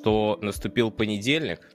[0.00, 1.68] что наступил понедельник.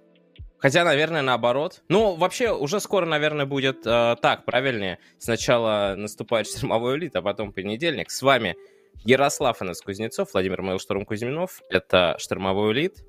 [0.57, 1.83] Хотя, наверное, наоборот.
[1.89, 4.97] Ну, вообще, уже скоро, наверное, будет э, так, правильнее.
[5.19, 8.09] Сначала наступает штормовой элит, а потом понедельник.
[8.09, 8.55] С вами
[9.03, 11.61] Ярослав Инес Кузнецов, Владимир Мейлшторм Кузьминов.
[11.69, 13.05] Это штормовой элит.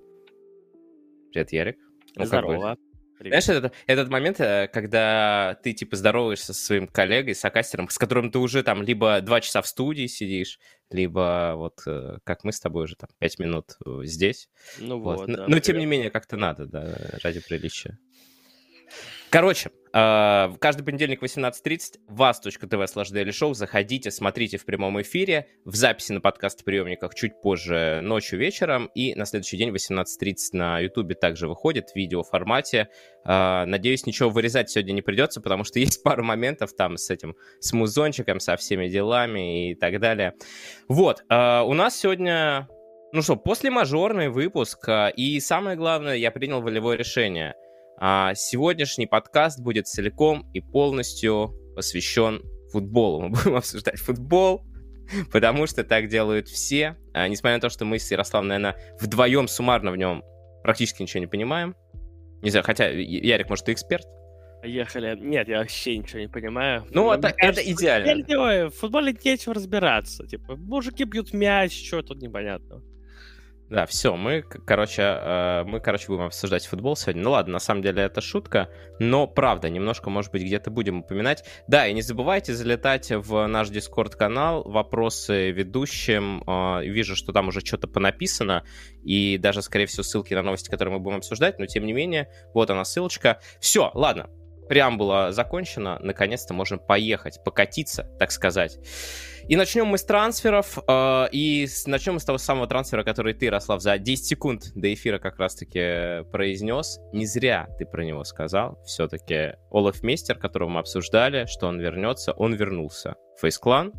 [1.33, 1.79] Привет, Ярик.
[2.15, 2.77] Ну, Здорово.
[3.19, 3.43] Привет.
[3.43, 8.31] Знаешь, этот, этот момент, э, когда ты, типа, здороваешься со своим коллегой, сокастером, с которым
[8.31, 10.59] ты уже там либо два часа в студии сидишь,
[10.91, 14.49] либо вот э, как мы с тобой уже там пять минут э, здесь.
[14.79, 15.19] Ну вот.
[15.19, 17.99] вот да, Но, тем не менее, как-то надо, да, ради приличия.
[19.31, 23.55] Короче, а, каждый понедельник в 18.30 вас.тв слэш Daily Show.
[23.55, 28.87] Заходите, смотрите в прямом эфире, в записи на подкаст-приемниках чуть позже ночью вечером.
[28.95, 32.89] И на следующий день в 18.30 на Ютубе также выходит в видеоформате.
[33.25, 37.35] А, надеюсь, ничего вырезать сегодня не придется, потому что есть пару моментов там с этим,
[37.59, 40.35] с музончиком, со всеми делами и так далее.
[40.89, 42.69] Вот, а, у нас сегодня,
[43.13, 44.89] ну что, после мажорный выпуск.
[45.17, 47.55] И самое главное, я принял волевое решение–
[47.99, 53.23] а сегодняшний подкаст будет целиком и полностью посвящен футболу.
[53.23, 54.63] Мы будем обсуждать футбол,
[55.33, 56.97] потому что так делают все.
[57.15, 60.23] А, несмотря на то, что мы с Ярославом, наверное, вдвоем суммарно в нем
[60.63, 61.75] практически ничего не понимаем.
[62.43, 64.05] Не знаю, хотя, Ярик, может, ты эксперт?
[64.61, 65.17] Поехали.
[65.19, 66.87] Нет, я вообще ничего не понимаю.
[66.91, 68.69] Ну, это, кажется, это идеально.
[68.69, 70.27] В футболе нечего разбираться.
[70.27, 72.83] Типа, мужики бьют мяч, что тут непонятно.
[73.69, 77.23] Да, все, мы, короче, э, мы, короче, будем обсуждать футбол сегодня.
[77.23, 78.69] Ну ладно, на самом деле это шутка,
[79.01, 81.45] но правда, немножко, может быть, где-то будем упоминать.
[81.67, 86.45] Да, и не забывайте залетать в наш Дискорд-канал, вопросы ведущим.
[86.47, 88.65] Э, вижу, что там уже что-то понаписано,
[89.03, 92.29] и даже, скорее всего, ссылки на новости, которые мы будем обсуждать, но тем не менее,
[92.55, 93.41] вот она ссылочка.
[93.59, 94.31] Все, ладно,
[94.69, 98.79] преамбула закончена, наконец-то можем поехать, покатиться, так сказать.
[99.49, 103.49] И начнем мы с трансферов, э, и начнем мы с того самого трансфера, который ты,
[103.49, 106.99] Рослав, за 10 секунд до эфира как раз-таки произнес.
[107.13, 108.83] Не зря ты про него сказал.
[108.85, 113.15] Все-таки Олаф Мейстер, которого мы обсуждали, что он вернется, он вернулся.
[113.41, 113.93] Фейсклан,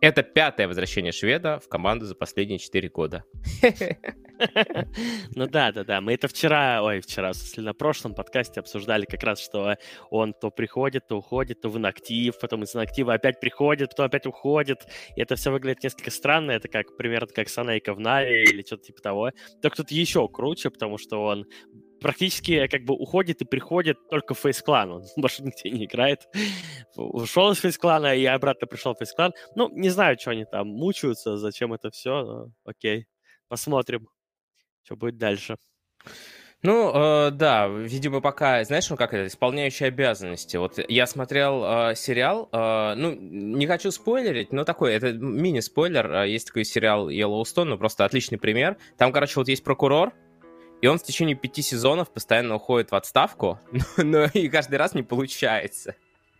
[0.00, 3.24] это пятое возвращение шведа в команду за последние четыре года.
[5.34, 6.00] Ну да, да, да.
[6.00, 9.76] Мы это вчера, ой, вчера, если на прошлом подкасте обсуждали как раз, что
[10.10, 14.26] он то приходит, то уходит, то в инактив, потом из инактива опять приходит, потом опять
[14.26, 14.86] уходит.
[15.16, 16.52] И это все выглядит несколько странно.
[16.52, 19.30] Это как примерно как Санейка в Нави или что-то типа того.
[19.62, 21.46] Только тут еще круче, потому что он
[22.00, 24.92] практически как бы уходит и приходит только в фейс-клан.
[24.92, 26.28] Он больше нигде не играет.
[26.96, 29.32] Ушел из фейс-клана и обратно пришел в фейс-клан.
[29.54, 33.06] Ну, не знаю, что они там мучаются, зачем это все, но окей.
[33.48, 34.08] Посмотрим,
[34.86, 35.56] что будет дальше.
[36.62, 40.56] Ну, э, да, видимо, пока, знаешь, ну как это, исполняющие обязанности.
[40.56, 46.10] Вот я смотрел э, сериал, э, ну, не хочу спойлерить, но такой, это мини-спойлер.
[46.10, 48.78] Э, есть такой сериал Yellowstone, ну, просто отличный пример.
[48.96, 50.14] Там, короче, вот есть прокурор,
[50.80, 53.60] и он в течение пяти сезонов постоянно уходит в отставку,
[53.96, 55.94] но, но и каждый раз не получается.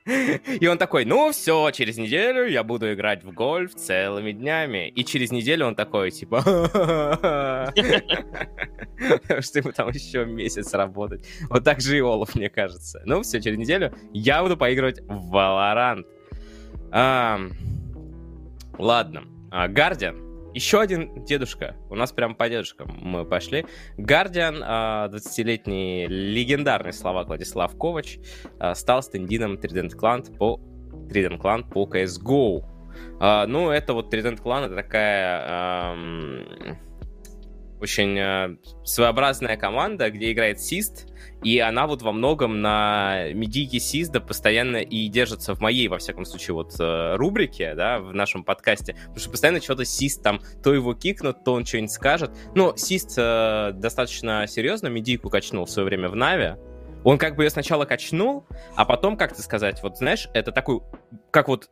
[0.60, 4.88] И он такой, ну все, через неделю я буду играть в гольф целыми днями.
[4.88, 7.72] И через неделю он такой, типа, что
[9.58, 11.26] ему там еще месяц работать.
[11.50, 13.02] Вот так же и Олаф, мне кажется.
[13.04, 16.04] Ну все, через неделю я буду поигрывать в Valorant.
[18.78, 19.22] Ладно.
[19.50, 20.25] Гардиан
[20.56, 21.76] еще один дедушка.
[21.90, 23.66] У нас прям по дедушкам мы пошли.
[23.98, 28.18] Гардиан, 20-летний легендарный словак Владислав Ковач,
[28.58, 30.58] а, стал стендином Trident Clan по
[31.10, 32.64] Trident Clan по CSGO.
[33.20, 35.94] А, ну, это вот Trident Clan, это такая
[37.86, 41.06] очень э, своеобразная команда, где играет Сист,
[41.44, 46.24] и она вот во многом на медийке Систа постоянно и держится в моей, во всяком
[46.24, 50.74] случае, вот э, рубрике, да, в нашем подкасте, потому что постоянно что-то Сист там, то
[50.74, 52.32] его кикнут, то он что-нибудь скажет.
[52.56, 56.56] Но Сист э, достаточно серьезно медийку качнул в свое время в Нави,
[57.04, 60.80] он как бы ее сначала качнул, а потом, как ты сказать, вот знаешь, это такой,
[61.30, 61.70] как вот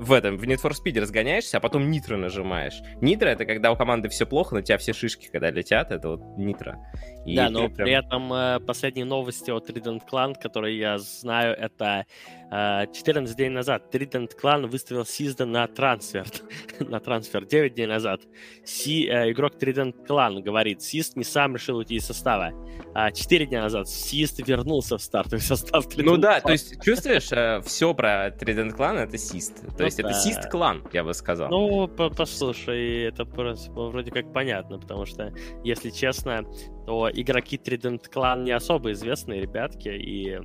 [0.00, 2.80] в этом, в Need for Speed разгоняешься, а потом нитро нажимаешь.
[3.02, 6.38] Нитро— это когда у команды все плохо, на тебя все шишки, когда летят, это вот
[6.38, 6.76] нитро.
[7.26, 7.74] И да, но прям...
[7.74, 12.06] при этом э, последние новости от Trident Clan, которые я знаю, это
[12.50, 16.26] 14 дней назад Trident Clan выставил Сизда на трансфер.
[16.80, 18.22] на трансфер 9 дней назад.
[18.64, 22.52] Си, э, игрок Trident Clan говорит, Сист не сам решил уйти из состава.
[22.92, 27.30] А 4 дня назад Сист вернулся в стартовый состав Trident Ну да, то есть чувствуешь,
[27.30, 29.60] э, все про Trident Clan это Сист.
[29.60, 30.08] То ну, есть да.
[30.08, 31.50] это Сист клан, я бы сказал.
[31.50, 35.32] Ну, послушай, это просто вроде как понятно, потому что,
[35.62, 36.44] если честно,
[36.90, 40.36] то игроки Trident Clan не особо известные ребятки, и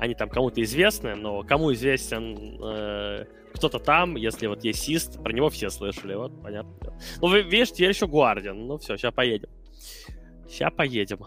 [0.00, 5.32] они там кому-то известны, но кому известен э, кто-то там, если вот есть Сист, про
[5.32, 6.98] него все слышали, вот, понятно.
[7.20, 9.50] Ну, видишь, теперь еще Гуардиан, ну все, сейчас поедем.
[10.48, 11.20] Сейчас поедем.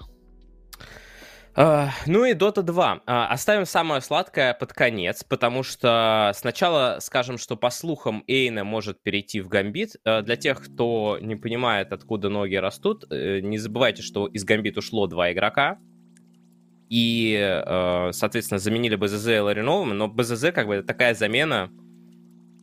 [1.56, 2.94] Uh, ну и Dota 2.
[2.96, 8.64] Uh, а, оставим самое сладкое под конец, потому что сначала скажем, что по слухам Эйна
[8.64, 9.98] может перейти в Гамбит.
[10.08, 14.78] Uh, для тех, кто не понимает, откуда ноги растут, э, не забывайте, что из Гамбит
[14.78, 15.78] ушло два игрока.
[16.90, 21.70] И, э, соответственно, заменили БЗЗ и Лариновым, но БЗЗ как бы такая замена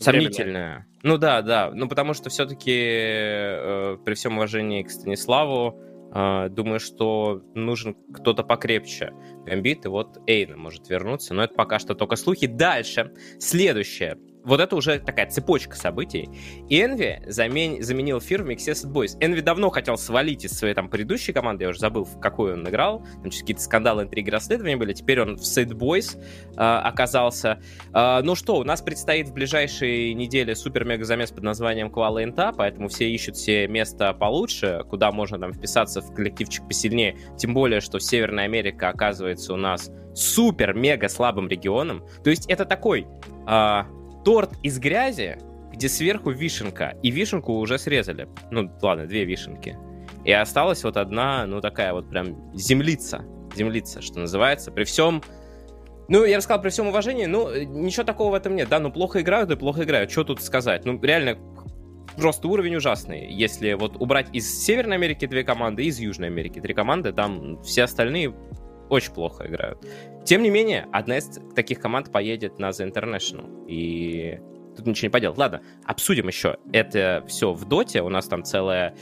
[0.01, 0.87] сомнительная.
[1.03, 1.71] Ну да, да.
[1.73, 9.13] Ну потому что все-таки э, при всем уважении к Станиславу, думаю, что нужен кто-то покрепче.
[9.45, 12.47] Гамбит, и вот Эйна может вернуться, но это пока что только слухи.
[12.47, 14.19] Дальше, следующее
[14.49, 16.29] вот это уже такая цепочка событий.
[16.69, 17.83] И Энви замен...
[17.83, 19.17] заменил Фир в миксе Boys.
[19.21, 22.69] Энви давно хотел свалить из своей там предыдущей команды, я уже забыл, в какую он
[22.69, 23.05] играл.
[23.23, 24.93] Там какие-то скандалы, интриги, расследования были.
[24.95, 27.61] Теперь он в Sad Boys э, оказался.
[27.93, 32.53] Э, ну что, у нас предстоит в ближайшие недели супер-мега замес под названием Квала Инта,
[32.57, 37.17] поэтому все ищут себе место получше, куда можно там вписаться в коллективчик посильнее.
[37.37, 42.05] Тем более, что Северная Америка оказывается у нас супер-мега слабым регионом.
[42.25, 43.07] То есть это такой
[43.47, 43.83] э,
[44.29, 45.39] торт из грязи,
[45.73, 48.29] где сверху вишенка, и вишенку уже срезали.
[48.51, 49.79] Ну, ладно, две вишенки.
[50.23, 53.25] И осталась вот одна, ну, такая вот прям землица.
[53.57, 54.71] Землица, что называется.
[54.71, 55.23] При всем...
[56.09, 58.69] Ну, я рассказал при всем уважении, ну, ничего такого в этом нет.
[58.69, 60.11] Да, ну, плохо играют, да плохо играют.
[60.11, 60.85] Что тут сказать?
[60.85, 61.39] Ну, реально,
[62.19, 63.33] просто уровень ужасный.
[63.33, 67.85] Если вот убрать из Северной Америки две команды, из Южной Америки три команды, там все
[67.85, 68.35] остальные
[68.89, 69.85] очень плохо играют.
[70.25, 73.67] Тем не менее, одна из таких команд поедет на The International.
[73.67, 74.41] И
[74.77, 75.39] тут ничего не поделать.
[75.39, 76.59] Ладно, обсудим еще.
[76.73, 78.03] Это все в доте.
[78.03, 78.95] У нас там целая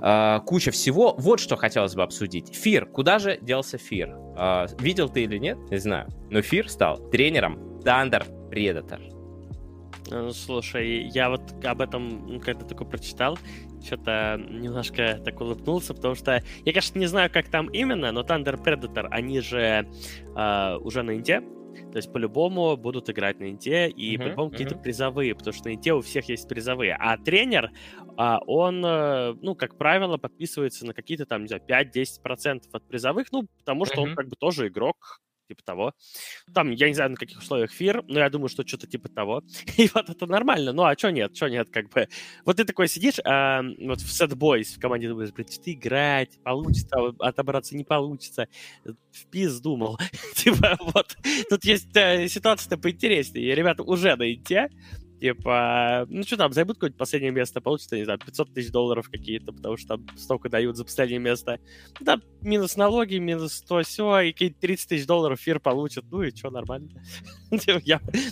[0.00, 1.14] э, куча всего.
[1.18, 2.54] Вот что хотелось бы обсудить.
[2.54, 2.86] Фир.
[2.86, 4.16] Куда же делся Фир?
[4.36, 5.58] Э, видел ты или нет?
[5.70, 6.08] Не знаю.
[6.30, 9.00] Но Фир стал тренером Thunder Predator.
[10.10, 13.38] Ну, слушай, я вот об этом ну, когда только прочитал,
[13.84, 18.62] что-то немножко так улыбнулся, потому что я, конечно, не знаю, как там именно, но Thunder
[18.62, 19.88] Predator, они же
[20.36, 21.42] э, уже на Инте,
[21.92, 24.52] то есть по-любому будут играть на Инте, и uh-huh, по-любому uh-huh.
[24.52, 26.96] какие-то призовые, потому что на Инте у всех есть призовые.
[26.98, 27.70] А тренер,
[28.16, 33.32] а, он, э, ну, как правило, подписывается на какие-то там, не знаю, 5-10% от призовых,
[33.32, 34.10] ну, потому что uh-huh.
[34.10, 35.92] он как бы тоже игрок, типа того.
[36.54, 39.42] Там, я не знаю, на каких условиях фир, но я думаю, что что-то типа того.
[39.76, 40.72] И вот это нормально.
[40.72, 42.08] Ну, а что нет, что нет, как бы.
[42.44, 46.38] Вот ты такой сидишь, а, вот в Sad Boys в команде думаешь, блин, что играть,
[46.44, 48.46] получится, отобраться не получится.
[48.84, 49.98] В пиз думал.
[50.36, 51.16] типа, вот.
[51.48, 53.54] Тут есть э, ситуация-то поинтереснее.
[53.54, 54.70] Ребята уже на инте,
[55.20, 59.52] Типа, ну что там, займут какое-нибудь последнее место, получится, не знаю, 500 тысяч долларов какие-то,
[59.52, 61.58] потому что там столько дают за последнее место.
[62.00, 66.34] Да, минус налоги, минус то все, и какие-то 30 тысяч долларов фир получат, ну и
[66.34, 66.88] что, нормально.
[67.50, 67.80] Типа,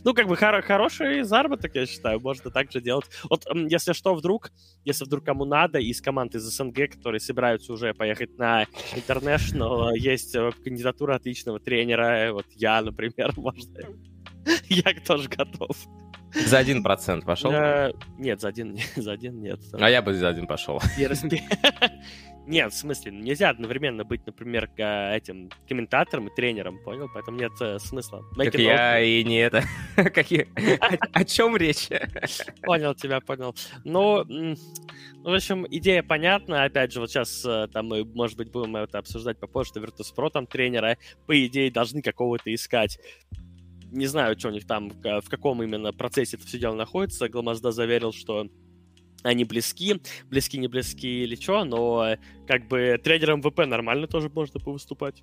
[0.02, 3.04] ну, как бы хороший заработок, я считаю, можно так же делать.
[3.28, 4.50] Вот, если что, вдруг,
[4.84, 8.64] если вдруг кому надо, из команд из СНГ, которые собираются уже поехать на
[8.94, 13.80] International, есть э, кандидатура отличного тренера, вот я, например, можно.
[14.68, 15.76] Я тоже готов.
[16.34, 17.50] За один процент пошел?
[17.52, 19.60] Э, нет, за один, за один нет.
[19.72, 20.80] А я бы за один пошел.
[22.48, 27.10] Нет, в смысле, нельзя одновременно быть, например, этим комментатором и тренером, понял?
[27.12, 28.24] Поэтому нет э, смысла.
[28.34, 29.64] Как я и не это.
[29.96, 31.88] О чем речь?
[32.62, 33.54] Понял тебя, понял.
[33.84, 34.24] Ну,
[35.22, 36.64] в общем, идея понятна.
[36.64, 40.30] Опять же, вот сейчас э, там мы, может быть, будем это обсуждать попозже, что Virtus.pro
[40.30, 42.98] там тренера, по идее, должны какого-то искать
[43.90, 47.28] не знаю, что у них там, в каком именно процессе это все дело находится.
[47.28, 48.48] Гламазда заверил, что
[49.22, 52.16] они близки, близки, не близки или что, но
[52.46, 55.22] как бы тренером ВП нормально тоже можно повыступать.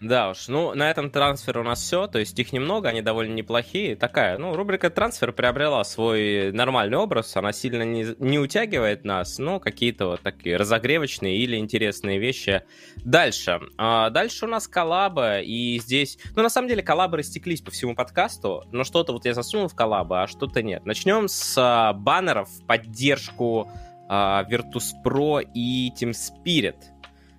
[0.00, 3.34] Да уж, ну, на этом трансфер у нас все, то есть их немного, они довольно
[3.34, 3.96] неплохие.
[3.96, 9.58] Такая, ну, рубрика трансфер приобрела свой нормальный образ, она сильно не, не утягивает нас, но
[9.58, 12.62] какие-то вот такие разогревочные или интересные вещи.
[12.96, 13.60] Дальше.
[13.76, 17.96] А, дальше у нас коллаба, и здесь, ну, на самом деле, коллабы растеклись по всему
[17.96, 20.86] подкасту, но что-то вот я засунул в коллабы, а что-то нет.
[20.86, 23.68] Начнем с а, баннеров в поддержку
[24.08, 26.76] а, Virtus.pro и Team Spirit,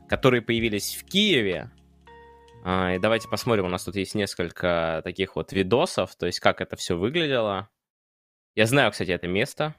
[0.09, 1.69] которые появились в Киеве,
[2.65, 6.75] и давайте посмотрим, у нас тут есть несколько таких вот видосов, то есть как это
[6.75, 7.69] все выглядело.
[8.55, 9.75] Я знаю, кстати, это место.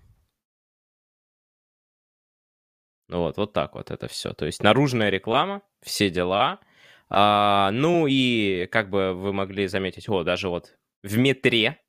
[3.08, 4.32] Вот, вот так вот это все.
[4.32, 6.60] То есть наружная реклама, все дела.
[7.08, 11.82] А, ну и как бы вы могли заметить, о, даже вот в метре,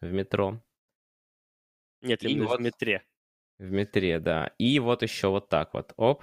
[0.00, 0.62] в метро.
[2.00, 3.04] Нет, именно вот, в метре.
[3.58, 4.52] В метре, да.
[4.58, 6.22] И вот еще вот так вот, оп,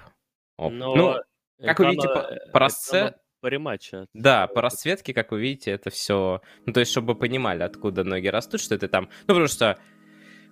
[0.56, 0.72] оп.
[0.72, 1.16] Но ну,
[1.60, 4.06] как вы видите, по, по, расце по рематчу.
[4.14, 6.40] Да, по расцветке, как вы видите, это все...
[6.64, 9.08] Ну, то есть, чтобы вы понимали, откуда ноги растут, что это там...
[9.26, 9.78] Ну, потому что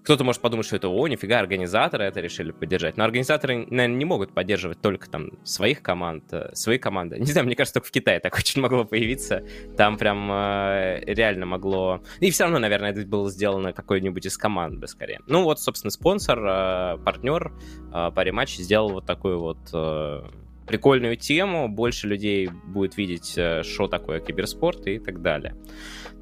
[0.03, 2.97] кто-то может подумать, что это, о, нифига, организаторы это решили поддержать.
[2.97, 7.17] Но организаторы, наверное, не могут поддерживать только там своих команд, э, свои команды.
[7.21, 9.45] Не знаю, мне кажется, только в Китае так очень могло появиться.
[9.77, 12.03] Там прям э, реально могло...
[12.19, 15.21] И все равно, наверное, это было сделано какой-нибудь из команд бы скорее.
[15.27, 17.53] Ну вот, собственно, спонсор, э, партнер
[17.95, 19.59] э, по рематче сделал вот такую вот...
[19.75, 20.23] Э,
[20.71, 25.57] прикольную тему, больше людей будет видеть, э, что такое киберспорт и так далее.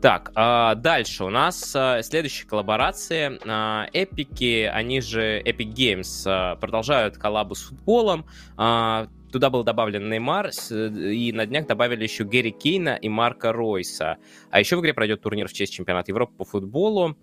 [0.00, 3.38] Так, а дальше у нас а, следующие коллаборации.
[3.44, 8.24] А, эпики, они же Epic Games, а, продолжают коллабу с футболом.
[8.56, 14.16] Туда был добавлен Неймар, и на днях добавили еще Гэри Кейна и Марка Ройса.
[14.50, 17.14] А еще в игре пройдет турнир в честь чемпионата Европы по футболу.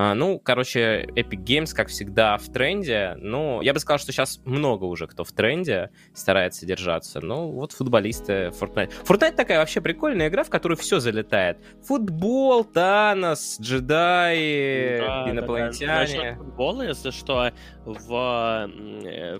[0.00, 3.16] А, ну, короче, Epic Games, как всегда, в тренде.
[3.16, 7.20] Ну, я бы сказал, что сейчас много уже кто в тренде старается держаться.
[7.20, 8.92] Ну, вот футболисты Fortnite.
[9.04, 11.58] Fortnite такая вообще прикольная игра, в которую все залетает.
[11.82, 16.16] Футбол, Танос, джедаи, да, инопланетяне.
[16.16, 16.36] Да, да.
[16.36, 17.50] футбола, если что,
[17.84, 18.70] в,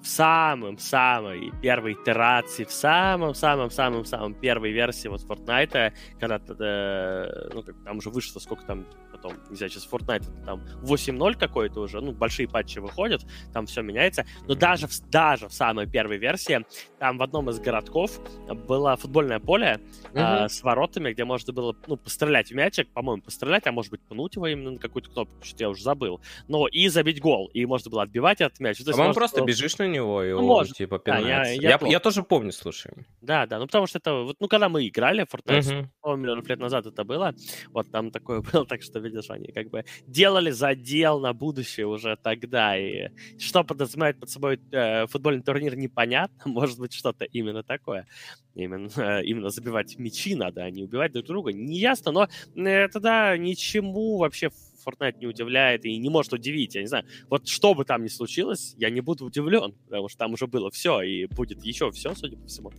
[0.02, 8.10] в самом-самой первой итерации, в самом-самом-самом-самом первой версии вот Fortnite, когда э, ну, там уже
[8.10, 8.86] вышло, сколько там
[9.20, 13.22] потом, не знаю, сейчас Fortnite там 8.0 какой-то уже, ну, большие патчи выходят,
[13.52, 16.64] там все меняется, но даже в, даже в самой первой версии,
[16.98, 18.20] там в одном из городков
[18.66, 19.80] было футбольное поле
[20.12, 20.44] mm-hmm.
[20.44, 24.00] э, с воротами, где можно было, ну, пострелять в мячик, по-моему, пострелять, а может быть,
[24.02, 27.64] пнуть его именно на какую-то кнопку, что-то я уже забыл, но и забить гол, и
[27.66, 28.78] можно было отбивать этот мяч.
[28.78, 29.46] По-моему, может, просто было...
[29.46, 30.76] бежишь на него, и ну, он, может.
[30.76, 32.92] типа, да, я, я, я, я, тоже помню, слушай.
[33.20, 36.16] Да, да, ну, потому что это, вот, ну, когда мы играли в Fortnite, mm-hmm.
[36.16, 37.34] миллионов лет назад это было,
[37.70, 42.16] вот там такое было, так что видишь, они как бы делали задел на будущее уже
[42.22, 42.78] тогда.
[42.78, 46.36] И что подразумевает под собой э, футбольный турнир, непонятно.
[46.50, 48.06] Может быть, что-то именно такое.
[48.54, 51.52] Именно, э, именно забивать мячи надо, а не убивать друг друга.
[51.52, 54.50] Не ясно, но э, тогда ничему вообще
[54.84, 56.74] Fortnite не удивляет и не может удивить.
[56.74, 60.18] Я не знаю, вот что бы там ни случилось, я не буду удивлен, потому что
[60.18, 62.72] там уже было все, и будет еще все, судя по всему.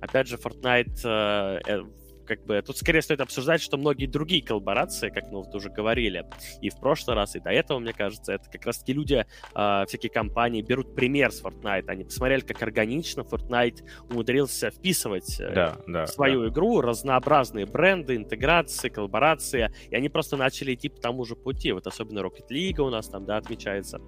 [0.00, 1.82] Опять же, Fortnite э, э
[2.26, 6.26] как бы тут скорее стоит обсуждать, что многие другие коллаборации, как мы вот уже говорили,
[6.60, 9.24] и в прошлый раз, и до этого, мне кажется, это как раз-таки люди,
[9.54, 11.84] э, всякие компании берут пример с Fortnite.
[11.88, 16.48] Они посмотрели, как органично Fortnite умудрился вписывать э, да, да, в свою да.
[16.48, 21.72] игру разнообразные бренды, интеграции, коллаборации, и они просто начали идти по тому же пути.
[21.72, 24.00] Вот особенно Rocket League у нас там, да, отмечается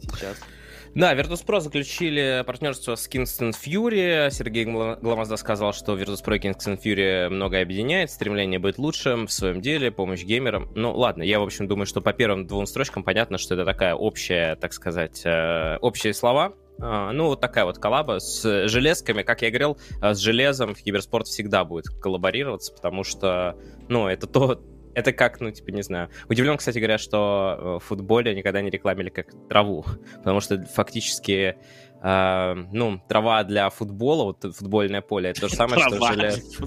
[0.00, 0.38] сейчас.
[0.94, 4.30] Да, Virtus.pro заключили партнерство с Kingston Fury.
[4.30, 9.62] Сергей Гламазда сказал, что Virtus.pro и Kingston Fury многое объединяет, стремление быть лучшим в своем
[9.62, 10.70] деле, помощь геймерам.
[10.74, 13.94] Ну, ладно, я, в общем, думаю, что по первым двум строчкам понятно, что это такая
[13.94, 19.22] общая, так сказать, э, общие слова, а, ну, вот такая вот коллаба с железками.
[19.22, 23.56] Как я говорил, э, с железом в киберспорт всегда будет коллаборироваться, потому что,
[23.88, 24.60] ну, это то,
[24.94, 26.10] это как, ну, типа, не знаю.
[26.28, 29.84] Удивлен, кстати говоря, что э, в футболе никогда не рекламили как траву,
[30.16, 31.56] потому что фактически,
[32.02, 36.58] э, ну, трава для футбола, вот футбольное поле, это то же самое, что желез.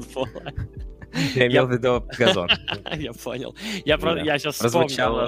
[1.35, 2.49] Я имел в виду газон.
[2.95, 3.55] Я понял.
[3.85, 5.27] Я сейчас вспомнил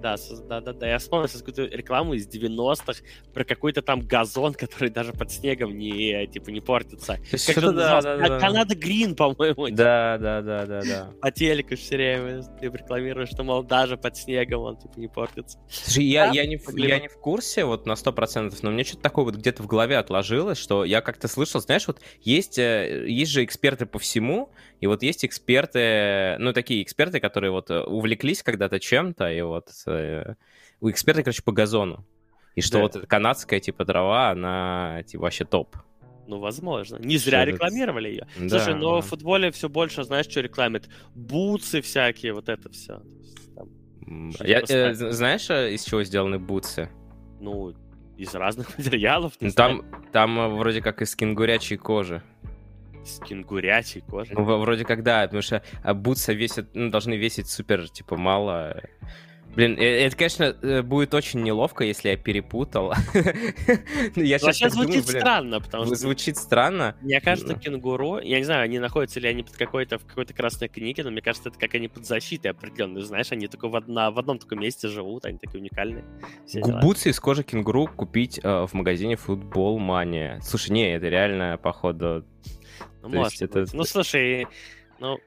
[0.00, 0.16] да,
[0.48, 0.88] да, да, да.
[0.88, 3.02] Я вспомнил какую-то рекламу из 90-х
[3.32, 7.18] про какой-то там газон, который даже под снегом не, типа, не портится.
[7.30, 8.38] Это да, да, да.
[8.38, 9.68] Канада Грин, по-моему.
[9.70, 11.10] Да, да, да, да, да.
[11.20, 15.58] По телеку все время ты рекламируешь, что, мол, даже под снегом он, типа, не портится.
[15.68, 19.02] Слушай, я, я, не, в, я не в курсе вот на 100%, но мне что-то
[19.02, 23.30] такое вот где-то в голове отложилось, что я как-то слышал, знаешь, вот есть, э, есть
[23.30, 28.42] же эксперты по всему, и вот есть эксперты, ну, такие эксперты, которые вот э, увлеклись
[28.42, 30.34] когда-то чем-то, и вот э,
[30.80, 32.06] у эксперта, короче, по газону.
[32.54, 32.82] И что да.
[32.82, 35.76] вот эта канадская, типа, дрова, она, типа, вообще топ.
[36.26, 36.96] Ну, возможно.
[36.96, 38.26] Не зря что рекламировали ее.
[38.38, 39.00] Да, Слушай, но да.
[39.02, 40.88] в футболе все больше, знаешь, что рекламит?
[41.14, 43.02] Бутсы всякие, вот это все.
[43.54, 46.88] Там, Я, э, знаешь, э, из чего сделаны бутсы?
[47.38, 47.74] Ну,
[48.16, 49.34] из разных материалов.
[49.40, 52.22] Ну, там, там вроде как из кенгурячей кожи.
[53.04, 54.34] С кенгурячей кожей?
[54.34, 58.82] Ну, вроде как да, потому что а, бутсы весят, ну, должны весить супер, типа, мало.
[59.54, 62.92] Блин, э, это, конечно, э, будет очень неловко, если я перепутал.
[64.14, 65.96] я сейчас звучит странно, потому что...
[65.96, 66.94] Звучит странно.
[67.00, 70.68] Мне кажется, кенгуру, я не знаю, они находятся ли они под какой-то, в какой-то красной
[70.68, 74.10] книге, но мне кажется, это как они под защитой определенной, знаешь, они только в, одна,
[74.12, 76.04] в одном таком месте живут, они такие уникальные.
[76.80, 80.40] Бутсы из кожи кенгуру купить э, в магазине Футбол Мания.
[80.42, 82.24] Слушай, не, это реально, походу,
[83.02, 83.64] ну, То может это...
[83.72, 84.46] Ну, слушай,
[85.00, 85.18] ну,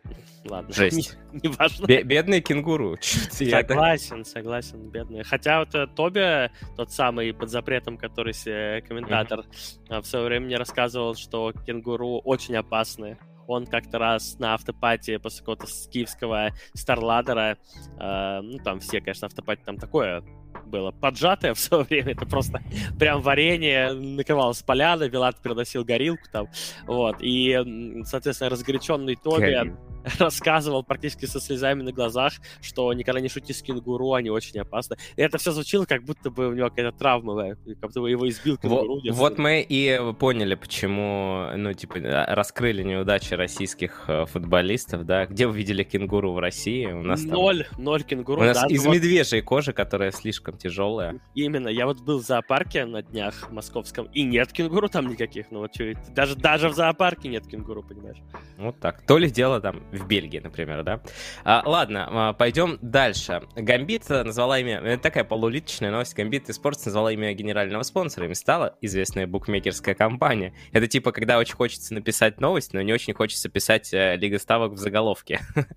[0.45, 0.71] ладно.
[0.71, 1.17] Жесть.
[1.33, 1.85] Не, не важно.
[1.87, 2.97] Бе- бедные кенгуру.
[3.01, 5.23] Согласен, согласен, бедные.
[5.23, 8.33] Хотя вот э, Тоби, тот самый под запретом, который
[8.81, 10.01] комментатор, mm-hmm.
[10.01, 15.39] в свое время мне рассказывал, что кенгуру очень опасные он как-то раз на автопате после
[15.39, 17.57] какого-то киевского Старладера,
[17.99, 20.23] э, ну, там все, конечно, автопати там такое
[20.65, 22.61] было поджатое в свое время, это просто
[22.99, 26.47] прям варенье, накрывалось поляна, Вилат приносил горилку там,
[26.85, 29.73] вот, и, соответственно, разгоряченный Тоби
[30.19, 34.97] рассказывал практически со слезами на глазах, что никогда не шути с кенгуру, они очень опасны.
[35.15, 38.27] И это все звучало, как будто бы у него какая-то травма, как будто бы его
[38.27, 39.01] избил кенгуру.
[39.01, 41.95] Вот, вот мы и поняли, почему, ну, типа,
[42.27, 45.25] раскрыли неудачи российских э, футболистов, да.
[45.25, 46.85] Где вы видели кенгуру в России?
[46.85, 47.83] У нас ноль, там...
[47.83, 48.41] ноль кенгуру.
[48.41, 48.95] У нас да, из вот...
[48.95, 51.19] медвежьей кожи, которая слишком тяжелая.
[51.35, 51.69] Именно.
[51.69, 55.51] Я вот был в зоопарке на днях московском, и нет кенгуру там никаких.
[55.51, 58.17] Ну вот что, даже, даже в зоопарке нет кенгуру, понимаешь?
[58.57, 59.05] Вот так.
[59.05, 61.01] То ли дело там в Бельгии, например, да?
[61.43, 63.43] А, ладно, а, пойдем дальше.
[63.55, 64.79] Гамбит назвала имя...
[64.79, 66.15] Это такая полулиточная новость.
[66.15, 68.27] Гамбит Спортс назвала имя генерального спонсора.
[68.27, 70.53] Им стала известная букмекерская компания.
[70.71, 74.73] Это типа, когда очень хочется написать новость, но не очень хочется писать э, Лига ставок
[74.73, 75.39] в заголовке.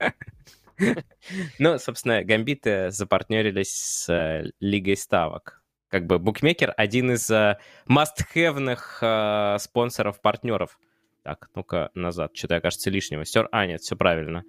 [1.59, 5.62] Ну, собственно, гамбиты запартнерились с э, Лигой ставок.
[5.88, 10.78] Как бы букмекер один из э, must-have-ных э, спонсоров-партнеров.
[11.23, 12.37] Так, ну-ка назад.
[12.37, 13.25] Что-то, я кажется, лишнего.
[13.25, 13.49] Все...
[13.50, 14.45] А, нет, все правильно.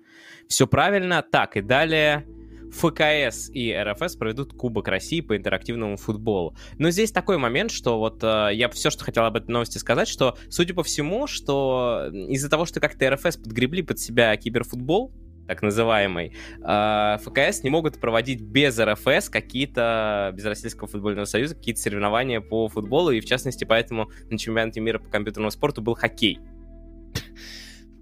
[0.48, 1.24] Все правильно.
[1.24, 2.26] Так, и далее...
[2.72, 6.56] ФКС и РФС проведут Кубок России по интерактивному футболу.
[6.78, 10.08] Но здесь такой момент, что вот э, я все, что хотел об этой новости сказать,
[10.08, 15.14] что, судя по всему, что из-за того, что как-то РФС подгребли под себя киберфутбол,
[15.48, 21.82] так называемый, э, ФКС не могут проводить без РФС какие-то, без Российского футбольного союза, какие-то
[21.82, 26.40] соревнования по футболу, и в частности поэтому на чемпионате мира по компьютерному спорту был хоккей.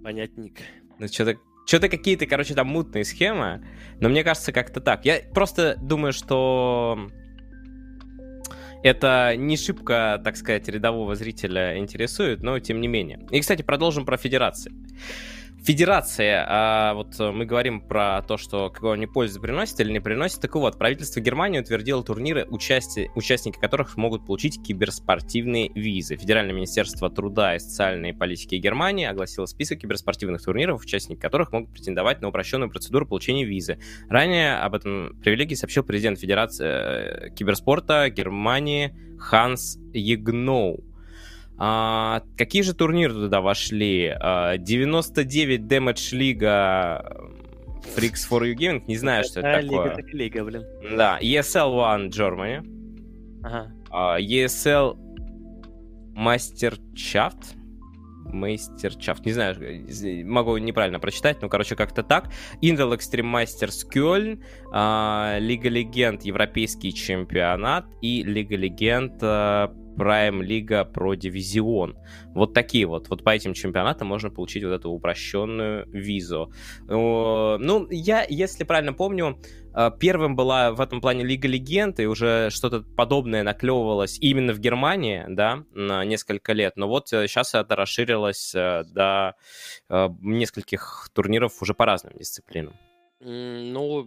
[0.03, 0.59] Понятник.
[0.99, 3.65] Ну, что-то что-то какие-то, короче, там мутные схемы,
[3.99, 5.03] но мне кажется, как-то так.
[5.03, 7.09] Я просто думаю, что
[8.83, 13.19] это не шибко, так сказать, рядового зрителя интересует, но тем не менее.
[13.31, 14.71] И, кстати, продолжим про федерации.
[15.65, 20.39] Федерация, а, вот мы говорим про то, что какую они пользу приносит или не приносит.
[20.39, 23.09] Так вот, правительство Германии утвердило турниры, участи...
[23.15, 26.17] участники которых могут получить киберспортивные визы.
[26.17, 32.21] Федеральное министерство труда и социальной политики Германии огласило список киберспортивных турниров, участники которых могут претендовать
[32.21, 33.79] на упрощенную процедуру получения визы.
[34.07, 40.83] Ранее об этом привилегии сообщил президент Федерации э, киберспорта Германии Ханс Егноу.
[41.57, 44.13] А, какие же турниры туда вошли?
[44.19, 47.31] А, 99 Damage Лига
[47.95, 49.83] Freaks for You Gaming, не знаю, что это такое.
[49.83, 50.63] Лига, так лига, блин.
[50.97, 52.61] Да, ESL One Germany.
[53.43, 53.71] Ага.
[53.89, 54.97] А, ESL
[56.13, 57.55] Мастерчафт.
[58.25, 59.55] Мастерчафт, не знаю,
[60.25, 62.31] могу неправильно прочитать, но, короче, как-то так.
[62.61, 64.41] Intel Extreme Masters Кёльн,
[65.45, 69.21] Лига Легенд Европейский чемпионат и Лига Легенд
[69.95, 71.95] Prime Лига Pro Division.
[72.33, 73.09] Вот такие вот.
[73.09, 76.51] Вот по этим чемпионатам можно получить вот эту упрощенную визу.
[76.87, 79.39] Ну, я, если правильно помню,
[79.75, 84.59] э, первым была в этом плане Лига Легенд, и уже что-то подобное наклевывалось именно в
[84.59, 86.77] Германии, да, на несколько лет.
[86.77, 89.35] Но вот сейчас это расширилось э, до
[89.89, 92.73] э, нескольких турниров уже по разным дисциплинам.
[93.21, 94.05] Ну,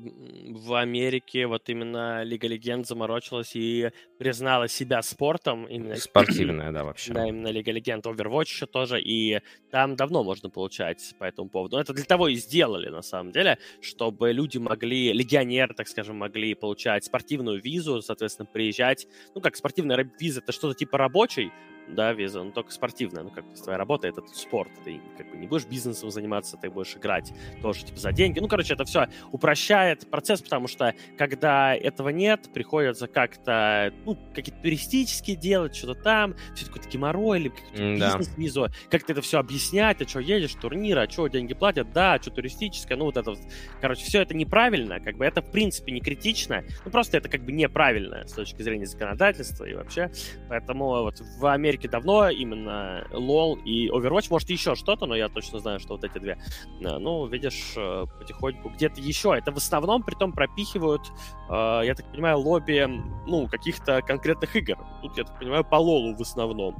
[0.51, 5.65] в Америке вот именно Лига Легенд заморочилась и признала себя спортом.
[5.67, 7.15] Именно, Спортивная, да, вообще.
[7.15, 9.41] Да, именно Лига Легенд, Overwatch еще тоже, и
[9.71, 11.77] там давно можно получать по этому поводу.
[11.77, 16.17] Но это для того и сделали, на самом деле, чтобы люди могли, легионеры, так скажем,
[16.17, 19.07] могли получать спортивную визу, соответственно, приезжать.
[19.35, 21.51] Ну, как спортивная виза, это что-то типа рабочей,
[21.89, 25.47] да, виза, но только спортивная, ну, как твоя работа, это спорт, ты как бы не
[25.47, 30.11] будешь бизнесом заниматься, ты будешь играть тоже, типа, за деньги, ну, короче, это все упрощает
[30.11, 36.67] процесс, потому что, когда этого нет, приходится как-то, ну, какие-то туристические делать, что-то там, все
[36.67, 38.07] какой-то геморрой, или какой-то да.
[38.19, 42.23] бизнес-визу, как-то это все объяснять, а что едешь, турнир, а что деньги платят, да, а
[42.23, 43.35] что туристическое, ну, вот это,
[43.81, 47.43] короче, все это неправильно, как бы это, в принципе, не критично, ну, просто это как
[47.43, 50.11] бы неправильно с точки зрения законодательства и вообще,
[50.49, 55.29] поэтому вот в Америке Америке давно, именно LoL и Overwatch, может, еще что-то, но я
[55.29, 56.39] точно знаю, что вот эти две.
[56.81, 59.35] Э, ну, видишь, э, потихоньку где-то еще.
[59.37, 61.03] Это в основном, при том пропихивают,
[61.49, 62.87] э, я так понимаю, лобби,
[63.27, 64.77] ну, каких-то конкретных игр.
[65.03, 66.77] Тут, я так понимаю, по лолу в основном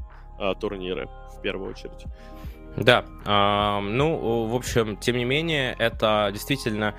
[0.61, 2.05] турниры, в первую очередь.
[2.77, 3.05] Да,
[3.81, 6.95] ну, в общем, тем не менее, это действительно,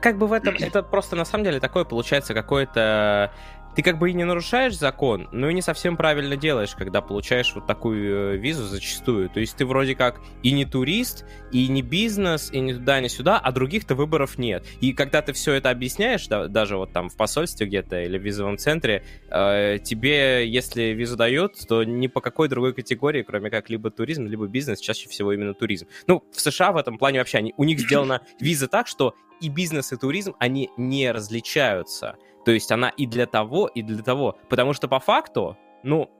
[0.00, 3.30] как бы в этом, это просто на самом деле такое получается какое-то
[3.74, 7.52] ты как бы и не нарушаешь закон, но и не совсем правильно делаешь, когда получаешь
[7.54, 9.30] вот такую э, визу зачастую.
[9.30, 13.08] То есть ты вроде как и не турист, и не бизнес, и не туда, ни
[13.08, 14.66] сюда, а других-то выборов нет.
[14.80, 18.22] И когда ты все это объясняешь, да, даже вот там в посольстве где-то или в
[18.22, 23.70] визовом центре, э, тебе, если визу дают, то ни по какой другой категории, кроме как
[23.70, 25.86] либо туризм, либо бизнес, чаще всего именно туризм.
[26.06, 29.48] Ну, в США в этом плане вообще они, у них сделана виза так, что и
[29.48, 32.16] бизнес, и туризм, они не различаются.
[32.44, 34.36] То есть она и для того, и для того.
[34.48, 36.10] Потому что по факту, ну,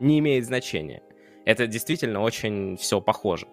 [0.00, 1.02] не имеет значения.
[1.44, 3.46] Это действительно очень все похоже.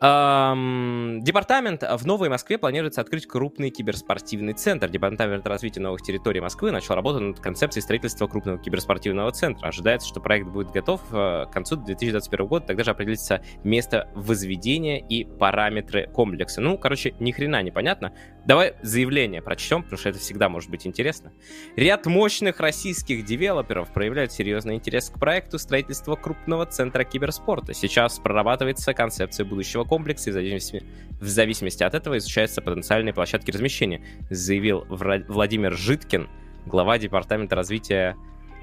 [0.00, 4.88] Эм, департамент в Новой Москве планируется открыть крупный киберспортивный центр.
[4.88, 9.68] Департамент развития новых территорий Москвы начал работу над концепцией строительства крупного киберспортивного центра.
[9.68, 12.66] Ожидается, что проект будет готов э, к концу 2021 года.
[12.66, 16.60] Тогда же определится место возведения и параметры комплекса.
[16.60, 18.12] Ну, короче, ни хрена не понятно.
[18.44, 21.32] Давай заявление прочтем, потому что это всегда может быть интересно.
[21.76, 27.74] Ряд мощных российских девелоперов проявляют серьезный интерес к проекту строительства крупного центра киберспорта.
[27.74, 30.82] Сейчас прорабатывается концепция будущего комплекса, и в зависимости,
[31.20, 36.28] в зависимости от этого изучаются потенциальные площадки размещения, заявил Владимир Житкин,
[36.66, 38.16] глава Департамента развития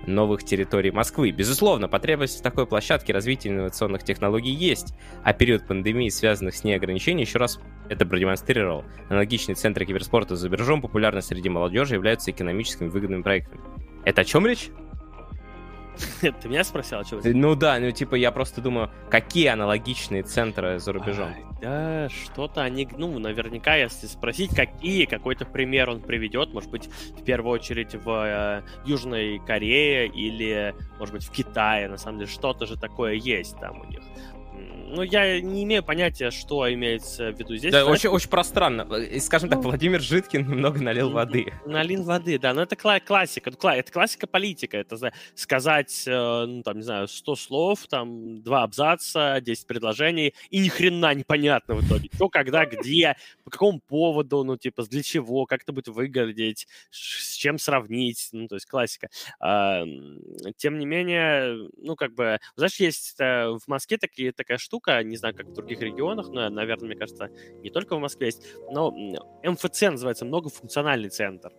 [0.06, 1.32] новых территорий Москвы.
[1.32, 6.74] Безусловно, потребность в такой площадке развития инновационных технологий есть, а период пандемии, связанных с ней
[6.74, 8.84] ограничений, еще раз это продемонстрировал.
[9.10, 13.62] Аналогичные центры киберспорта за рубежом популярны среди молодежи являются экономическими выгодными проектами.
[14.04, 14.72] Это о чем речь?
[16.22, 17.20] Ты меня спросил, о чем?
[17.24, 21.34] Ну да, ну типа я просто думаю, какие аналогичные центры за рубежом?
[21.62, 27.24] да, что-то они, ну, наверняка, если спросить, какие, какой-то пример он приведет, может быть, в
[27.24, 32.66] первую очередь в э, Южной Корее или, может быть, в Китае, на самом деле, что-то
[32.66, 34.02] же такое есть там у них.
[34.93, 37.71] Ну, я не имею понятия, что имеется в виду здесь.
[37.71, 38.86] Да, очень, очень пространно.
[39.21, 41.54] Скажем так, ну, Владимир Житкин немного налил воды.
[41.65, 42.54] Налил воды, да.
[42.54, 43.51] Но это классика.
[43.51, 44.77] Это классика политика.
[44.77, 50.60] Это сказать, э, ну, там, не знаю, 100 слов, там, два абзаца, 10 предложений, и
[50.60, 52.10] ни хрена непонятно в итоге.
[52.13, 57.36] Что, когда, где, по какому поводу, ну, типа, для чего, как это будет выглядеть, с
[57.36, 58.27] чем сравнить.
[58.34, 59.08] Ну, то есть классика.
[59.39, 65.04] Тем не менее, ну, как бы, знаешь, есть э, в Москве такие, такая штука, штука,
[65.04, 67.30] не знаю, как в других регионах, но, наверное, мне кажется,
[67.62, 68.91] не только в Москве есть, но
[69.44, 71.52] МФЦ называется многофункциональный центр.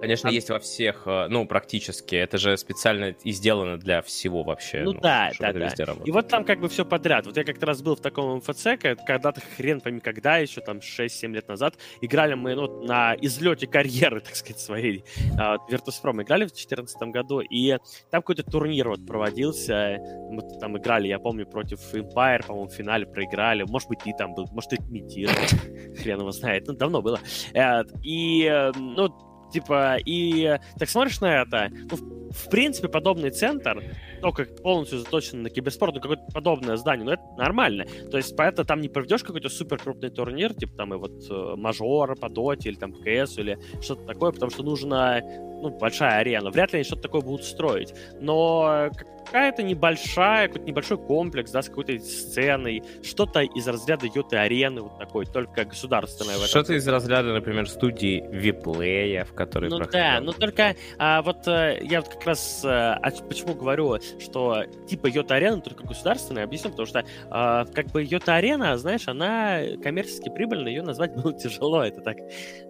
[0.00, 0.32] Конечно, а...
[0.32, 2.14] есть во всех, э, ну, практически.
[2.14, 4.82] Это же специально и сделано для всего вообще.
[4.82, 5.70] Ну, ну да, да, да.
[6.04, 7.26] И вот там как бы все подряд.
[7.26, 8.64] Вот я как-то раз был в таком МФЦ,
[9.06, 14.20] когда-то хрен пойми когда, еще там 6-7 лет назад, играли мы ну, на излете карьеры,
[14.24, 15.04] так сказать, своей.
[15.38, 17.76] А, Virtus.prom играли в 2014 году, и
[18.10, 19.98] там какой-то турнир вот проводился.
[20.30, 23.64] Мы там играли, я помню, против Empire, по-моему, в финале проиграли.
[23.64, 25.36] Может быть, ты там был, может, ты имитировал.
[26.02, 26.66] Хрен его знает.
[26.66, 27.20] Ну, давно было.
[27.54, 33.30] Э, и, э, ну, Типа, и так смотришь на это, ну, в, в принципе, подобный
[33.30, 33.82] центр,
[34.20, 37.86] только полностью заточен на киберспорт, ну, какое-то подобное здание, но это нормально.
[38.10, 41.56] То есть, поэтому там не проведешь какой-то супер крупный турнир, типа там и вот э,
[41.56, 45.20] мажора по доте или там КС или что-то такое, потому что нужна
[45.60, 46.50] ну, большая арена.
[46.50, 47.94] Вряд ли они что-то такое будут строить.
[48.20, 48.90] Но
[49.30, 54.98] какая-то небольшая, какой-то небольшой комплекс, да, с какой-то сценой, что-то из разряда йоты арены, вот
[54.98, 56.36] такой, только государственное.
[56.46, 60.00] Что-то из разряда, например, студии виплея, в которой Ну проходил.
[60.00, 65.06] да, но только а, вот а, я вот как раз а, почему говорю, что типа
[65.06, 70.28] йота арена только государственная, объясню, потому что а, как бы йота арена, знаешь, она коммерчески
[70.28, 72.16] прибыльная, ее назвать было тяжело, это так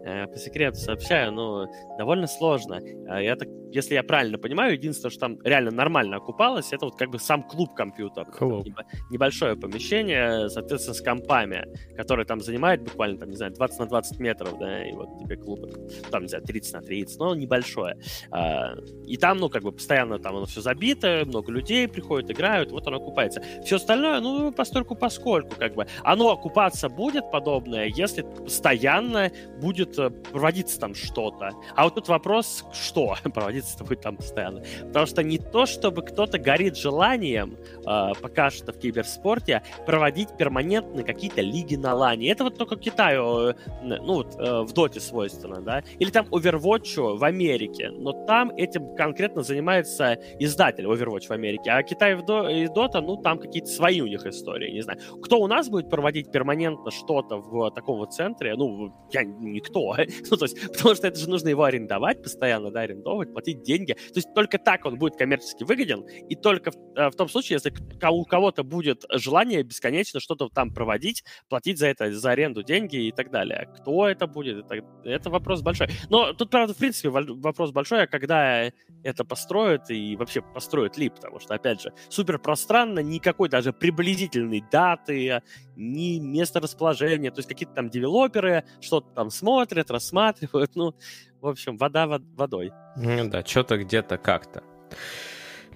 [0.05, 2.81] а, по секрету сообщаю, но довольно сложно.
[3.09, 6.87] А, я так, если я правильно понимаю, единственное, что там реально нормально окупал осталось, это
[6.87, 8.25] вот как бы сам клуб компьютер.
[8.27, 8.67] Клуб.
[9.11, 14.21] Небольшое помещение, соответственно, с компами, который там занимает буквально, там, не знаю, 20 на 20
[14.21, 15.61] метров, да, и вот тебе клуб,
[16.11, 17.97] там, не знаю, 30 на 30, но небольшое.
[18.31, 18.75] А,
[19.07, 22.87] и там, ну, как бы постоянно там оно все забито, много людей приходят, играют, вот
[22.87, 23.43] оно окупается.
[23.65, 25.87] Все остальное, ну, постольку поскольку, как бы.
[26.03, 31.51] Оно окупаться будет подобное, если постоянно будет э, проводиться там что-то.
[31.75, 34.63] А вот тут вопрос, что проводиться будет там постоянно.
[34.87, 41.03] Потому что не то, чтобы кто-то горит желанием, э, пока что в киберспорте, проводить перманентно
[41.03, 42.31] какие-то лиги на лане.
[42.31, 47.17] Это вот только Китаю, э, ну вот э, в Доте свойственно, да, или там Overwatch
[47.17, 52.49] в Америке, но там этим конкретно занимается издатель Overwatch в Америке, а Китай в До,
[52.49, 54.99] и Дота, ну там какие-то свои у них истории, не знаю.
[55.23, 58.55] Кто у нас будет проводить перманентно что-то в таком вот центре?
[58.57, 59.97] Ну, я никто,
[60.31, 63.93] ну то есть, потому что это же нужно его арендовать постоянно, да, арендовывать, платить деньги.
[63.93, 67.55] То есть только так он будет коммерчески выгоден, и только в, э, в том случае,
[67.63, 67.73] если
[68.09, 73.13] у кого-то будет желание бесконечно что-то там проводить, платить за это, за аренду деньги и
[73.13, 73.69] так далее.
[73.79, 74.65] Кто это будет?
[74.65, 75.89] Это, это вопрос большой.
[76.09, 78.71] Но тут, правда, в принципе, вопрос большой, а когда
[79.03, 84.63] это построят и вообще построят ли, потому что, опять же, супер пространно, никакой даже приблизительной
[84.71, 85.43] даты,
[85.77, 90.95] ни места расположения, то есть какие-то там девелоперы что-то там смотрят, рассматривают, ну,
[91.41, 92.73] в общем, вода вод водой.
[92.97, 94.63] Ну да, что-то где-то как-то.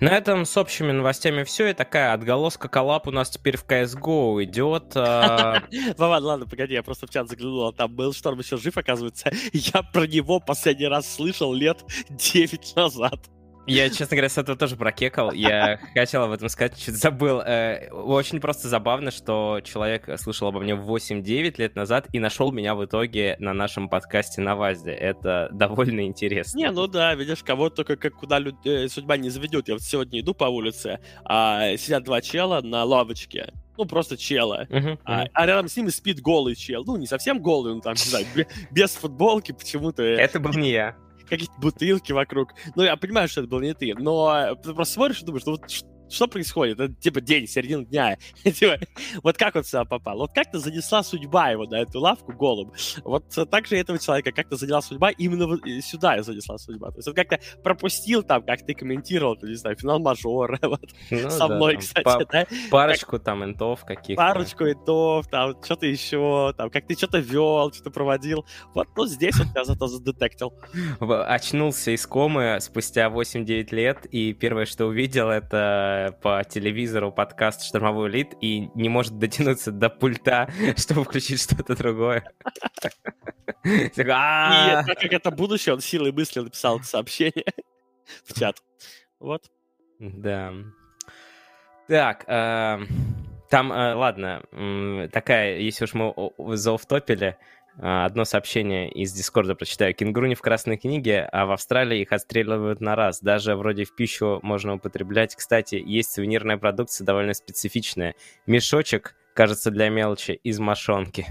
[0.00, 1.68] На этом с общими новостями все.
[1.68, 4.94] И такая отголоска коллап у нас теперь в CSGO идет.
[4.94, 9.30] Вован, ладно, погоди, я просто в чат заглянул, а там был Шторм еще жив, оказывается.
[9.52, 13.20] Я про него последний раз слышал лет 9 назад.
[13.66, 15.33] Я, честно говоря, с этого тоже прокекал.
[15.33, 17.40] Я хотел об этом сказать, чуть забыл.
[17.40, 22.74] Э, очень просто забавно, что человек слышал обо мне 8-9 лет назад и нашел меня
[22.74, 24.92] в итоге на нашем подкасте на ВАЗде.
[24.92, 26.59] Это довольно интересно.
[26.59, 28.57] Не, ну да, видишь, кого только как куда люд...
[28.66, 29.68] Э, судьба не заведет.
[29.68, 34.68] Я вот сегодня иду по улице, а сидят два чела на лавочке ну, просто чела.
[34.70, 35.31] Uh-huh, а, uh-huh.
[35.33, 36.85] а рядом с ними спит голый чел.
[36.85, 38.24] Ну, не совсем голый, ну, там, не знаю,
[38.70, 40.05] без футболки почему-то.
[40.05, 40.96] Это был не я
[41.28, 42.54] какие-то бутылки вокруг.
[42.74, 45.52] Ну, я понимаю, что это был не ты, но ты просто смотришь и думаешь, ну
[45.52, 45.70] вот
[46.08, 46.80] что происходит?
[46.80, 48.16] Это типа день, середина дня.
[48.44, 48.78] типа,
[49.22, 50.18] вот как он сюда попал?
[50.18, 52.72] Вот как-то занесла судьба его на эту лавку голым.
[53.04, 56.90] Вот так же этого человека как-то заняла судьба, именно сюда занесла судьба.
[56.90, 61.30] То есть он как-то пропустил там, как ты комментировал, не знаю, финал мажора, вот, ну,
[61.30, 62.46] со да, мной, кстати, па- да?
[62.70, 63.24] Парочку как...
[63.24, 64.20] там интов каких-то.
[64.20, 68.44] Парочку интов, там, что-то еще, там, как ты что-то вел, что-то проводил.
[68.74, 70.54] Вот, ну, здесь он тебя зато задетектил.
[71.00, 78.11] Очнулся из комы спустя 8-9 лет, и первое, что увидел, это по телевизору подкаст «Штормовой
[78.11, 82.24] элит» и не может дотянуться до пульта, чтобы включить что-то другое.
[83.64, 87.46] И так как это будущее, он силой мысли написал сообщение
[88.24, 88.57] в чат.
[89.18, 89.50] Вот.
[89.98, 90.52] Да.
[91.88, 92.88] Так, эм,
[93.48, 94.42] там, э, ладно,
[95.12, 97.37] такая, если уж мы заофтопили,
[97.78, 99.94] одно сообщение из Дискорда прочитаю.
[99.94, 103.20] Кенгуру не в красной книге, а в Австралии их отстреливают на раз.
[103.20, 105.34] Даже вроде в пищу можно употреблять.
[105.34, 108.14] Кстати, есть сувенирная продукция довольно специфичная.
[108.46, 111.26] Мешочек, кажется, для мелочи, из мошонки.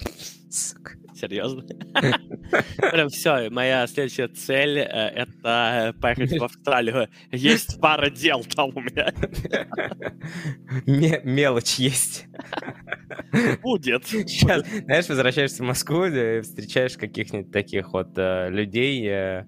[0.50, 0.97] Сука.
[1.18, 1.64] Серьезно?
[2.92, 4.82] Прям все, моя следующая цель э,—
[5.14, 7.08] это поехать в Австралию.
[7.32, 9.12] Есть пара дел там у меня.
[11.24, 12.26] Мелочь есть.
[13.62, 14.06] Будет.
[14.06, 16.04] Сейчас, знаешь, возвращаешься в Москву,
[16.42, 19.44] встречаешь каких-нибудь таких вот э, людей, э,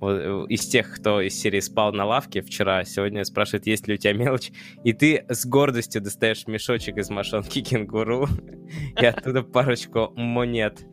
[0.00, 4.12] из тех, кто из серии спал на лавке вчера, сегодня спрашивает, есть ли у тебя
[4.12, 4.50] мелочь,
[4.84, 8.28] и ты с гордостью достаешь мешочек из мошонки кенгуру
[9.00, 10.84] и оттуда парочку монет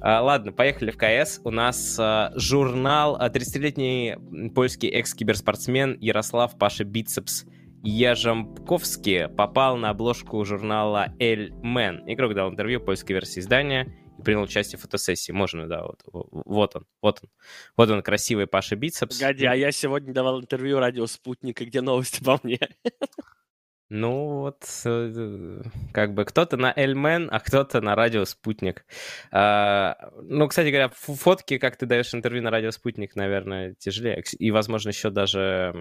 [0.00, 1.40] ладно, поехали в КС.
[1.44, 7.44] У нас а, журнал, 30-летний а, польский экс-киберспортсмен Ярослав Паша Бицепс
[7.82, 12.02] Яжомбковский попал на обложку журнала «Elle Man».
[12.10, 15.30] Игрок дал интервью польской версии издания и принял участие в фотосессии.
[15.30, 17.30] Можно, да, вот, вот он, вот он.
[17.76, 19.18] Вот он, красивый Паша Бицепс.
[19.18, 22.58] Погоди, а я сегодня давал интервью радио «Спутника», где новости по мне.
[23.88, 28.84] Ну вот, э, как бы кто-то на Эльмен, а кто-то на радио Спутник.
[29.30, 34.24] А, ну, кстати говоря, фотки, как ты даешь интервью на радио Спутник, наверное, тяжелее.
[34.38, 35.72] И, возможно, еще даже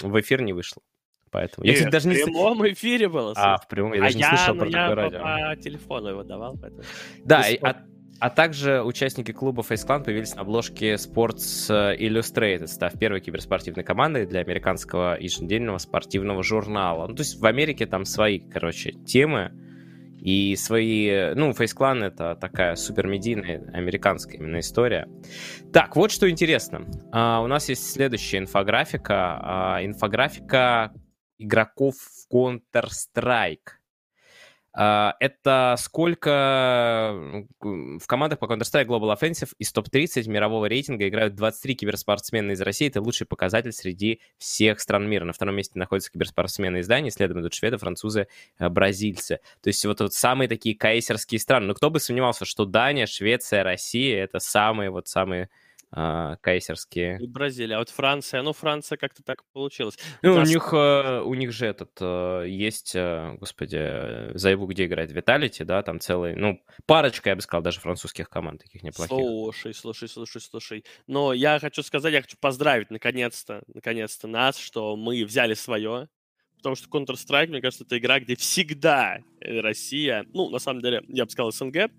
[0.00, 0.80] в эфир не вышло.
[1.32, 1.66] Поэтому.
[1.66, 2.14] Я, кстати, даже не...
[2.14, 3.32] В прямом эфире было.
[3.36, 5.18] А, в прямом, я а даже я, не слышал про ну, такое радио.
[5.18, 6.84] по телефону его давал, поэтому...
[7.24, 7.84] Да, и, а,
[8.20, 14.26] а также участники клуба Face Clan появились на обложке Sports Illustrated, став первой киберспортивной командой
[14.26, 17.06] для американского еженедельного спортивного журнала.
[17.06, 19.52] Ну, то есть в Америке там свои, короче, темы
[20.20, 21.34] и свои...
[21.34, 25.06] Ну, Face Clan— это такая супермедийная американская именно история.
[25.70, 26.86] Так, вот что интересно.
[27.12, 29.38] А, у нас есть следующая инфографика.
[29.42, 30.92] А, инфографика
[31.36, 33.73] игроков в Counter-Strike.
[34.76, 41.76] А, это сколько в командах по Counter-Strike Global Offensive из топ-30 мирового рейтинга играют 23
[41.76, 42.88] киберспортсмена из России.
[42.88, 45.24] Это лучший показатель среди всех стран мира.
[45.24, 48.26] На втором месте находятся киберспортсмены из Дании, следом идут шведы, французы,
[48.58, 49.38] э, бразильцы.
[49.62, 51.66] То есть вот, вот самые такие кайсерские страны.
[51.66, 55.50] Но кто бы сомневался, что Дания, Швеция, Россия— это самые вот самые
[55.94, 57.18] э, кайсерские.
[57.20, 57.76] И Бразилия.
[57.76, 59.98] А вот Франция, ну, Франция как-то так получилось.
[60.22, 64.86] Ну, у них, э, у них же этот э, есть, э, господи, э, забыл, где
[64.86, 69.16] играет Виталити, да, там целый, ну, парочка, я бы сказал, даже французских команд таких неплохих.
[69.16, 70.84] Слушай, слушай, слушай, слушай.
[71.06, 76.08] Но я хочу сказать, я хочу поздравить наконец-то, наконец-то нас, что мы взяли свое,
[76.56, 81.24] потому что Counter-Strike, мне кажется, это игра, где всегда Россия, ну, на самом деле, я
[81.26, 81.90] бы сказал, СНГ,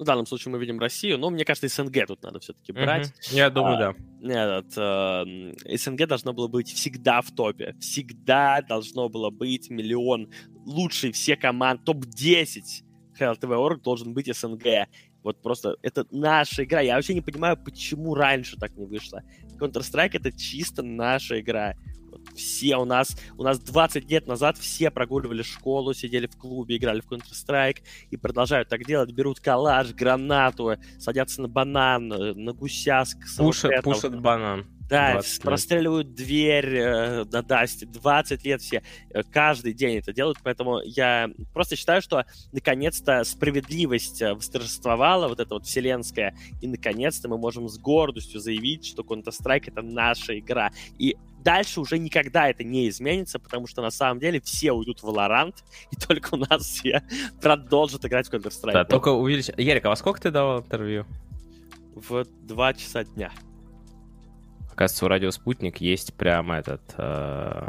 [0.00, 3.08] в данном случае мы видим Россию, но мне кажется, СНГ тут надо все-таки брать.
[3.08, 3.36] Mm-hmm.
[3.36, 4.58] Я думаю, а, да.
[4.58, 4.72] Этот,
[5.68, 7.76] э, СНГ должно было быть всегда в топе.
[7.80, 10.30] Всегда должно было быть миллион
[10.64, 12.82] лучший все команд, топ-10
[13.18, 14.88] HLTV.org должен быть СНГ.
[15.22, 16.80] Вот просто это наша игра.
[16.80, 19.22] Я вообще не понимаю, почему раньше так не вышло.
[19.58, 21.74] Counter-Strike это чисто наша игра.
[22.34, 27.00] Все у нас, у нас 20 лет назад все прогуливали школу, сидели в клубе, играли
[27.00, 27.78] в Counter-Strike
[28.10, 29.12] и продолжают так делать.
[29.12, 33.04] Берут калаш, гранату, садятся на банан, на гуся.
[33.38, 34.66] Пушат, пушат банан.
[34.90, 37.86] Да, простреливают дверь э, на Дасте.
[37.86, 38.82] 20 лет все.
[39.10, 40.38] Э, каждый день это делают.
[40.42, 46.34] Поэтому я просто считаю, что наконец-то справедливость э, восторжествовала, вот эта вот вселенская.
[46.60, 50.72] И наконец-то мы можем с гордостью заявить, что Counter-Strike это наша игра.
[50.98, 55.08] И дальше уже никогда это не изменится, потому что на самом деле все уйдут в
[55.08, 55.54] Valorant,
[55.90, 57.02] и только у нас все
[57.40, 58.72] продолжат играть в Counter-Strike.
[58.72, 59.54] Да, только увеличить.
[59.56, 61.06] Ярик, а во сколько ты давал интервью?
[61.94, 63.30] В 2 часа дня.
[64.72, 66.82] Оказывается, у Радио Спутник есть прям этот...
[66.96, 67.68] Э,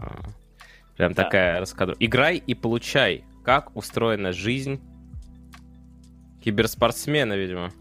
[0.96, 1.24] прям да.
[1.24, 1.96] такая раскадр.
[2.00, 3.26] Играй и получай.
[3.44, 4.80] Как устроена жизнь
[6.44, 7.72] киберспортсмена, видимо.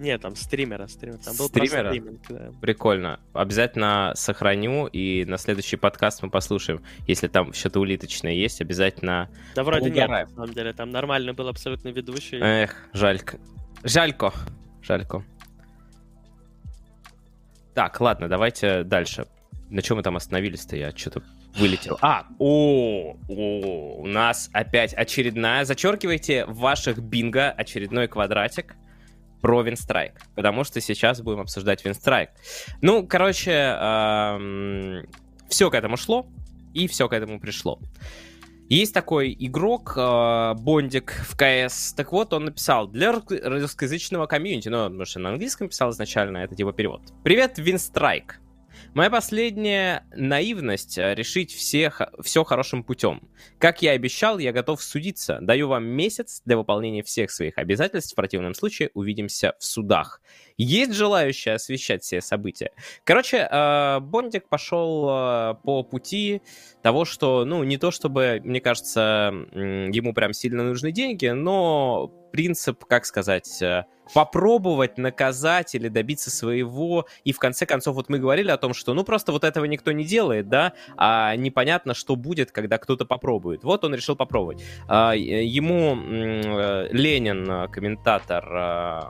[0.00, 1.18] Нет, там стримера, стримера.
[1.18, 1.90] Там был стримера?
[1.90, 2.52] Стриминг, да.
[2.62, 3.20] Прикольно.
[3.34, 6.82] Обязательно сохраню, и на следующий подкаст мы послушаем.
[7.06, 9.28] Если там что-то улиточное есть, обязательно...
[9.54, 10.72] Да вроде нет, на самом деле.
[10.72, 12.38] Там нормально был абсолютно ведущий.
[12.40, 13.38] Эх, жалько.
[13.84, 14.32] Жалько.
[14.82, 15.22] Жалько.
[17.74, 19.26] Так, ладно, давайте дальше.
[19.68, 20.76] На чем мы там остановились-то?
[20.76, 21.22] Я что-то
[21.58, 21.98] вылетел.
[22.00, 25.66] А, о, о, у нас опять очередная.
[25.66, 28.76] Зачеркивайте в ваших бинго очередной квадратик
[29.40, 32.30] про Винстрайк, потому что сейчас будем обсуждать Винстрайк.
[32.82, 35.06] Ну, короче, эм,
[35.48, 36.26] все к этому шло,
[36.74, 37.80] и все к этому пришло.
[38.68, 41.92] Есть такой игрок, э, Бондик в КС.
[41.92, 46.54] Так вот, он написал для русскоязычного комьюнити, ну, потому что на английском писал изначально, это
[46.54, 47.02] типа перевод.
[47.24, 48.40] Привет, Винстрайк.
[48.92, 53.22] Моя последняя наивность э, решить все, все хорошим путем.
[53.58, 55.38] Как я обещал, я готов судиться.
[55.40, 58.12] Даю вам месяц для выполнения всех своих обязательств.
[58.12, 60.20] В противном случае увидимся в судах.
[60.56, 62.72] Есть желающие освещать все события.
[63.04, 66.42] Короче, э, Бондик пошел э, по пути
[66.82, 72.84] того, что, ну, не то чтобы, мне кажется, ему прям сильно нужны деньги, но принцип,
[72.84, 77.06] как сказать, э, попробовать наказать или добиться своего.
[77.24, 79.92] И в конце концов, вот мы говорили о том, что ну просто вот этого никто
[79.92, 83.64] не делает, да, а непонятно, что будет, когда кто-то попробует.
[83.64, 84.62] Вот он решил попробовать.
[84.88, 89.00] А, ему э, Ленин, комментатор э,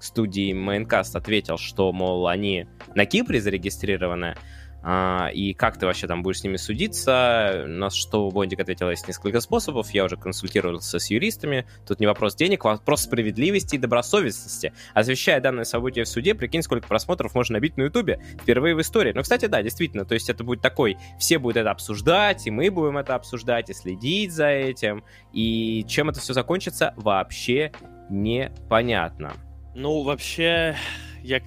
[0.00, 4.36] студии Майнкаст, ответил, что, мол, они на Кипре зарегистрированы,
[4.86, 7.64] а, и как ты вообще там будешь с ними судиться.
[7.66, 12.34] На что Бондик ответил, есть несколько способов, я уже консультировался с юристами, тут не вопрос
[12.34, 14.74] денег, вопрос справедливости и добросовестности.
[14.92, 19.12] Освещая данное событие в суде, прикинь, сколько просмотров можно набить на Ютубе впервые в истории.
[19.14, 22.70] Ну, кстати, да, действительно, то есть это будет такой, все будут это обсуждать, и мы
[22.70, 27.72] будем это обсуждать, и следить за этим, и чем это все закончится, вообще
[28.10, 29.32] непонятно.
[29.74, 30.76] Ну, вообще,
[31.22, 31.40] я,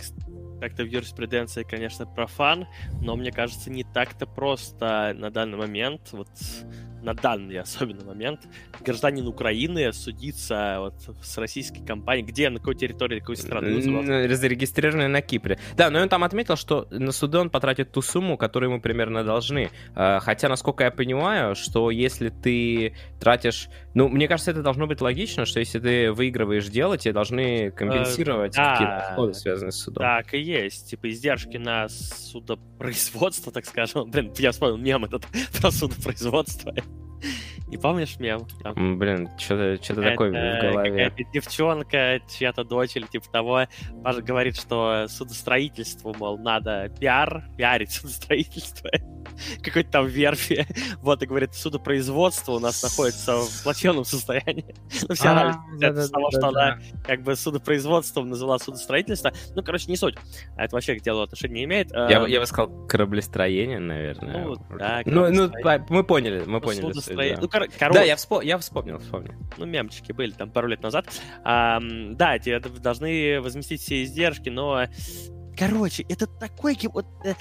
[0.59, 2.67] как-то в юриспруденции, конечно, профан,
[3.01, 6.29] но мне кажется, не так-то просто на данный момент, вот
[7.07, 8.41] на данный особенно момент,
[8.81, 10.93] гражданин Украины судиться вот
[11.23, 13.81] с российской компанией, где, на какой территории, какой страны?
[14.35, 15.57] Зарегистрированный на Кипре.
[15.77, 19.23] Да, но он там отметил, что на суды он потратит ту сумму, которую ему примерно
[19.23, 19.69] должны.
[19.95, 23.69] А, хотя, насколько я понимаю, что если ты тратишь...
[23.93, 28.57] Ну, мне кажется, это должно быть логично, что если ты выигрываешь дело, тебе должны компенсировать
[28.57, 30.03] э, какие-то расходы, связанные с судом.
[30.03, 30.89] Так и есть.
[30.89, 34.11] Типа издержки на судопроизводство, так скажем.
[34.11, 35.25] Блин, я вспомнил мем этот
[35.61, 36.75] про судопроизводство.
[37.21, 37.31] Yeah.
[37.67, 38.47] Не помнишь мем?
[38.63, 38.97] Там...
[38.97, 40.89] Блин, что-то что такое в голове.
[40.89, 43.61] Какая-то девчонка, чья-то дочь или типа того,
[44.21, 48.89] говорит, что судостроительству, мол, надо пиар, пиарить судостроительство.
[49.61, 50.65] какой-то там верфи.
[51.01, 54.75] Вот, и говорит, судопроизводство у нас находится в плачевном состоянии.
[55.07, 59.31] Ну, все а, да, того, что она как бы судопроизводством назвала судостроительство.
[59.55, 60.15] Ну, короче, не суть.
[60.55, 61.91] А это вообще к делу отношения не имеет.
[61.91, 64.45] Я, я бы сказал кораблестроение, наверное.
[64.45, 65.51] Ну, да, ну, ну,
[65.89, 66.93] мы поняли, мы поняли.
[67.59, 67.99] Ну, кор- короче...
[67.99, 68.41] да, я, вспо...
[68.41, 69.33] я вспомнил, вспомнил.
[69.57, 71.07] Ну, мемчики были там пару лет назад.
[71.43, 74.85] А, да, тебе должны возместить все издержки, но
[75.57, 77.33] Короче, это такой вот э,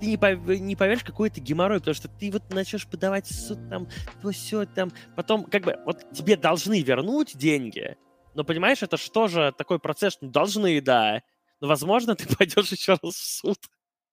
[0.00, 0.46] ты не, пов...
[0.46, 3.88] не поверишь, какой это геморрой, потому что ты вот начнешь подавать суд там,
[4.22, 7.96] то все там, потом как бы вот тебе должны вернуть деньги,
[8.34, 11.22] но понимаешь, это что же такой процесс, ну должны, да,
[11.60, 13.58] но возможно ты пойдешь еще раз в суд.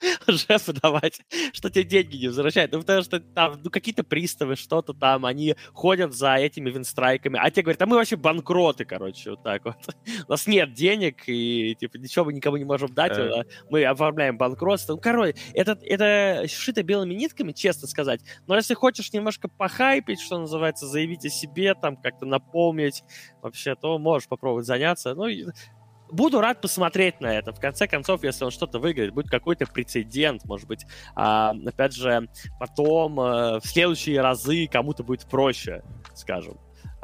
[0.28, 1.22] уже подавать,
[1.54, 2.72] что тебе деньги не возвращают.
[2.72, 7.50] Ну, потому что там, ну, какие-то приставы, что-то там, они ходят за этими винстрайками, а
[7.52, 9.76] те говорят, а мы вообще банкроты, короче, вот так вот.
[10.28, 13.44] У нас нет денег, и, типа, ничего мы никому не можем дать, э.
[13.70, 14.94] мы оформляем банкротство.
[14.94, 18.22] Ну, короче, это, это шито белыми нитками, честно сказать.
[18.48, 23.04] Но если хочешь немножко похайпить, что называется, заявить о себе, там, как-то напомнить
[23.42, 25.14] вообще, то можешь попробовать заняться.
[25.16, 25.28] Ну,
[26.14, 27.52] буду рад посмотреть на это.
[27.52, 30.86] В конце концов, если он что-то выиграет, будет какой-то прецедент, может быть.
[31.16, 35.84] А, опять же, потом э, в следующие разы кому-то будет проще,
[36.14, 36.58] скажем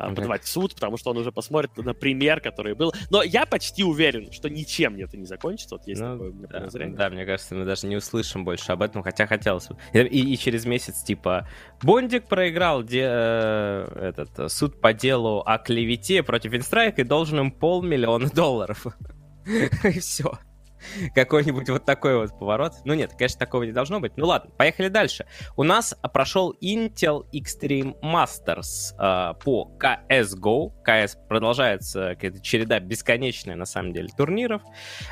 [0.07, 0.15] okay.
[0.15, 2.93] подавать в суд, потому что он уже посмотрит на пример, который был.
[3.09, 5.75] Но я почти уверен, что ничем это не закончится.
[5.75, 6.97] Вот есть ну, такое у меня да, подозрение.
[6.97, 9.77] Да, мне кажется, мы даже не услышим больше об этом, хотя хотелось бы.
[9.93, 11.47] И, и, через месяц, типа,
[11.81, 17.39] Бондик проиграл де, э, этот э, суд по делу о клевете против Инстрайк и должен
[17.39, 18.85] им полмиллиона долларов.
[19.83, 20.37] И все.
[21.15, 22.73] какой-нибудь вот такой вот поворот.
[22.85, 24.13] Ну нет, конечно, такого не должно быть.
[24.17, 25.25] Ну ладно, поехали дальше.
[25.55, 30.71] У нас прошел Intel Extreme Masters э, по CSGO.
[30.85, 34.61] CS продолжается какая-то череда бесконечная, на самом деле, турниров.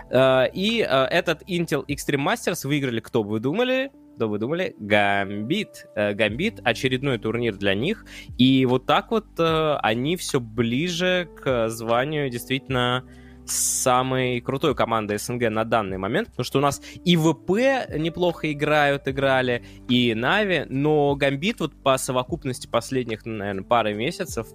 [0.10, 4.76] Э, и э, этот Intel Extreme Masters выиграли, кто бы вы думали, кто вы думали?
[4.80, 5.86] Гамбит.
[5.96, 8.04] Гамбит, очередной турнир для них.
[8.40, 13.04] И вот так вот э, они все ближе к званию действительно
[13.50, 17.50] самой крутой командой СНГ на данный момент, потому что у нас и ВП
[17.96, 24.48] неплохо играют, играли, и Нави, но Гамбит вот по совокупности последних, наверное, пары месяцев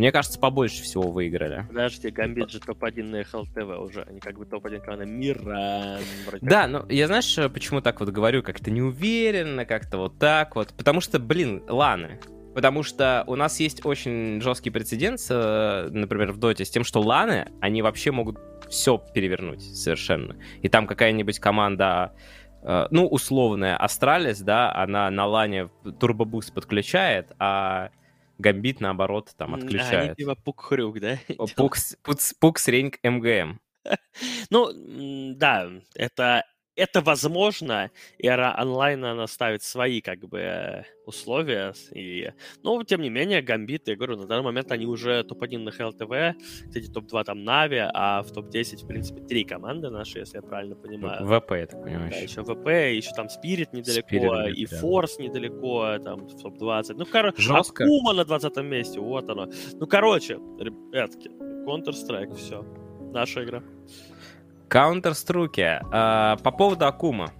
[0.00, 1.66] мне кажется, побольше всего выиграли.
[1.68, 4.02] Подожди, Гамбит же топ-1 на HLTV уже.
[4.04, 5.98] Они как бы топ-1 команда мира.
[6.40, 10.72] Да, но я знаешь, почему так вот говорю, как-то неуверенно, как-то вот так вот.
[10.72, 12.18] Потому что, блин, Ланы.
[12.54, 17.00] Потому что у нас есть очень жесткий прецедент, э, например, в Доте, с тем, что
[17.00, 18.38] ланы, они вообще могут
[18.68, 20.36] все перевернуть совершенно.
[20.62, 22.12] И там какая-нибудь команда,
[22.62, 27.90] э, ну, условная Astralis, да, она на лане турбобуст подключает, а
[28.38, 30.10] Гамбит, наоборот, там отключает.
[30.10, 31.18] Они типа пук-хрюк, да?
[31.56, 33.60] Пукс, пукс, пукс МГМ.
[34.50, 34.70] Ну,
[35.36, 36.44] да, это
[36.80, 41.74] это возможно, эра онлайна, она ставит свои, как бы, условия.
[41.92, 45.72] И, но, тем не менее, Гамбит, я говорю, на данный момент они уже топ-1 на
[45.72, 50.42] ХЛТВ, кстати, топ-2 там Нави, а в топ-10, в принципе, три команды наши, если я
[50.42, 51.26] правильно понимаю.
[51.26, 52.10] ВП, я так понимаю.
[52.10, 55.24] Да, еще ВП, еще там Спирит недалеко, Spirit, и Форс да.
[55.24, 56.94] недалеко, там в топ-20.
[56.96, 57.84] Ну, короче, Жестко.
[57.84, 59.48] Акума на 20 месте, вот оно.
[59.74, 61.30] Ну, короче, ребятки,
[61.66, 62.64] Counter-Strike, все.
[63.12, 63.62] Наша игра.
[64.70, 65.80] Counter-Strike.
[65.90, 67.32] А, по поводу Акума,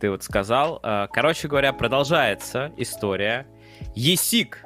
[0.00, 0.80] ты вот сказал.
[0.82, 3.46] А, короче говоря, продолжается история.
[3.94, 4.64] ЕСИК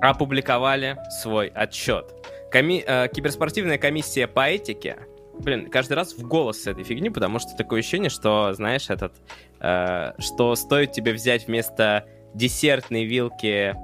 [0.00, 2.14] опубликовали свой отчет.
[2.50, 2.84] Коми...
[2.86, 4.96] А, киберспортивная комиссия по этике
[5.38, 9.14] Блин, каждый раз в голос с этой фигни, потому что такое ощущение, что, знаешь, этот,
[9.58, 13.74] что стоит тебе взять вместо десертной вилки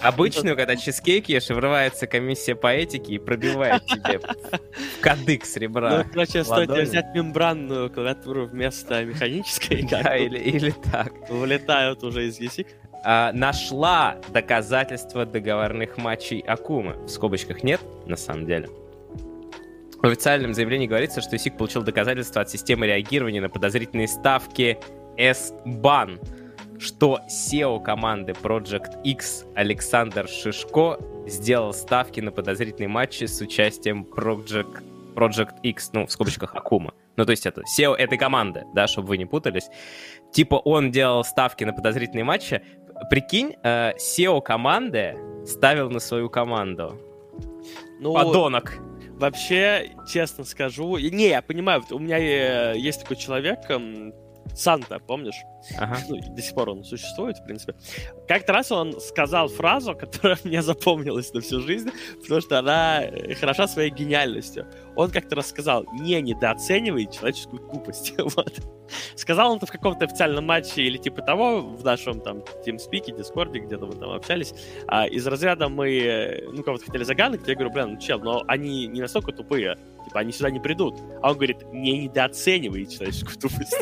[0.00, 4.20] Обычную, когда чизкейк ешь, врывается комиссия по этике и пробивает тебе
[5.00, 5.98] кадык с ребра.
[5.98, 9.84] Ну, короче, стоит взять мембранную клавиатуру вместо механической.
[9.94, 11.12] Да, или, или так.
[11.30, 12.66] Вылетают уже из язык.
[13.04, 16.96] А, нашла доказательства договорных матчей Акумы.
[17.04, 18.68] В скобочках нет, на самом деле.
[20.02, 24.78] В официальном заявлении говорится, что ИСИК получил доказательства от системы реагирования на подозрительные ставки
[25.16, 26.18] S-BAN
[26.84, 34.82] что SEO команды Project X Александр Шишко сделал ставки на подозрительные матчи с участием Project,
[35.14, 36.92] Project X, ну, в скобочках Акума.
[37.16, 39.68] Ну, то есть это SEO этой команды, да, чтобы вы не путались.
[40.32, 42.62] Типа он делал ставки на подозрительные матчи.
[43.08, 45.16] Прикинь, э, SEO команды
[45.46, 47.00] ставил на свою команду.
[48.00, 48.78] Ну, Подонок.
[49.12, 53.60] Вообще, честно скажу, не, я понимаю, у меня э, есть такой человек,
[54.54, 55.42] Санта, помнишь?
[55.78, 55.98] Ага.
[56.08, 57.74] Ну, до сих пор он существует, в принципе.
[58.28, 61.90] Как-то раз он сказал фразу, которая мне запомнилась на всю жизнь,
[62.22, 64.66] потому что она э, хороша своей гениальностью.
[64.96, 68.14] Он как-то рассказал, не недооценивай человеческую тупость.
[68.18, 68.60] вот.
[69.16, 73.60] Сказал он это в каком-то официальном матче или типа того, в нашем там TeamSpeak, Дискорде,
[73.60, 74.54] где-то мы там общались.
[74.86, 78.44] А, из разряда мы, э, ну, кого-то хотели загануть, я говорю, блин, ну, чел, но
[78.46, 81.00] они не настолько тупые, типа, они сюда не придут.
[81.22, 83.76] А он говорит, не недооценивай человеческую тупость.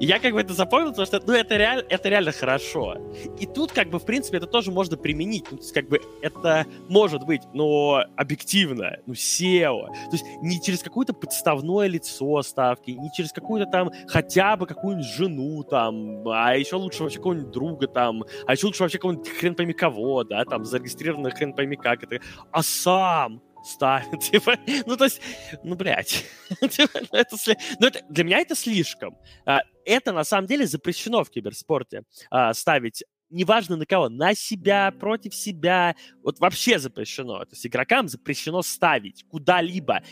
[0.00, 2.96] я как бы это запомнил, потому что, ну, это, реаль, это реально хорошо.
[3.38, 5.44] И тут, как бы, в принципе, это тоже можно применить.
[5.50, 9.86] Ну, то есть, как бы, это может быть, но объективно, ну, SEO.
[9.86, 15.06] То есть, не через какое-то подставное лицо ставки, не через какую-то там, хотя бы какую-нибудь
[15.06, 19.54] жену там, а еще лучше вообще какого-нибудь друга там, а еще лучше вообще какого-нибудь хрен
[19.54, 22.20] пойми кого, да, там, зарегистрированный хрен пойми как это,
[22.50, 24.56] а сам ставит, типа,
[24.86, 25.20] ну, то есть,
[25.62, 26.24] ну, блядь,
[26.70, 27.36] типа, ну, это,
[27.78, 29.16] ну, это, для меня это слишком.
[29.44, 34.90] А, это на самом деле запрещено в киберспорте а, ставить неважно на кого, на себя,
[34.90, 37.40] против себя, вот вообще запрещено.
[37.40, 40.02] То есть игрокам запрещено ставить куда-либо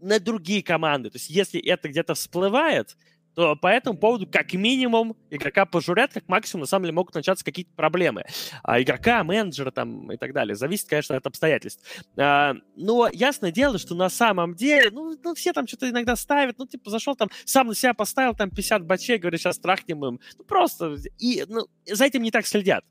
[0.00, 1.10] на другие команды.
[1.10, 2.96] То есть если это где-то всплывает,
[3.34, 7.44] то по этому поводу как минимум игрока пожурят, как максимум на самом деле могут начаться
[7.44, 8.24] какие-то проблемы.
[8.62, 10.54] А игрока, менеджера там и так далее.
[10.54, 11.82] Зависит, конечно, от обстоятельств.
[12.16, 16.58] А, но ясное дело, что на самом деле, ну, ну все там что-то иногда ставят,
[16.58, 20.20] ну, типа, зашел там, сам на себя поставил там 50 бачей, говорит, сейчас трахнем им.
[20.38, 22.84] Ну, просто, и ну, за этим не так следят.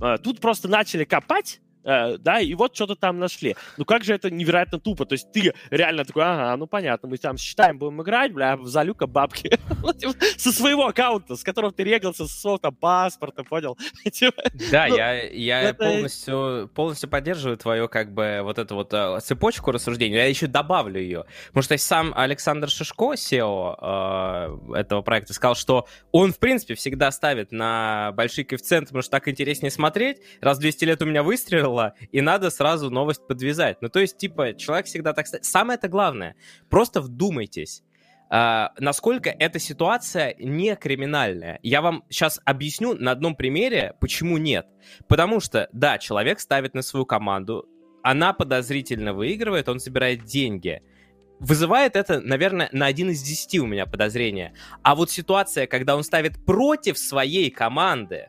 [0.00, 3.56] А, тут просто начали копать, да, и вот что-то там нашли.
[3.76, 7.16] Ну как же это невероятно тупо, то есть ты реально такой, ага, ну понятно, мы
[7.18, 9.48] там считаем, будем играть, бля, залюка бабки
[9.98, 13.76] типа, со своего аккаунта, с которого ты регался, со своего там паспорта, понял?
[14.12, 19.18] Типа, да, ну, я, я полностью, полностью поддерживаю твою как бы вот эту вот э,
[19.22, 25.32] цепочку рассуждений, я еще добавлю ее, потому что сам Александр Шишко, SEO э, этого проекта,
[25.32, 30.18] сказал, что он, в принципе, всегда ставит на большие коэффициенты, потому что так интереснее смотреть,
[30.40, 33.78] раз 200 лет у меня выстрелил, выстрела, и надо сразу новость подвязать.
[33.80, 35.26] Ну, то есть, типа, человек всегда так...
[35.26, 36.34] Самое это главное,
[36.68, 37.82] просто вдумайтесь.
[38.30, 41.60] Uh, насколько эта ситуация не криминальная.
[41.62, 44.66] Я вам сейчас объясню на одном примере, почему нет.
[45.08, 47.66] Потому что, да, человек ставит на свою команду,
[48.02, 50.82] она подозрительно выигрывает, он собирает деньги.
[51.40, 54.52] Вызывает это, наверное, на один из десяти у меня подозрения.
[54.82, 58.28] А вот ситуация, когда он ставит против своей команды,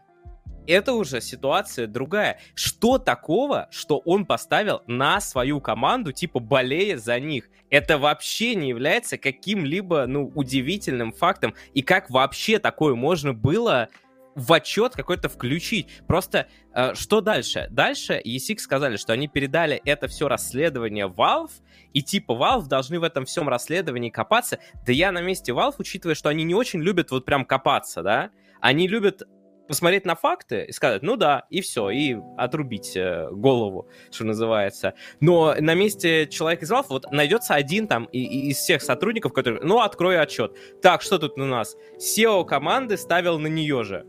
[0.69, 2.39] это уже ситуация другая.
[2.53, 7.49] Что такого, что он поставил на свою команду, типа болея за них?
[7.69, 11.55] Это вообще не является каким-либо, ну, удивительным фактом.
[11.73, 13.89] И как вообще такое можно было
[14.35, 15.87] в отчет какой-то включить.
[16.07, 17.67] Просто э, что дальше?
[17.71, 21.51] Дальше ESX сказали, что они передали это все расследование Valve,
[21.93, 24.59] и типа Valve должны в этом всем расследовании копаться.
[24.85, 28.29] Да я на месте Valve, учитывая, что они не очень любят вот прям копаться, да,
[28.61, 29.23] они любят
[29.69, 34.95] посмотреть на факты и сказать, ну да, и все, и отрубить э, голову, что называется.
[35.21, 39.31] Но на месте человека из Valve вот найдется один там и, и из всех сотрудников,
[39.31, 40.57] который, ну, открой отчет.
[40.81, 41.77] Так, что тут у нас?
[41.97, 44.05] SEO команды ставил на нее же.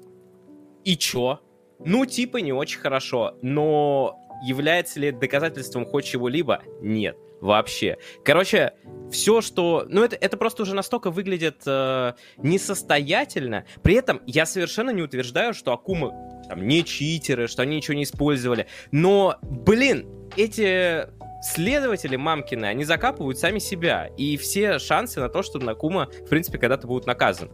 [0.85, 1.41] И чё?
[1.79, 6.63] Ну, типа, не очень хорошо, но является ли доказательством хоть чего-либо?
[6.81, 7.99] Нет вообще.
[8.25, 8.75] Короче,
[9.11, 9.87] все, что...
[9.89, 13.65] Ну, это, это просто уже настолько выглядит э, несостоятельно.
[13.83, 16.13] При этом я совершенно не утверждаю, что Акумы
[16.49, 18.67] там не читеры, что они ничего не использовали.
[18.91, 21.07] Но, блин, эти
[21.43, 24.09] следователи мамкины, они закапывают сами себя.
[24.17, 27.53] И все шансы на то, что Накума, в принципе, когда-то будут наказаны.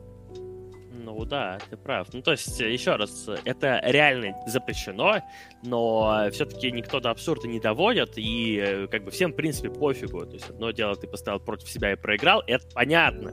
[1.17, 2.13] Ну да, ты прав.
[2.13, 5.23] Ну то есть, еще раз, это реально запрещено,
[5.63, 10.27] но все-таки никто до абсурда не доводит, и э, как бы всем, в принципе, пофигу.
[10.27, 13.33] То есть одно дело, ты поставил против себя и проиграл, это понятно.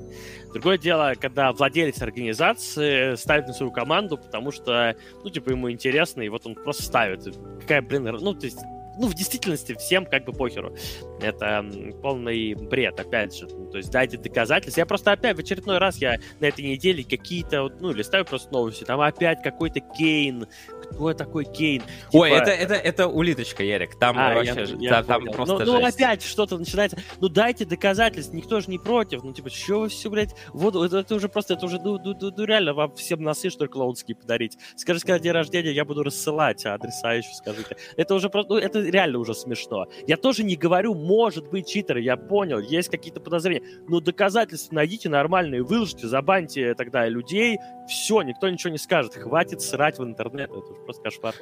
[0.53, 6.21] Другое дело, когда владелец организации ставит на свою команду, потому что, ну, типа, ему интересно,
[6.21, 7.25] и вот он просто ставит.
[7.59, 8.59] Какая, блин, ну, то есть
[8.98, 10.76] ну, в действительности всем как бы похеру.
[11.22, 11.66] Это
[12.02, 13.48] полный бред, опять же.
[13.48, 14.82] Ну, то есть дайте доказательства.
[14.82, 18.84] Я просто опять в очередной раз я на этой неделе какие-то, ну, листаю просто новости,
[18.84, 20.48] там опять какой-то Кейн,
[20.94, 21.84] кто такой Кейн?
[22.12, 22.41] Ой, типа...
[22.41, 23.98] это, это, это улиточка, Ярик.
[23.98, 26.98] Там а, вообще я, я там, там просто Ну, ну опять что-то начинается.
[27.20, 29.24] Ну, дайте доказательства, никто же не против.
[29.24, 32.16] Ну, типа, что вы все, блядь, вот это, это уже просто, это уже, ну, ну,
[32.20, 34.58] ну, ну, реально, вам всем носы, что ли, клоунские подарить.
[34.76, 37.78] Скажите, когда день рождения, я буду рассылать адреса еще, скажите.
[37.98, 39.88] Это уже просто, ну, это реально уже смешно.
[40.07, 43.63] Я тоже не говорю, может быть, читеры, я понял, есть какие-то подозрения.
[43.88, 47.57] Но доказательства найдите нормальные, выложите, забаньте тогда людей,
[47.88, 49.15] все, никто ничего не скажет.
[49.15, 51.36] Хватит срать в интернет, это уже просто кошмар.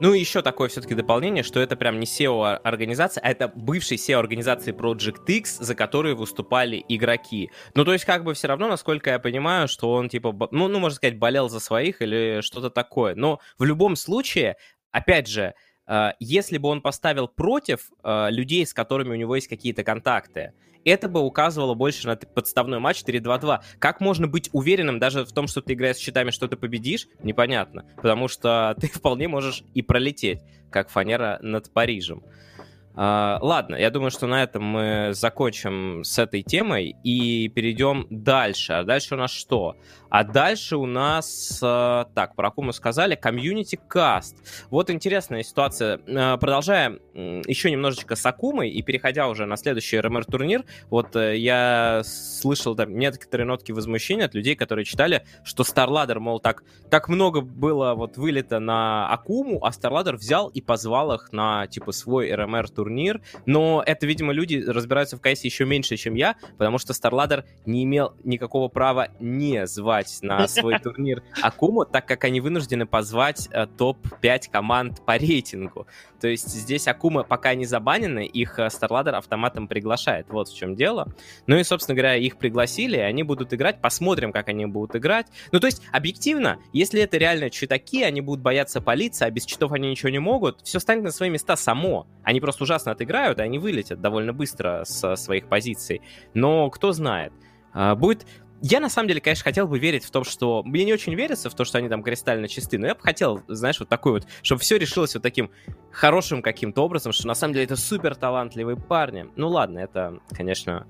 [0.00, 4.72] Ну и еще такое все-таки дополнение, что это прям не SEO-организация, а это бывший SEO-организации
[4.72, 7.50] Project X, за которые выступали игроки.
[7.74, 10.78] Ну то есть как бы все равно, насколько я понимаю, что он типа, ну, ну
[10.78, 13.16] можно сказать, болел за своих или что-то такое.
[13.16, 14.56] Но в любом случае,
[14.92, 15.54] опять же,
[16.20, 20.52] если бы он поставил против э, людей, с которыми у него есть какие-то контакты,
[20.84, 23.60] это бы указывало больше на подставной матч 4-2-2.
[23.78, 27.08] Как можно быть уверенным даже в том, что ты играешь с счетами, что ты победишь,
[27.22, 27.84] непонятно.
[27.96, 32.22] Потому что ты вполне можешь и пролететь, как фанера над Парижем.
[32.98, 38.72] Uh, ладно, я думаю, что на этом мы закончим с этой темой и перейдем дальше.
[38.72, 39.76] А дальше у нас что?
[40.10, 44.36] А дальше у нас, э, так, про кому мы сказали, комьюнити каст.
[44.70, 46.00] Вот интересная ситуация.
[46.06, 52.00] Э, продолжая еще немножечко с Акумой и переходя уже на следующий РМР-турнир, вот э, я
[52.04, 57.42] слышал там некоторые нотки возмущения от людей, которые читали, что StarLadder, мол, так, так много
[57.42, 62.87] было вот вылета на Акуму, а StarLadder взял и позвал их на, типа, свой РМР-турнир
[62.88, 67.44] турнир, но это, видимо, люди разбираются в КС еще меньше, чем я, потому что StarLadder
[67.66, 73.48] не имел никакого права не звать на свой турнир Акуму, так как они вынуждены позвать
[73.52, 75.86] э, топ-5 команд по рейтингу.
[76.20, 80.26] То есть здесь Акума пока не забанены, их StarLadder автоматом приглашает.
[80.30, 81.12] Вот в чем дело.
[81.46, 85.26] Ну и, собственно говоря, их пригласили, они будут играть, посмотрим, как они будут играть.
[85.52, 89.72] Ну, то есть, объективно, если это реально читаки, они будут бояться полиции, а без читов
[89.72, 92.06] они ничего не могут, все станет на свои места само.
[92.24, 96.02] Они просто ужасно отыграют, и они вылетят довольно быстро с своих позиций.
[96.34, 97.32] Но кто знает.
[97.72, 98.26] А, будет
[98.60, 100.62] я, на самом деле, конечно, хотел бы верить в том, что...
[100.64, 103.42] Мне не очень верится в то, что они там кристально чисты, но я бы хотел,
[103.46, 105.50] знаешь, вот такой вот, чтобы все решилось вот таким
[105.92, 109.26] хорошим каким-то образом, что на самом деле это супер талантливые парни.
[109.36, 110.88] Ну ладно, это, конечно,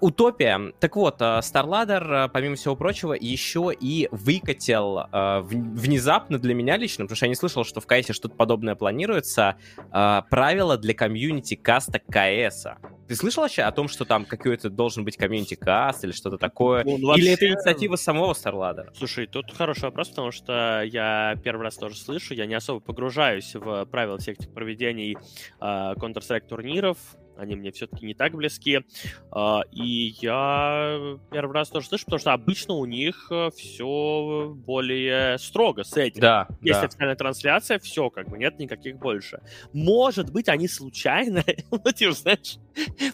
[0.00, 0.72] утопия.
[0.80, 6.76] Так вот, э, StarLadder, э, помимо всего прочего, еще и выкатил э, внезапно для меня
[6.76, 10.94] лично, потому что я не слышал, что в КС что-то подобное планируется, э, правила для
[10.94, 12.66] комьюнити каста КС.
[13.08, 16.84] Ты слышал вообще о том, что там какой-то должен быть комьюнити каст или что-то такое?
[16.84, 17.22] Ну, вообще...
[17.22, 18.88] Или это инициатива самого StarLadder?
[18.96, 23.54] Слушай, тут хороший вопрос, потому что я первый раз тоже слышу, я не особо погружаюсь
[23.54, 25.16] в правила всех этих проведений
[25.60, 26.98] э, Counter-Strike турниров,
[27.36, 28.80] они мне все-таки не так близки.
[29.30, 35.38] А, и я первый раз тоже слышу, потому что обычно у них э, все более
[35.38, 36.20] строго с этим.
[36.20, 36.86] Да, Есть да.
[36.86, 39.40] официальная трансляция, все, как бы нет никаких больше.
[39.72, 42.58] Может быть, они случайно, ну, знаешь,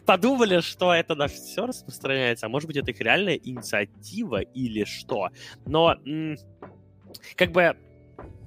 [0.05, 5.31] подумали, что это на все распространяется, а может быть, это их реальная инициатива или что.
[5.67, 5.97] Но,
[7.37, 7.77] как бы,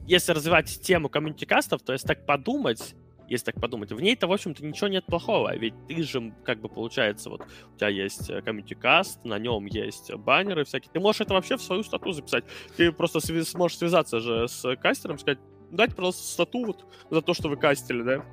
[0.06, 2.96] если развивать тему комьюнити-кастов, то есть так подумать,
[3.34, 3.92] если так подумать.
[3.92, 7.42] В ней-то, в общем-то, ничего нет плохого, ведь ты же, как бы, получается, вот,
[7.74, 11.62] у тебя есть комьюнити каст, на нем есть баннеры всякие, ты можешь это вообще в
[11.62, 12.46] свою стату записать,
[12.78, 15.40] ты просто сви- сможешь связаться же с кастером, сказать,
[15.72, 18.26] дать просто стату вот за то, что вы кастили, да,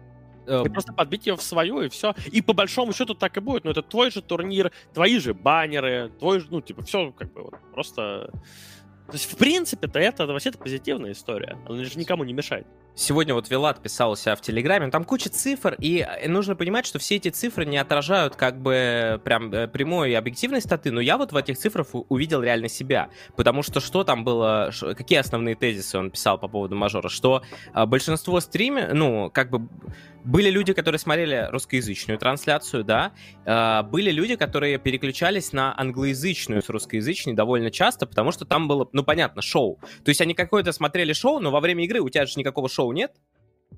[0.46, 2.14] и э, просто подбить ее в свою, и все.
[2.32, 3.64] И по большому счету так и будет.
[3.64, 7.42] Но это твой же турнир, твои же баннеры, твой же, ну, типа, все как бы
[7.42, 8.30] вот просто...
[9.06, 11.58] То есть, в принципе-то это вообще-то позитивная история.
[11.66, 12.66] Она же никому не мешает.
[13.00, 16.84] Сегодня вот Вилат писал у себя в Телеграме, там куча цифр, и э, нужно понимать,
[16.84, 21.00] что все эти цифры не отражают как бы прям э, прямой и объективной статы, но
[21.00, 25.54] я вот в этих цифрах увидел реально себя, потому что что там было, какие основные
[25.54, 27.42] тезисы он писал по поводу мажора, что
[27.72, 29.66] а, большинство стриме, ну, как бы
[30.24, 33.12] были люди, которые смотрели русскоязычную трансляцию, да,
[33.46, 38.88] а, были люди, которые переключались на англоязычную с русскоязычной довольно часто, потому что там было,
[38.92, 39.78] ну, понятно, шоу.
[40.04, 42.89] То есть они какое-то смотрели шоу, но во время игры у тебя же никакого шоу
[42.90, 43.12] шоу нет,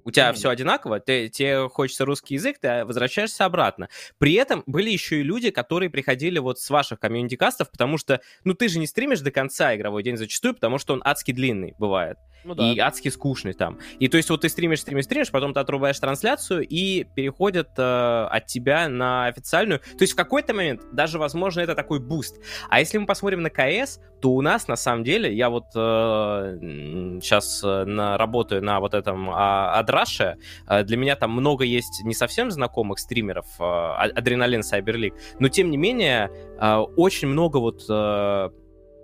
[0.04, 0.34] у тебя mm-hmm.
[0.34, 3.88] все одинаково, ты, тебе хочется русский язык, ты возвращаешься обратно.
[4.18, 8.54] При этом были еще и люди, которые приходили вот с ваших комьюнити-кастов, потому что, ну,
[8.54, 12.16] ты же не стримишь до конца игровой день зачастую, потому что он адски длинный бывает.
[12.44, 12.72] Ну, да.
[12.72, 13.78] И адски скучный там.
[13.98, 18.26] И то есть вот ты стримишь, стримишь, стримишь, потом ты отрубаешь трансляцию и переходят э,
[18.30, 19.80] от тебя на официальную.
[19.80, 22.40] То есть в какой-то момент даже, возможно, это такой буст.
[22.68, 26.58] А если мы посмотрим на КС, то у нас на самом деле, я вот э,
[27.20, 30.36] сейчас э, на, работаю на вот этом а, Адраше,
[30.68, 35.70] э, для меня там много есть не совсем знакомых стримеров, э, Адреналин Сайберлик, но тем
[35.70, 36.30] не менее
[36.60, 38.50] э, очень много вот э,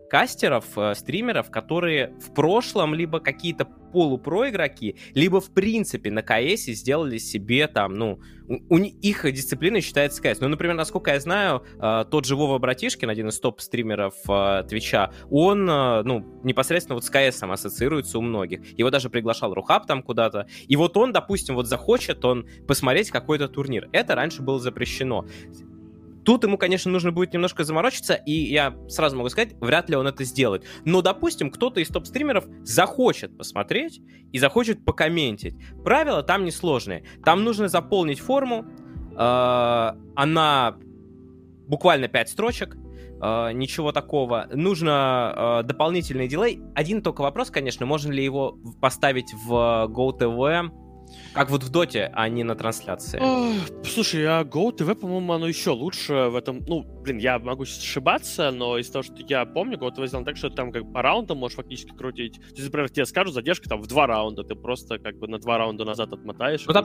[0.08, 7.18] кастеров, э, стримеров, которые в прошлом либо какие-то полупроигроки, либо в принципе на КС сделали
[7.18, 10.40] себе там, ну, у, у их дисциплина считается КС.
[10.40, 15.12] Ну, например, насколько я знаю, э, тот же Вова Братишкин, один из топ-стримеров э, Твича,
[15.30, 18.60] он, э, ну, непосредственно вот с КС ассоциируется у многих.
[18.78, 20.46] Его даже приглашал Рухаб там куда-то.
[20.66, 23.88] И вот он, допустим, вот захочет он посмотреть какой-то турнир.
[23.92, 25.26] Это раньше было запрещено.
[26.28, 30.06] Тут ему, конечно, нужно будет немножко заморочиться, и я сразу могу сказать, вряд ли он
[30.06, 30.62] это сделает.
[30.84, 35.54] Но, допустим, кто-то из топ-стримеров захочет посмотреть и захочет покомментить.
[35.82, 37.04] Правила там несложные.
[37.24, 38.66] Там нужно заполнить форму,
[39.16, 40.76] э, она
[41.66, 42.76] буквально 5 строчек,
[43.20, 44.46] Uh, ничего такого.
[44.52, 46.60] Нужно uh, дополнительный дилей.
[46.76, 50.70] Один только вопрос, конечно, можно ли его поставить в GoTV
[51.32, 53.20] как вот в Доте, а не на трансляции.
[53.84, 56.64] слушай, а GoTV, по-моему, оно еще лучше в этом.
[56.66, 60.50] Ну, блин, я могу ошибаться, но из того, что я помню, GoTV сделано так, что
[60.50, 62.34] ты там как по раундам можешь фактически крутить.
[62.34, 65.38] То есть, например, тебе скажут задержка там в два раунда, ты просто как бы на
[65.38, 66.64] два раунда назад отмотаешь.
[66.66, 66.84] Ну, там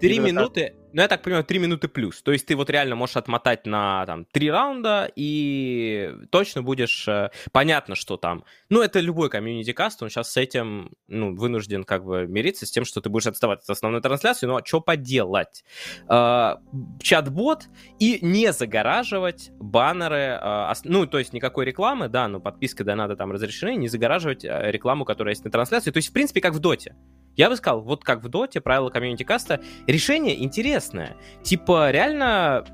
[0.00, 0.74] три минуты, так.
[0.92, 2.20] ну, я так понимаю, три минуты плюс.
[2.22, 7.06] То есть ты вот реально можешь отмотать на там три раунда и точно будешь...
[7.06, 8.44] Э, понятно, что там...
[8.70, 12.84] Ну, это любой комьюнити-каст, он сейчас с этим, ну, вынужден как бы мириться с тем,
[12.84, 15.64] что ты будешь отставать от основной трансляции, но что поделать?
[16.08, 16.56] Э,
[17.00, 17.68] чат-бот
[18.00, 23.16] и не загораживать баннеры, э, ну, то есть никакой рекламы, да, но подписка, да, надо
[23.16, 25.90] там разрешены, не загораживать э, рекламу, которая есть на трансляции.
[25.90, 26.94] То есть, в принципе, как в доте.
[27.36, 31.16] Я бы сказал, вот как в Доте, правила комьюнити-каста, решение интересное.
[31.42, 32.64] Типа, реально,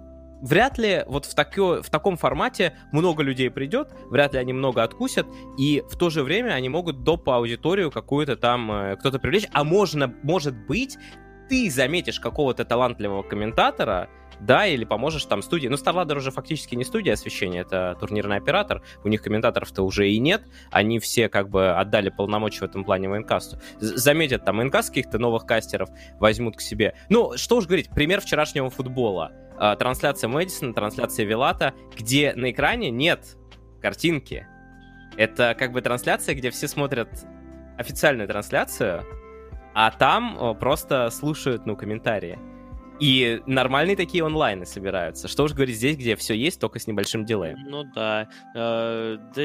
[0.43, 4.83] вряд ли вот в, тако, в таком формате много людей придет, вряд ли они много
[4.83, 5.27] откусят,
[5.59, 7.29] и в то же время они могут доп.
[7.29, 10.99] аудиторию какую-то там э, кто-то привлечь, а можно, может быть,
[11.49, 14.09] ты заметишь какого-то талантливого комментатора,
[14.41, 15.69] да, или поможешь там студии.
[15.69, 20.19] Ну, StarLadder уже фактически не студия освещения, это турнирный оператор, у них комментаторов-то уже и
[20.19, 23.59] нет, они все как бы отдали полномочия в этом плане военкасту.
[23.79, 26.95] Заметят там военкаст каких-то новых кастеров, возьмут к себе.
[27.09, 29.33] Ну, что уж говорить, пример вчерашнего футбола.
[29.59, 33.37] А, трансляция Мэдисона, трансляция Вилата, где на экране нет
[33.81, 34.47] картинки.
[35.17, 37.09] Это как бы трансляция, где все смотрят
[37.77, 39.05] официальную трансляцию,
[39.75, 42.39] а там просто слушают, ну, комментарии.
[43.01, 45.27] И нормальные такие онлайны собираются.
[45.27, 47.59] Что уж говорить здесь, где все есть, только с небольшим дилеем.
[47.67, 48.29] Ну да.
[48.55, 49.43] Э, да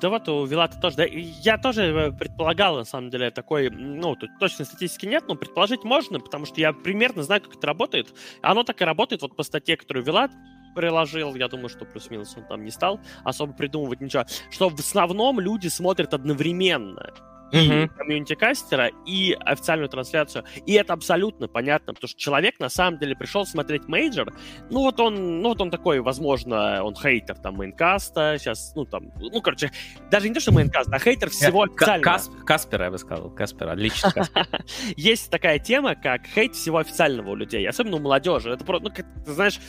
[0.00, 4.16] да вот у Вилата тоже, да, я тоже э, предполагал, на самом деле, такой, ну,
[4.16, 8.12] тут точной статистики нет, но предположить можно, потому что я примерно знаю, как это работает.
[8.42, 10.32] Оно так и работает вот по статье, которую Вилат
[10.74, 15.38] приложил, я думаю, что плюс-минус он там не стал особо придумывать ничего, что в основном
[15.38, 17.14] люди смотрят одновременно
[17.54, 20.44] и комьюнити-кастера, и официальную трансляцию.
[20.66, 24.32] И это абсолютно понятно, потому что человек на самом деле пришел смотреть мейджор.
[24.70, 29.12] Ну вот он, ну вот он такой, возможно, он хейтер там мейнкаста, сейчас, ну там,
[29.16, 29.70] ну короче,
[30.10, 32.02] даже не то, что мейнкаст, а хейтер всего официального.
[32.02, 34.12] Кас, Каспер, я бы сказал, Каспер, отлично.
[34.96, 38.50] Есть такая тема, как хейт всего официального у людей, особенно у молодежи.
[38.50, 39.60] Это просто, ну, как, ты знаешь,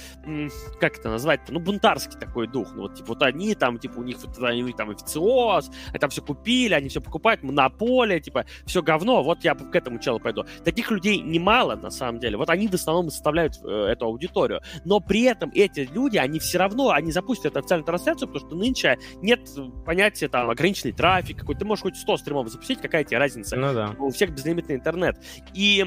[0.80, 1.54] как это назвать-то?
[1.54, 2.74] Ну, бунтарский такой дух.
[2.76, 6.10] Ну, вот, типа, вот они там, типа, у них вот, они там официоз, они там
[6.10, 10.20] все купили, они все покупают, на поле, типа, все говно, вот я к этому челу
[10.20, 10.46] пойду.
[10.64, 12.38] Таких людей немало, на самом деле.
[12.38, 14.62] Вот они в основном составляют э, эту аудиторию.
[14.84, 18.56] Но при этом эти люди, они все равно, они запустят эту официальную трансляцию, потому что
[18.56, 19.50] нынче нет
[19.86, 21.60] понятия там ограниченный трафик какой-то.
[21.60, 23.56] Ты можешь хоть 100 стримов запустить, какая тебе разница?
[23.56, 23.96] Ну да.
[24.00, 25.18] У всех безлимитный интернет.
[25.54, 25.86] И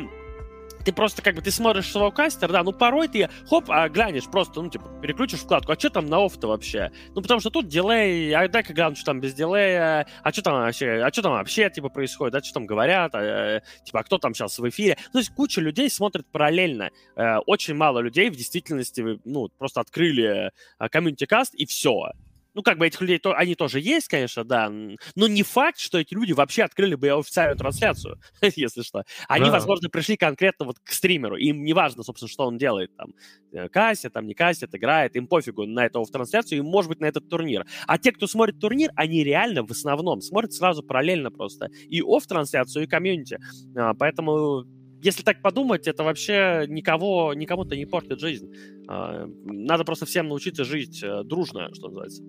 [0.89, 4.25] ты просто как бы, ты смотришь своего кастера, да, ну порой ты, хоп, а глянешь
[4.25, 6.91] просто, ну, типа, переключишь вкладку, а что там на офф-то вообще?
[7.15, 10.55] Ну, потому что тут дилей, а дай-ка гляну, что там без дилея, а что там
[10.55, 14.03] вообще, а что там вообще, типа, происходит, а что там говорят, а, э, типа, а
[14.03, 14.97] кто там сейчас в эфире?
[15.09, 16.89] Ну, то есть куча людей смотрит параллельно.
[17.17, 22.13] Э, очень мало людей в действительности, ну, просто открыли э, комьюнити-каст и все
[22.55, 25.99] ну, как бы этих людей, то, они тоже есть, конечно, да, но не факт, что
[25.99, 29.05] эти люди вообще открыли бы официальную трансляцию, если что.
[29.29, 29.53] Они, да.
[29.53, 33.15] возможно, пришли конкретно вот к стримеру, им не важно, собственно, что он делает, там,
[33.53, 37.07] э, кассет, там, не кассет, играет, им пофигу на эту трансляцию, им, может быть, на
[37.07, 37.67] этот турнир.
[37.87, 42.85] А те, кто смотрит турнир, они реально в основном смотрят сразу параллельно просто и офф-трансляцию,
[42.85, 43.39] и комьюнити.
[43.77, 44.65] А, поэтому
[45.03, 48.53] если так подумать, это вообще никого, никому-то не портит жизнь.
[48.89, 52.23] А, надо просто всем научиться жить э, дружно, что называется.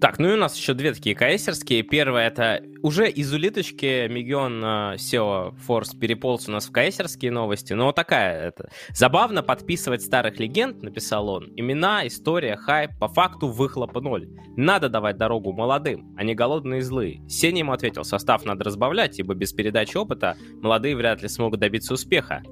[0.00, 1.82] Так, ну и у нас еще две такие кайсерские.
[1.82, 4.62] Первое это уже из улиточки Мегион
[4.94, 7.72] SEO Force переполз у нас в кайсерские новости.
[7.72, 8.70] Но такая это.
[8.90, 11.52] Забавно подписывать старых легенд, написал он.
[11.56, 14.28] Имена, история, хайп, по факту выхлопа ноль.
[14.56, 17.20] Надо давать дорогу молодым, а не голодные и злые.
[17.28, 21.94] Сеня ему ответил, состав надо разбавлять, ибо без передачи опыта молодые вряд ли смогут добиться
[21.94, 22.44] успеха.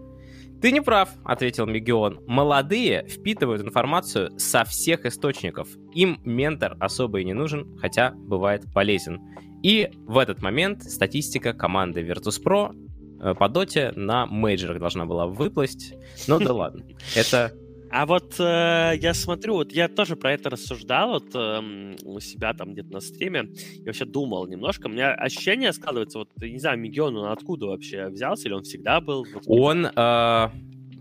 [0.61, 2.20] Ты не прав, ответил Мегион.
[2.26, 5.68] Молодые впитывают информацию со всех источников.
[5.92, 9.20] Им ментор особо и не нужен, хотя бывает полезен.
[9.62, 12.74] И в этот момент статистика команды Virtus.pro
[13.20, 15.94] э, по доте на мейджорах должна была выплыть.
[16.26, 16.84] Ну да ладно.
[17.14, 17.52] Это
[17.91, 22.55] а вот э, я смотрю, вот я тоже про это рассуждал вот э, у себя
[22.55, 23.49] там где-то на стриме.
[23.78, 24.87] Я вообще думал немножко.
[24.87, 29.01] У меня ощущение складывается, вот, не знаю, Мегион, он откуда вообще взялся, или он всегда
[29.01, 29.26] был?
[29.32, 29.87] Вот, он...
[29.87, 30.51] Э,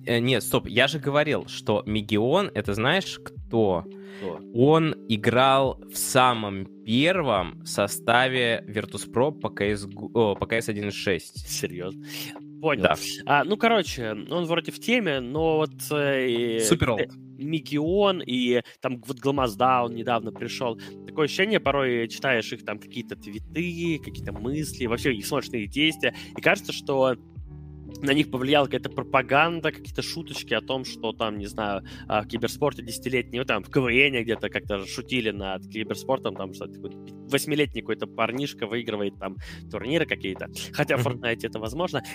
[0.08, 3.36] нет, стоп, я же говорил, что Мегион, это знаешь кто?
[3.56, 4.40] кто?
[4.54, 11.20] Он играл в самом первом составе Virtus.pro по, CS, о, по CS 1.6.
[11.36, 12.06] Серьезно?
[12.62, 12.84] Понял.
[12.84, 12.96] Да.
[13.26, 15.74] А, ну, короче, он вроде в теме, но вот...
[15.92, 17.12] Э, Супер олд.
[17.38, 20.80] Мегион и там вот Гламазда он недавно пришел.
[21.06, 26.42] Такое ощущение, порой читаешь их там какие-то твиты, какие-то мысли, вообще их их действия, и
[26.42, 27.18] кажется, что
[28.02, 32.84] на них повлияла какая-то пропаганда, какие-то шуточки о том, что там, не знаю, в киберспорте
[32.84, 36.68] десятилетний, ну, там, в КВН где-то как-то шутили над киберспортом, там, что
[37.30, 39.38] восьмилетний какой-то парнишка выигрывает там
[39.72, 40.50] турниры какие-то.
[40.74, 42.04] Хотя в Fortnite это возможно.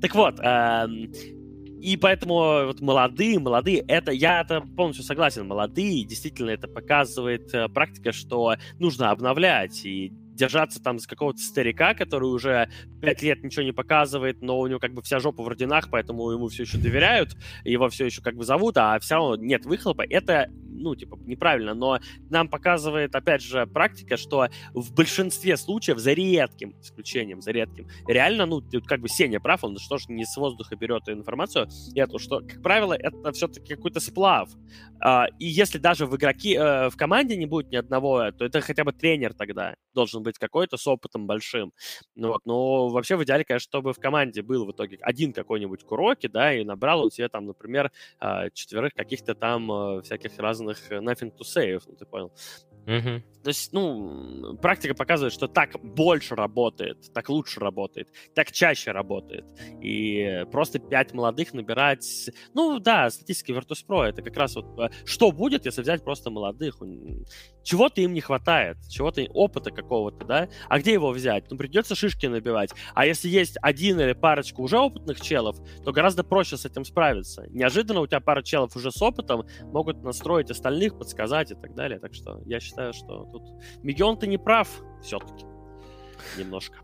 [0.00, 0.38] Так вот,
[1.80, 7.68] и поэтому вот молодые, молодые, это я это полностью согласен, молодые, действительно это показывает э,
[7.68, 12.70] практика, что нужно обновлять и держаться там за какого-то старика, который уже
[13.02, 16.30] пять лет ничего не показывает, но у него как бы вся жопа в орденах, поэтому
[16.30, 20.02] ему все еще доверяют, его все еще как бы зовут, а все равно нет выхлопа,
[20.08, 20.50] это
[20.80, 22.00] ну, типа, неправильно, но
[22.30, 28.46] нам показывает, опять же, практика, что в большинстве случаев, за редким исключением, за редким, реально,
[28.46, 32.40] ну, как бы Сеня прав, он что ж не с воздуха берет информацию, эту, что,
[32.40, 34.50] как правило, это все-таки какой-то сплав.
[35.00, 38.60] А, и если даже в игроки, э, в команде не будет ни одного, то это
[38.60, 41.72] хотя бы тренер тогда должен быть какой-то с опытом большим.
[42.14, 45.84] Ну, вот, но вообще в идеале, конечно, чтобы в команде был в итоге один какой-нибудь
[45.84, 50.69] Куроки, да, и набрал он себе там, например, а, четверых каких-то там э, всяких разных
[50.90, 52.32] nothing to save, ну, ты понял.
[52.86, 53.22] Угу.
[53.42, 59.44] То есть, ну, практика показывает, что так больше работает, так лучше работает, так чаще работает.
[59.82, 62.30] И просто пять молодых набирать...
[62.54, 64.78] Ну, да, статистика Virtus.pro это как раз вот...
[64.78, 66.80] Э, что будет, если взять просто молодых?
[67.62, 70.48] Чего-то им не хватает, чего-то опыта какого-то, да?
[70.68, 71.50] А где его взять?
[71.50, 72.70] Ну, придется шишки набивать.
[72.94, 77.46] А если есть один или парочка уже опытных челов, то гораздо проще с этим справиться.
[77.50, 81.98] Неожиданно у тебя пара челов уже с опытом могут настроить остальных, подсказать и так далее.
[81.98, 83.42] Так что я считаю, что тут
[83.82, 84.68] Мегион ты не прав
[85.02, 85.44] все-таки
[86.38, 86.78] немножко.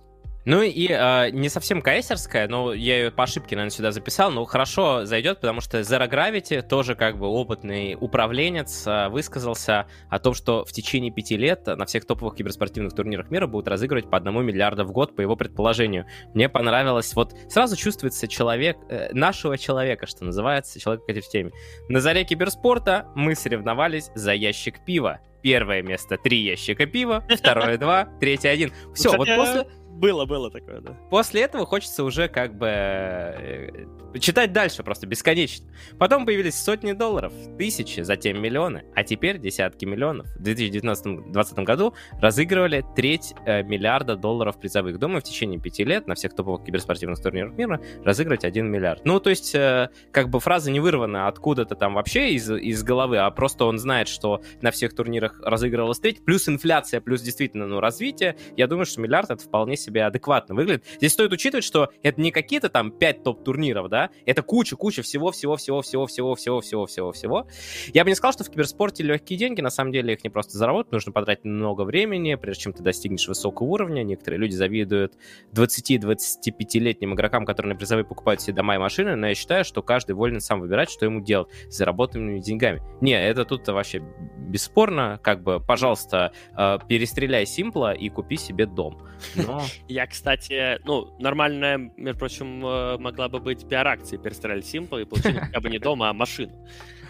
[0.46, 4.44] Ну и э, не совсем кайсерская, но я ее по ошибке, наверное, сюда записал, но
[4.44, 10.34] хорошо зайдет, потому что Zero Gravity, тоже как бы опытный управленец, э, высказался о том,
[10.34, 14.40] что в течение пяти лет на всех топовых киберспортивных турнирах мира будут разыгрывать по одному
[14.40, 16.06] миллиарда в год, по его предположению.
[16.32, 21.50] Мне понравилось, вот сразу чувствуется человек, э, нашего человека, что называется, человек в теме.
[21.88, 25.18] На заре киберспорта мы соревновались за ящик пива.
[25.42, 28.72] Первое место три ящика пива, второе два, третье один.
[28.94, 29.66] Все, вот после
[29.96, 30.92] было, было такое, да.
[31.10, 33.86] После этого хочется уже как бы э,
[34.18, 35.66] читать дальше просто бесконечно.
[35.98, 40.26] Потом появились сотни долларов, тысячи, затем миллионы, а теперь десятки миллионов.
[40.36, 44.98] В 2019-2020 году разыгрывали треть э, миллиарда долларов призовых.
[44.98, 49.04] Думаю, в течение пяти лет на всех топовых киберспортивных турнирах мира разыграть один миллиард.
[49.06, 53.16] Ну, то есть, э, как бы фраза не вырвана откуда-то там вообще из, из головы,
[53.16, 57.80] а просто он знает, что на всех турнирах разыгрывалось треть, плюс инфляция, плюс действительно, ну,
[57.80, 58.36] развитие.
[58.58, 60.84] Я думаю, что миллиард это вполне себе адекватно выглядит.
[60.96, 67.46] Здесь стоит учитывать, что это не какие-то там 5 топ-турниров, да, это куча-куча всего-всего-всего-всего-всего-всего-всего-всего.
[67.92, 70.58] Я бы не сказал, что в киберспорте легкие деньги, на самом деле их не просто
[70.58, 74.02] заработать, нужно потратить много времени, прежде чем ты достигнешь высокого уровня.
[74.02, 75.14] Некоторые люди завидуют
[75.52, 80.12] 20-25-летним игрокам, которые на призовые покупают себе дома и машины, но я считаю, что каждый
[80.12, 82.82] волен сам выбирать, что ему делать с заработанными деньгами.
[83.00, 84.02] Не, это тут вообще
[84.36, 89.02] бесспорно, как бы, пожалуйста, э, перестреляй Симпла и купи себе дом.
[89.34, 89.62] Но...
[89.88, 95.38] Я, кстати, ну, нормальная, между прочим, э, могла бы быть пиар-акция перестреляли Симпл и получили
[95.38, 96.52] хотя бы не дома, а машину.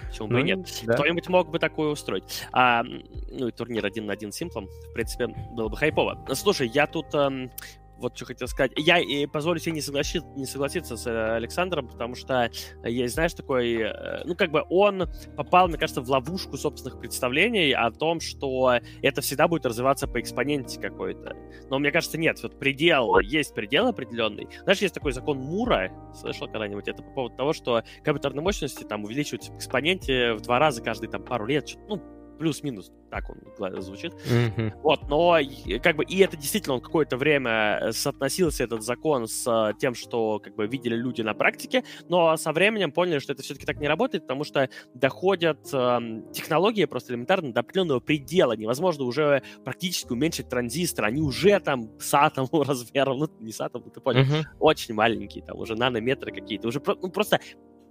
[0.08, 0.82] Почему бы ну, и нет?
[0.84, 0.94] Да.
[0.94, 2.24] Кто-нибудь мог бы такое устроить.
[2.52, 6.24] А, ну и турнир один на один с Симплом, в принципе, было бы хайпово.
[6.34, 7.50] Слушай, я тут эм,
[7.98, 8.72] вот что хотел сказать.
[8.76, 12.50] Я и позволю себе не, согласи, не согласиться с э, Александром, потому что
[12.84, 13.74] есть, знаешь, такой...
[13.74, 18.78] Э, ну, как бы он попал, мне кажется, в ловушку собственных представлений о том, что
[19.02, 21.36] это всегда будет развиваться по экспоненте какой-то.
[21.70, 22.42] Но мне кажется, нет.
[22.42, 24.48] Вот предел, есть предел определенный.
[24.62, 26.88] Знаешь, есть такой закон Мура, слышал когда-нибудь?
[26.88, 31.10] Это по поводу того, что компьютерные мощности там увеличиваются в экспоненте в два раза каждые
[31.10, 31.70] там пару лет.
[31.88, 32.02] Ну,
[32.38, 34.12] плюс-минус так он звучит.
[34.12, 34.80] Mm-hmm.
[34.82, 35.38] Вот, но
[35.82, 39.94] как бы и это действительно он какое-то время э, соотносился этот закон с э, тем,
[39.94, 43.78] что как бы видели люди на практике, но со временем поняли, что это все-таки так
[43.78, 45.98] не работает, потому что доходят э,
[46.32, 48.52] технологии просто элементарно до определенного предела.
[48.52, 51.06] Невозможно уже практически уменьшить транзистор.
[51.06, 54.44] Они уже там с атомом размером, ну не с атомом, ты понял, mm-hmm.
[54.58, 56.68] очень маленькие, там уже нанометры какие-то.
[56.68, 57.40] Уже ну, просто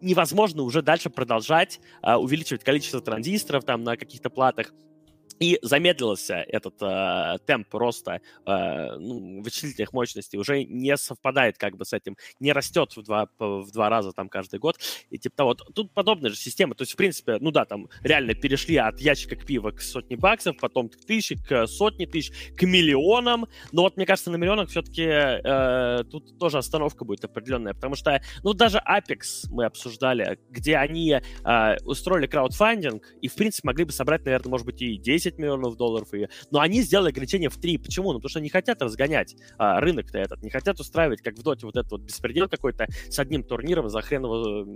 [0.06, 4.74] невозможно уже дальше продолжать uh, увеличивать количество транзисторов там на каких-то платах
[5.40, 11.86] и замедлился этот э, темп роста э, ну, вычислительных мощностей, уже не совпадает как бы
[11.86, 14.78] с этим, не растет в два, в два раза там каждый год.
[15.10, 15.54] И типа того.
[15.54, 19.36] Тут подобная же система, то есть в принципе, ну да, там реально перешли от ящика
[19.36, 23.98] к пива к сотни баксов, потом к тысяче, к сотне тысяч, к миллионам, но вот
[23.98, 28.82] мне кажется на миллионах все-таки э, тут тоже остановка будет определенная, потому что, ну даже
[28.88, 34.50] Apex мы обсуждали, где они э, устроили краудфандинг и в принципе могли бы собрать, наверное,
[34.50, 36.14] может быть и 10 10 миллионов долларов.
[36.14, 36.28] И...
[36.52, 37.78] Но они сделали ограничение в 3.
[37.80, 38.14] Почему?
[38.14, 41.66] Ну, потому что не хотят разгонять а, рынок-то этот, не хотят устраивать, как в доте,
[41.66, 44.68] вот этот вот беспредел какой-то с одним турниром за хреново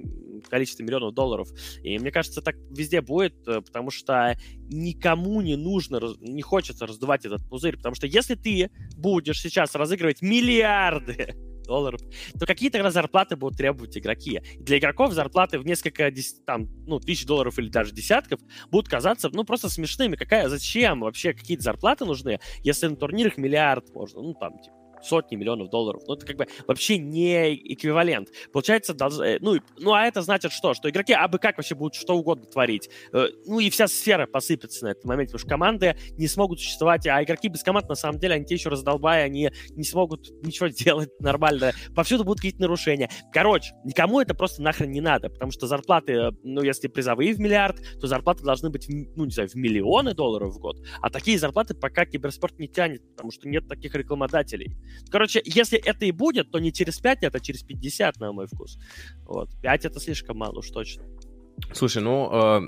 [0.50, 1.50] количество миллионов долларов.
[1.84, 4.36] И мне кажется, так везде будет, э, потому что
[4.70, 10.22] никому не нужно, не хочется раздувать этот пузырь, потому что если ты будешь сейчас разыгрывать
[10.22, 11.36] миллиарды
[11.70, 12.01] долларов,
[12.39, 14.41] то какие тогда зарплаты будут требовать игроки?
[14.59, 16.11] Для игроков зарплаты в несколько
[16.45, 18.39] там, ну, тысяч долларов или даже десятков
[18.72, 20.15] будут казаться, ну, просто смешными.
[20.15, 25.36] Какая, зачем вообще какие-то зарплаты нужны, если на турнирах миллиард можно, ну, там, типа, сотни
[25.36, 26.02] миллионов долларов.
[26.08, 28.30] Ну, это как бы вообще не эквивалент.
[28.52, 28.95] Получается.
[29.24, 30.74] Э, ну, ну, а это значит что?
[30.74, 32.89] Что игроки абы как вообще будут что угодно творить.
[33.14, 37.08] Э, ну, и вся сфера посыпется на этом моменте, потому что команды не смогут существовать,
[37.08, 40.68] а игроки без команд, на самом деле, они те еще раздолбая, они не смогут ничего
[40.68, 41.74] делать нормально.
[41.95, 43.10] Повсюду будут какие-то нарушения.
[43.34, 47.78] Короче, никому это просто нахрен не надо, потому что зарплаты, ну, если призовые в миллиард,
[48.00, 50.78] то зарплаты должны быть, ну, не знаю, в миллионы долларов в год.
[51.02, 54.76] А такие зарплаты пока киберспорт не тянет, потому что нет таких рекламодателей.
[55.09, 58.47] Короче, если это и будет, то не через 5 лет, а через 50, на мой
[58.47, 58.77] вкус.
[59.25, 59.49] Вот.
[59.61, 61.05] 5 это слишком мало уж точно.
[61.73, 62.61] Слушай, ну, э,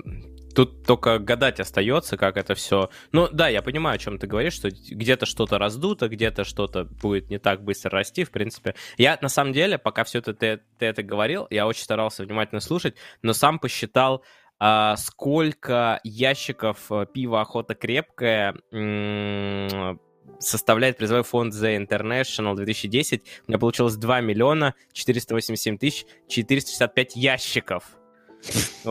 [0.54, 2.90] тут только гадать остается, как это все.
[3.10, 7.30] Ну, да, я понимаю, о чем ты говоришь, что где-то что-то раздуто, где-то что-то будет
[7.30, 8.74] не так быстро расти, в принципе.
[8.96, 12.60] Я, на самом деле, пока все это ты, ты это говорил, я очень старался внимательно
[12.60, 14.24] слушать, но сам посчитал,
[14.58, 18.54] а, сколько ящиков э, пива «Охота крепкая»
[20.42, 23.22] составляет призовой фонд The International 2010.
[23.46, 27.84] У меня получилось 2 миллиона 487 тысяч 465 ящиков.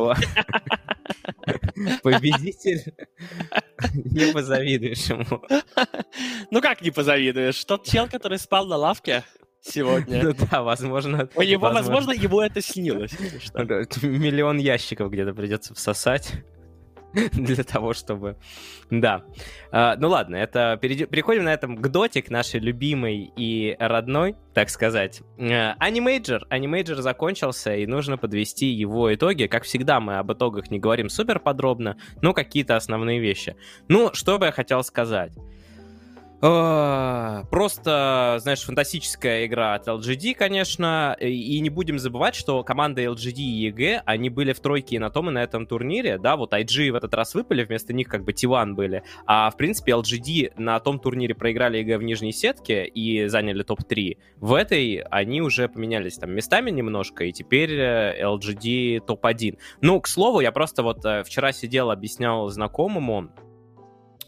[2.03, 2.93] Победитель.
[3.95, 5.41] Не позавидуешь ему.
[6.51, 7.63] Ну как не позавидуешь?
[7.65, 9.23] Тот чел, который спал на лавке
[9.61, 10.23] сегодня.
[10.23, 11.29] Ну да, возможно.
[11.35, 13.11] У него, возможно, ему это снилось.
[14.01, 16.33] Миллион ящиков где-то придется всосать.
[17.33, 18.37] для того, чтобы...
[18.89, 19.23] Да.
[19.71, 24.69] Uh, ну ладно, это переходим на этом к Доте, к нашей любимой и родной, так
[24.69, 25.21] сказать.
[25.37, 26.43] Анимейджер.
[26.43, 29.47] Uh, Анимейджер закончился, и нужно подвести его итоги.
[29.47, 33.55] Как всегда, мы об итогах не говорим супер подробно, но какие-то основные вещи.
[33.87, 35.33] Ну, что бы я хотел сказать.
[36.43, 43.37] А, просто, знаешь, фантастическая игра от LGD, конечно, и не будем забывать, что команды LGD
[43.37, 46.53] и EG, они были в тройке и на том, и на этом турнире, да, вот
[46.53, 50.53] IG в этот раз выпали, вместо них как бы T1 были, а в принципе LGD
[50.57, 54.17] на том турнире проиграли EG в нижней сетке и заняли топ-3.
[54.37, 59.59] В этой они уже поменялись там местами немножко, и теперь LGD э, топ-1.
[59.81, 63.29] Ну, к слову, я просто вот э, вчера сидел, объяснял знакомому,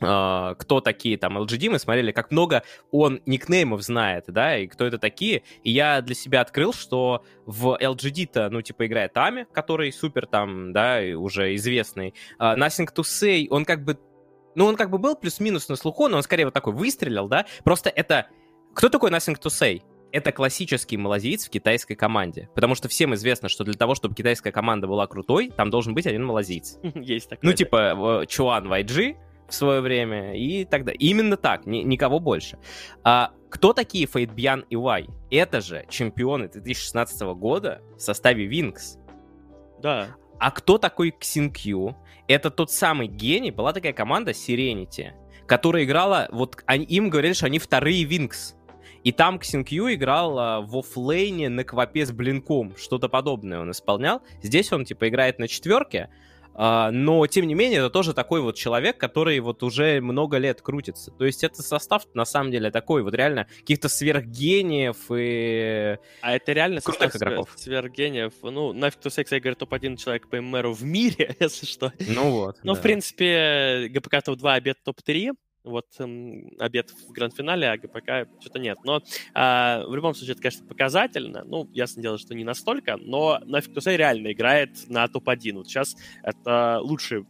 [0.04, 4.98] кто такие там LGD, мы смотрели, как много он никнеймов знает, да, и кто это
[4.98, 5.44] такие.
[5.64, 10.74] И я для себя открыл, что в LGD-то, ну, типа, играет Ами, который супер там,
[10.74, 12.14] да, уже известный.
[12.40, 13.98] Uh, Nothing to Say, он как бы,
[14.56, 17.46] ну, он как бы был плюс-минус на слуху, но он скорее вот такой выстрелил, да.
[17.64, 18.28] Просто это...
[18.74, 19.82] Кто такой Nothing to Say?
[20.14, 22.48] это классический малазиец в китайской команде.
[22.54, 26.06] Потому что всем известно, что для того, чтобы китайская команда была крутой, там должен быть
[26.06, 26.78] один малазиец.
[26.96, 27.50] Есть такой.
[27.50, 29.18] Ну, типа, Чуан Вайджи,
[29.48, 31.00] в свое время и так далее.
[31.00, 32.58] Именно так, ни, никого больше.
[33.04, 35.08] А, кто такие Фейтбьян и Вай?
[35.30, 38.98] Это же чемпионы 2016 года в составе Винкс.
[39.82, 40.08] Да.
[40.40, 41.96] А кто такой Ксинкью?
[42.28, 45.12] Это тот самый гений, была такая команда Serenity,
[45.46, 48.56] которая играла, вот они, им говорили, что они вторые Винкс.
[49.04, 54.22] И там Ксинкью играл а, в оффлейне на квапе с блинком, что-то подобное он исполнял.
[54.42, 56.10] Здесь он, типа, играет на четверке,
[56.56, 61.12] но, тем не менее, это тоже такой вот человек, который вот уже много лет крутится.
[61.12, 65.98] То есть это состав, на самом деле, такой вот реально каких-то сверхгениев и...
[66.22, 67.50] А это реально крутых игроков.
[67.56, 68.34] сверхгениев.
[68.42, 71.92] Ну, нафиг то секс, я говорю, топ-1 человек по ММРу в мире, если что.
[72.00, 72.58] Ну вот.
[72.64, 72.80] Ну, да.
[72.80, 75.32] в принципе, ГПК топ-2, обед топ-3
[75.64, 78.78] вот эм, обед в гранд-финале, а ГПК что-то нет.
[78.84, 81.44] Но э, в любом случае это, конечно, показательно.
[81.46, 85.54] Ну, ясно дело, что не настолько, но Нафиг Тусей реально играет на топ-1.
[85.54, 87.26] Вот сейчас это лучший,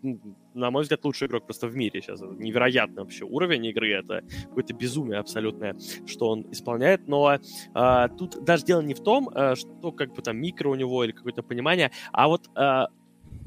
[0.53, 2.21] на мой взгляд, лучший игрок просто в мире сейчас.
[2.21, 3.91] Это невероятный вообще уровень игры.
[3.91, 5.75] Это какое-то безумие абсолютное,
[6.05, 7.07] что он исполняет.
[7.07, 10.75] Но э, тут даже дело не в том, э, что как бы там микро у
[10.75, 12.85] него или какое-то понимание, а вот, э,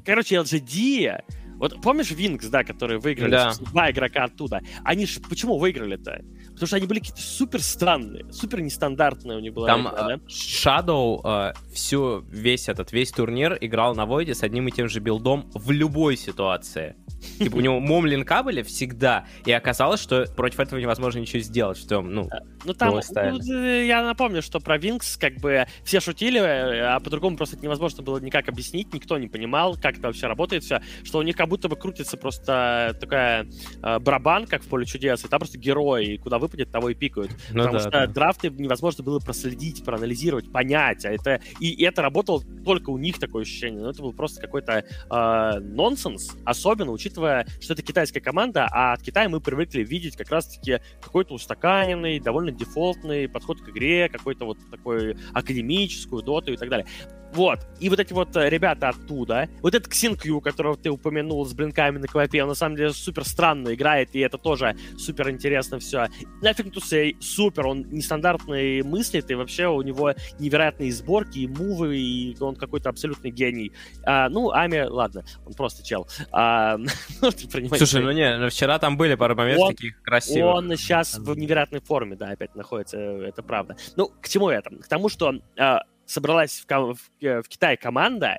[0.05, 1.23] короче, LGD
[1.59, 3.53] вот помнишь Винкс, да, которые выиграли, да.
[3.73, 4.61] два игрока оттуда?
[4.85, 6.23] Они же почему выиграли-то?
[6.57, 10.09] Потому что они были какие-то супер странные, супер нестандартные у них была Там игра, uh,
[10.09, 10.15] да?
[10.27, 15.01] Shadow uh, всю, весь этот, весь турнир играл на Войде с одним и тем же
[15.01, 16.97] билдом в любой ситуации.
[17.39, 21.77] Типа у него мом линка были всегда, и оказалось, что против этого невозможно ничего сделать,
[21.77, 22.31] что, ну,
[22.65, 27.57] ну там, ну, я напомню, что про Винкс как бы все шутили, а по-другому просто
[27.57, 31.23] это невозможно было никак объяснить, никто не понимал, как это вообще работает все, что у
[31.23, 33.47] них как будто бы крутится просто такая
[33.83, 37.31] э, барабан, как в поле чудес, и там просто герои, куда выпадет, того и пикают.
[37.51, 38.07] Ну, потому да, что да.
[38.07, 43.19] драфты невозможно было проследить, проанализировать, понять, а это и, и это работало только у них
[43.19, 48.69] такое ощущение, но это был просто какой-то э, нонсенс, особенно учитывая, что это китайская команда,
[48.71, 54.09] а от Китая мы привыкли видеть как раз-таки какой-то устаканенный, довольно дефолтный подход к игре,
[54.09, 56.87] какой-то вот такой академическую доту и так далее.
[57.33, 57.67] Вот.
[57.81, 59.49] И вот эти вот э, ребята оттуда.
[59.61, 63.25] Вот этот Ксинкью, которого ты упомянул с блинками на клаве, он на самом деле супер
[63.25, 66.09] странно играет, и это тоже супер интересно все.
[66.43, 72.37] To say, супер, он нестандартный мыслит, и вообще у него невероятные сборки, и мувы, и
[72.41, 73.73] он какой-то абсолютный гений.
[74.05, 76.07] А, ну, Ами, ладно, он просто чел.
[76.33, 76.77] А,
[77.23, 80.55] ну, Слушай, ну не, ну вчера там были пару моментов он, таких красивых.
[80.55, 83.77] Он сейчас в невероятной форме, да, опять находится, это правда.
[83.97, 84.71] Ну, к чему это?
[84.71, 88.39] К тому, что а, собралась в, в, э, в Китае команда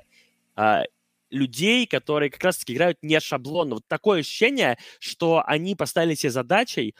[0.56, 0.82] а,
[1.30, 3.76] людей, которые как раз-таки играют не шаблонно.
[3.76, 6.94] Вот такое ощущение, что они поставили себе задачей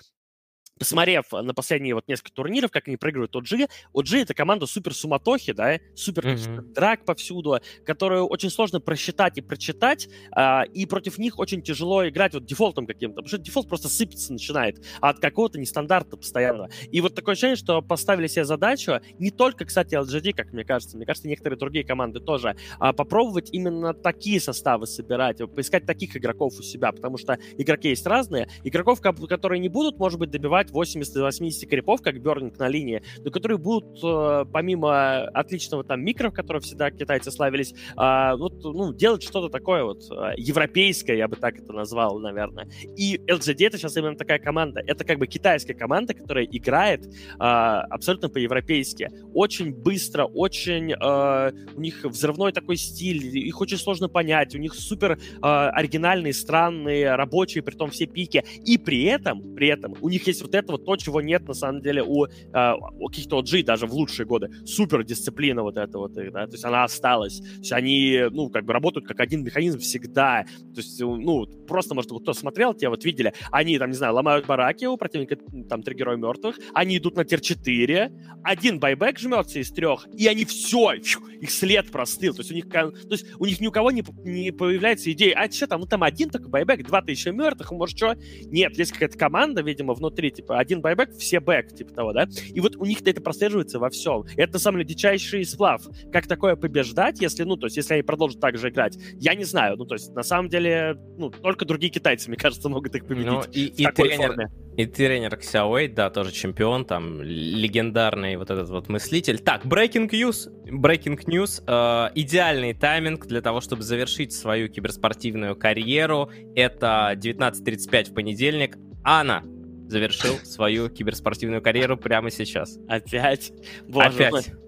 [0.79, 5.53] посмотрев на последние вот несколько турниров, как они проигрывают OG, OG это команда супер суматохи,
[5.53, 6.73] да, супер mm-hmm.
[6.73, 12.35] драк повсюду, которую очень сложно просчитать и прочитать, а, и против них очень тяжело играть
[12.35, 16.71] вот дефолтом каким-то, потому что дефолт просто сыпется начинает от какого-то нестандарта постоянного.
[16.91, 20.97] И вот такое ощущение, что поставили себе задачу не только, кстати, LGD, как мне кажется,
[20.97, 26.55] мне кажется, некоторые другие команды тоже, а попробовать именно такие составы собирать, поискать таких игроков
[26.59, 30.91] у себя, потому что игроки есть разные, игроков, которые не будут, может быть, добивать собрать
[30.91, 36.35] 80-80 крипов, как Бернинг на линии, но которые будут, э, помимо отличного там микро, в
[36.35, 41.37] котором всегда китайцы славились, э, вот, ну, делать что-то такое вот э, европейское, я бы
[41.37, 42.69] так это назвал, наверное.
[42.97, 44.81] И LGD это сейчас именно такая команда.
[44.87, 47.07] Это как бы китайская команда, которая играет
[47.39, 49.11] абсолютно по-европейски.
[49.35, 50.95] Очень быстро, очень...
[50.95, 57.63] у них взрывной такой стиль, их очень сложно понять, у них супер оригинальные, странные, рабочие,
[57.63, 58.45] при том все пики.
[58.65, 61.83] И при этом, при этом у них есть вот этого то, чего нет, на самом
[61.83, 64.51] деле, у, э, у каких-то OG даже в лучшие годы.
[64.65, 67.39] Супер дисциплина вот эта вот, да, то есть она осталась.
[67.39, 70.45] То есть они, ну, как бы работают как один механизм всегда.
[70.75, 74.47] То есть, ну, просто, может, кто смотрел, те вот видели, они, там, не знаю, ломают
[74.47, 75.37] бараки у противника,
[75.69, 78.11] там, три героя мертвых, они идут на тир-4,
[78.43, 82.35] один байбек жмется из трех, и они все, их след простыл.
[82.35, 85.35] То есть у них, то есть у них ни у кого не, не появляется идея,
[85.37, 88.17] а что там, ну там один только байбек, два-то еще мертвых, может, что?
[88.47, 92.27] Нет, есть какая-то команда, видимо, внутри, типа, типа, один байбек, все back, типа того, да?
[92.49, 94.25] И вот у них это прослеживается во всем.
[94.37, 95.83] И это, на самом деле, дичайший сплав.
[96.13, 98.99] Как такое побеждать, если, ну, то есть, если они продолжат так же играть?
[99.19, 99.77] Я не знаю.
[99.77, 103.27] Ну, то есть, на самом деле, ну, только другие китайцы, мне кажется, могут их победить.
[103.27, 104.51] Ну, и, и тренер, форме.
[104.77, 109.39] и тренер Xiaowei, да, тоже чемпион, там, легендарный вот этот вот мыслитель.
[109.39, 116.31] Так, breaking news, breaking news, э, идеальный тайминг для того, чтобы завершить свою киберспортивную карьеру.
[116.55, 118.77] Это 19.35 в понедельник.
[119.05, 119.43] Анна,
[119.89, 122.79] завершил свою киберспортивную карьеру прямо сейчас.
[122.89, 123.53] Опять?
[123.89, 124.33] Боже Опять.
[124.33, 124.68] Мой.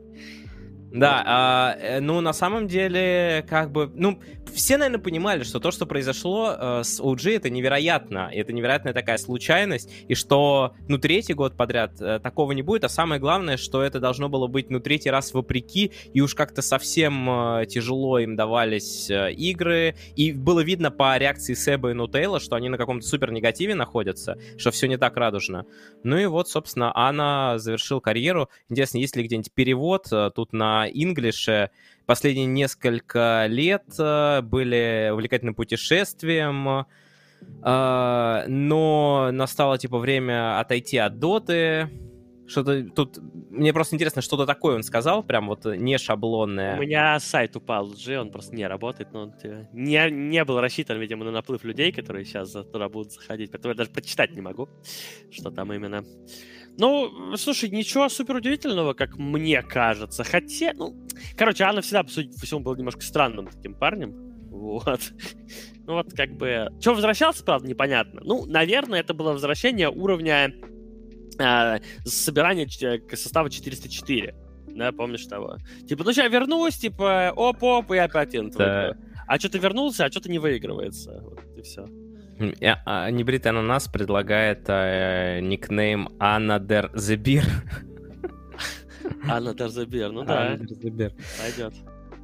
[0.93, 4.21] Да, а, э, ну на самом деле, как бы, ну,
[4.53, 8.31] все, наверное, понимали, что то, что произошло э, с OG, это невероятно.
[8.33, 12.89] Это невероятная такая случайность, и что, ну, третий год подряд э, такого не будет, а
[12.89, 17.29] самое главное, что это должно было быть, ну, третий раз вопреки, и уж как-то совсем
[17.31, 22.57] э, тяжело им давались э, игры, и было видно по реакции Себа и Нутейла, что
[22.57, 25.67] они на каком-то супер негативе находятся, что все не так радужно.
[26.03, 28.49] Ну и вот, собственно, Анна завершил карьеру.
[28.69, 31.71] Интересно, есть ли где-нибудь перевод э, тут на инглише
[32.11, 36.87] последние несколько лет э, были увлекательным путешествием,
[37.63, 41.89] э, но настало типа время отойти от доты.
[42.49, 43.19] Что-то тут...
[43.51, 46.77] Мне просто интересно, что-то такое он сказал, прям вот не шаблонное.
[46.77, 49.35] У меня сайт упал уже, он просто не работает, но он
[49.73, 53.79] не, не был рассчитан, видимо, на наплыв людей, которые сейчас туда будут заходить, поэтому я
[53.79, 54.69] даже почитать не могу,
[55.31, 56.05] что там именно.
[56.79, 60.25] Ну, слушай, ничего супер удивительного, как мне кажется.
[60.25, 60.97] Хотя, ну,
[61.37, 64.15] короче, Анна всегда, по сути, по всему, был немножко странным таким парнем.
[64.51, 65.01] Вот.
[65.87, 66.69] Ну вот, как бы...
[66.79, 68.21] Что возвращался, правда, непонятно.
[68.23, 70.55] Ну, наверное, это было возвращение уровня
[71.37, 72.69] э, собирания
[73.17, 74.35] состава 404.
[74.69, 75.57] Да, помнишь того?
[75.89, 78.97] Типа, ну, сейчас вернусь, типа, оп-оп, и опять да.
[79.27, 81.21] А что-то вернулся, а что-то не выигрывается.
[81.23, 81.87] Вот и все.
[82.87, 87.45] А, Небритый ананас предлагает э, никнейм Another the beer.
[89.29, 90.49] Another the beer, ну да.
[90.49, 91.13] Another the beer.
[91.39, 91.75] Пойдет.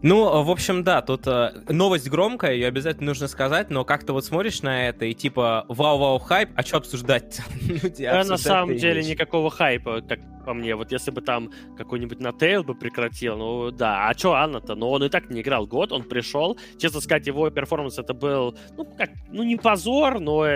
[0.06, 4.24] Ну, в общем, да, тут э, новость громкая, ее обязательно нужно сказать, но как-то вот
[4.24, 7.40] смотришь на это и типа вау-вау хайп, а что обсуждать?
[7.68, 10.76] ну, на самом деле никакого хайпа, как по мне.
[10.76, 14.08] Вот если бы там какой-нибудь N0tail бы прекратил, ну да.
[14.08, 14.76] А что ana-то?
[14.76, 16.56] Ну он и так не играл год, он пришел.
[16.78, 20.46] Честно сказать, его перформанс это был, ну как, ну не позор, но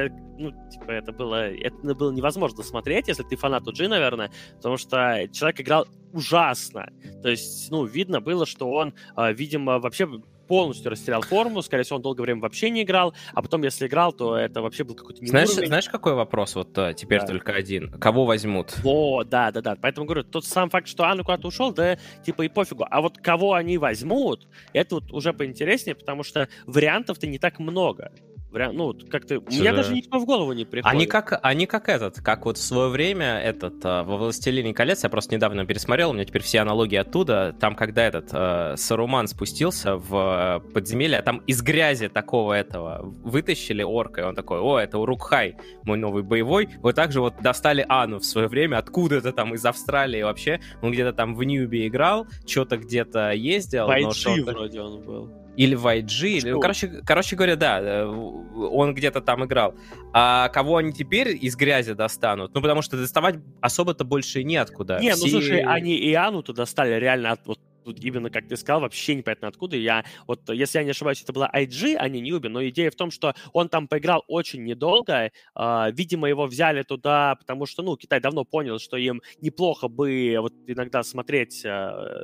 [0.41, 5.29] ну, типа, это было, это было невозможно смотреть, если ты фанат OG, наверное, потому что
[5.33, 6.91] человек играл ужасно.
[7.23, 10.09] То есть, ну, видно было, что он, э, видимо, вообще
[10.51, 14.13] полностью растерял форму, скорее всего, он долгое время вообще не играл, а потом, если играл,
[14.13, 17.27] то это вообще был какой-то знаешь, знаешь, какой вопрос вот э, теперь да.
[17.29, 17.93] только один?
[17.93, 18.75] Кого возьмут?
[18.83, 19.77] О, да, да, да.
[19.81, 22.85] Поэтому говорю, тот сам факт, что Анна куда-то ушел, да, типа и пофигу.
[22.91, 28.11] А вот кого они возьмут, это вот уже поинтереснее, потому что вариантов-то не так много.
[28.53, 29.41] Ну, как-то...
[29.41, 30.93] Слушай, Мне даже ничего в голову не приходит.
[30.93, 35.05] Они как, они как этот, как вот в свое время этот э, во «Властелине колец»,
[35.05, 39.29] я просто недавно пересмотрел, у меня теперь все аналогии оттуда, там, когда этот э, Саруман
[39.29, 44.59] спустился в э, подземелье, а там из грязи такого этого вытащили орка, и он такой,
[44.61, 46.69] о, это Урукхай, мой новый боевой.
[46.79, 50.91] Вот так же вот достали Ану в свое время, откуда-то там из Австралии вообще, он
[50.91, 53.87] где-то там в Ньюбе играл, что-то где-то ездил.
[53.87, 58.95] Байджи вроде он был или в IG, или, ну, короче, короче говоря, да, э, он
[58.95, 59.75] где-то там играл.
[60.15, 62.55] А кого они теперь из грязи достанут?
[62.55, 64.99] Ну, потому что доставать особо-то больше неоткуда.
[65.01, 65.25] Не, Все...
[65.25, 69.15] ну слушай, они и Ану-то достали реально от вот тут именно, как ты сказал, вообще
[69.15, 69.77] непонятно откуда.
[69.77, 72.97] Я, вот, если я не ошибаюсь, это была IG, а не Ньюби, но идея в
[72.97, 75.31] том, что он там поиграл очень недолго.
[75.57, 80.37] Э, видимо, его взяли туда, потому что, ну, Китай давно понял, что им неплохо бы
[80.41, 81.69] вот иногда смотреть э,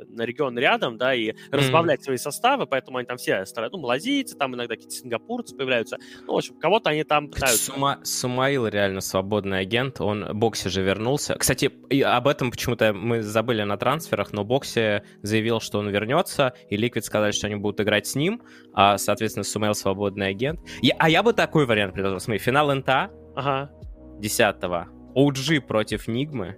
[0.07, 1.35] на регион рядом, да, и mm-hmm.
[1.51, 5.97] разбавлять свои составы, поэтому они там все ну, малазийцы, там иногда какие-то сингапурцы появляются.
[6.25, 7.71] Ну, в общем, кого-то они там пытаются.
[7.71, 7.99] Сума...
[8.03, 11.35] Сумаил реально свободный агент, он Боксе же вернулся.
[11.35, 11.71] Кстати,
[12.03, 16.77] об этом почему-то мы забыли на трансферах, но Боксе заявил заявил, что он вернется, и
[16.77, 18.41] Liquid сказали, что они будут играть с ним,
[18.73, 20.59] а, соответственно, Сумейл свободный агент.
[20.81, 22.19] Я, а я бы такой вариант предложил.
[22.19, 23.71] Смотри, финал НТА ага.
[24.19, 24.87] 10-го.
[25.15, 26.57] OG против Нигмы.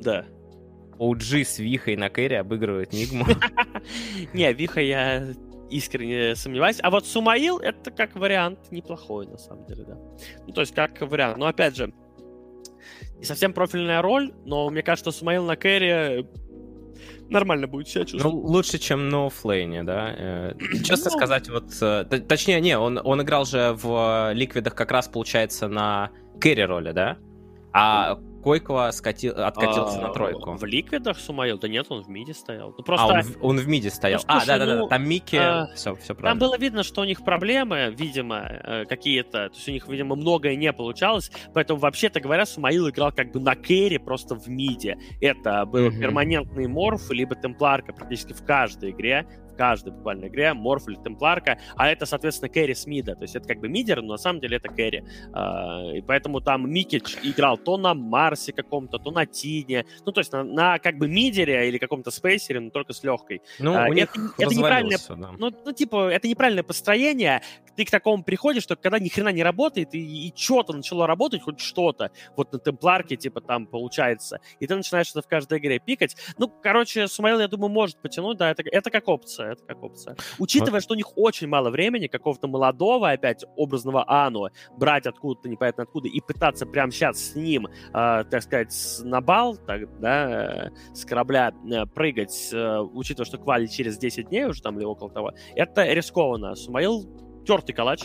[0.00, 0.24] Да.
[0.98, 3.26] OG с Вихой на кэре обыгрывает Нигму.
[4.32, 5.26] Не, Виха я
[5.70, 6.78] искренне сомневаюсь.
[6.82, 9.98] А вот Сумаил это как вариант неплохой, на самом деле, да.
[10.46, 11.36] Ну, то есть как вариант.
[11.38, 11.92] Но опять же,
[13.18, 16.26] не совсем профильная роль, но мне кажется, Сумаил на кэре
[17.28, 18.34] нормально будет себя чувствовать.
[18.34, 20.14] Ну, лучше, чем на оффлейне, да?
[20.16, 20.54] Э,
[20.84, 21.16] честно ну...
[21.16, 21.64] сказать, вот...
[21.80, 26.10] Э, точнее, не, он, он играл же в ликвидах как раз, получается, на
[26.40, 27.18] кэрри роли, да?
[27.72, 30.52] А Койкова скатил, откатился а, на тройку.
[30.52, 31.58] В ликвидах Сумаил?
[31.58, 32.74] Да нет, он в миде стоял.
[32.76, 33.06] Ну, просто...
[33.06, 34.20] А, он, в, он в миде стоял.
[34.26, 36.40] Ну, слушай, а, да-да-да, ну, там Микки, а, все, все правильно.
[36.40, 40.16] Там было видно, что у них проблемы, видимо, э, какие-то, то есть у них, видимо,
[40.16, 44.96] многое не получалось, поэтому, вообще-то говоря, Сумаил играл как бы на керри просто в миде.
[45.20, 46.00] Это был mm-hmm.
[46.00, 49.26] перманентный морф, либо темпларка практически в каждой игре,
[49.60, 53.14] каждой буквально игре, Морф или Темпларка, а это, соответственно, Кэрри с мида.
[53.14, 55.04] То есть это как бы мидер, но на самом деле это Кэрри.
[55.34, 59.84] Uh, и поэтому там Микич играл то на Марсе каком-то, то на Тине.
[60.06, 63.42] Ну, то есть на, на как бы мидере или каком-то спейсере, но только с легкой.
[63.58, 65.32] Ну, uh, у них это, это неправильное, да.
[65.38, 67.42] ну, ну, типа, это неправильное построение.
[67.76, 71.42] Ты к такому приходишь, что когда ни хрена не работает, и, и что-то начало работать,
[71.42, 75.78] хоть что-то, вот на Темпларке, типа, там получается, и ты начинаешь это в каждой игре
[75.80, 76.16] пикать.
[76.38, 80.16] Ну, короче, Сумаил, я думаю, может потянуть, да, это, это как опция это как опция.
[80.38, 80.82] Учитывая, вот.
[80.82, 86.08] что у них очень мало времени, какого-то молодого, опять, образного Ану, брать откуда-то непонятно откуда
[86.08, 91.04] и пытаться прямо сейчас с ним, э, так сказать, на бал, так, да, э, с
[91.04, 95.32] корабля э, прыгать, э, учитывая, что квали через 10 дней уже там или около того,
[95.54, 96.54] это рискованно.
[96.54, 97.04] Сумаил
[97.44, 98.04] тертый калач,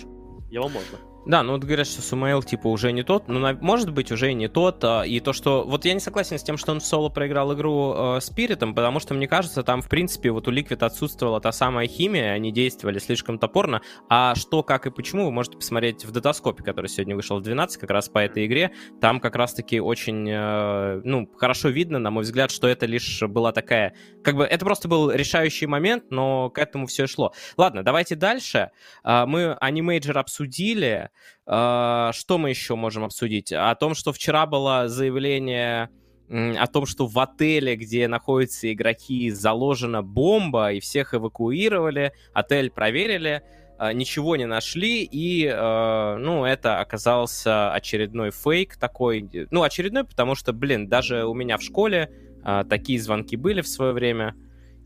[0.49, 1.14] его можно.
[1.26, 4.47] Да, ну вот говорят, что Сумейл типа уже не тот, ну, может быть, уже не
[4.47, 5.64] тот, а, и то, что...
[5.64, 8.99] Вот я не согласен с тем, что он в соло проиграл игру э, Спиритом, потому
[8.99, 12.99] что, мне кажется, там, в принципе, вот у Liquid отсутствовала та самая химия, они действовали
[12.99, 17.39] слишком топорно, а что, как и почему, вы можете посмотреть в датаскопе, который сегодня вышел
[17.39, 18.72] в 12, как раз по этой игре,
[19.02, 23.52] там как раз-таки очень, э, ну, хорошо видно, на мой взгляд, что это лишь была
[23.52, 23.95] такая...
[24.23, 27.34] Как бы, это просто был решающий момент, но к этому все шло.
[27.57, 28.69] Ладно, давайте дальше.
[29.03, 31.10] Э, мы анимейджер обсудили,
[31.47, 33.53] что мы еще можем обсудить?
[33.53, 35.89] О том, что вчера было заявление
[36.29, 43.43] о том, что в отеле, где находятся игроки, заложена бомба, и всех эвакуировали, отель проверили,
[43.77, 49.29] а, ничего не нашли, и, а, ну, это оказался очередной фейк такой.
[49.51, 52.11] Ну, очередной, потому что, блин, даже у меня в школе
[52.69, 54.35] такие звонки были в свое время,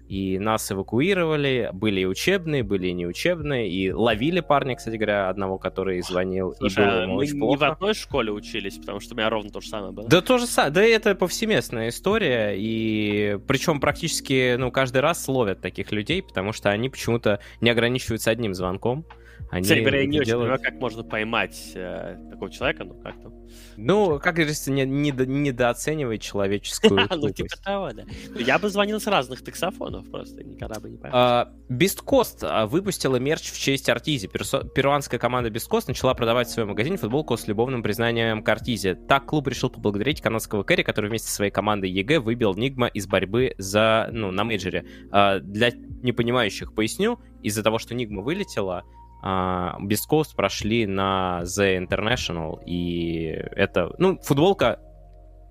[0.09, 5.59] и нас эвакуировали, были и учебные, были и неучебные, и ловили парня, кстати говоря, одного,
[5.59, 7.51] который звонил, Слушай, и было ему мы очень плохо.
[7.51, 10.09] не в одной школе учились, потому что у меня ровно то же самое было.
[10.09, 15.61] Да то же самое, да это повсеместная история, и причем практически, ну, каждый раз ловят
[15.61, 19.05] таких людей, потому что они почему-то не ограничиваются одним звонком,
[19.51, 22.83] Они Кстати говоря, я не это очень делают- понимаю, как можно поймать э, такого человека,
[22.83, 23.33] ну как там.
[23.77, 28.03] Ну, как говорится, не, недо- недооценивай человеческую Ну, типа того, да.
[28.29, 31.47] Ну, Я бы звонил с разных таксофонов просто, никогда бы не поймал.
[31.69, 34.27] Coast а, выпустила мерч в честь Артизи.
[34.27, 38.93] Перуанская команда Coast начала продавать в своем магазине футболку с любовным признанием к Артизе.
[38.95, 43.07] Так клуб решил поблагодарить канадского Кэрри, который вместе со своей командой EG выбил Нигма из
[43.07, 44.85] борьбы за, ну, на мейджоре.
[45.11, 45.71] А, Для
[46.03, 48.83] непонимающих поясню, из-за того, что Нигма вылетела,
[49.21, 54.79] а, Beast Coast прошли на The International, и это, ну, футболка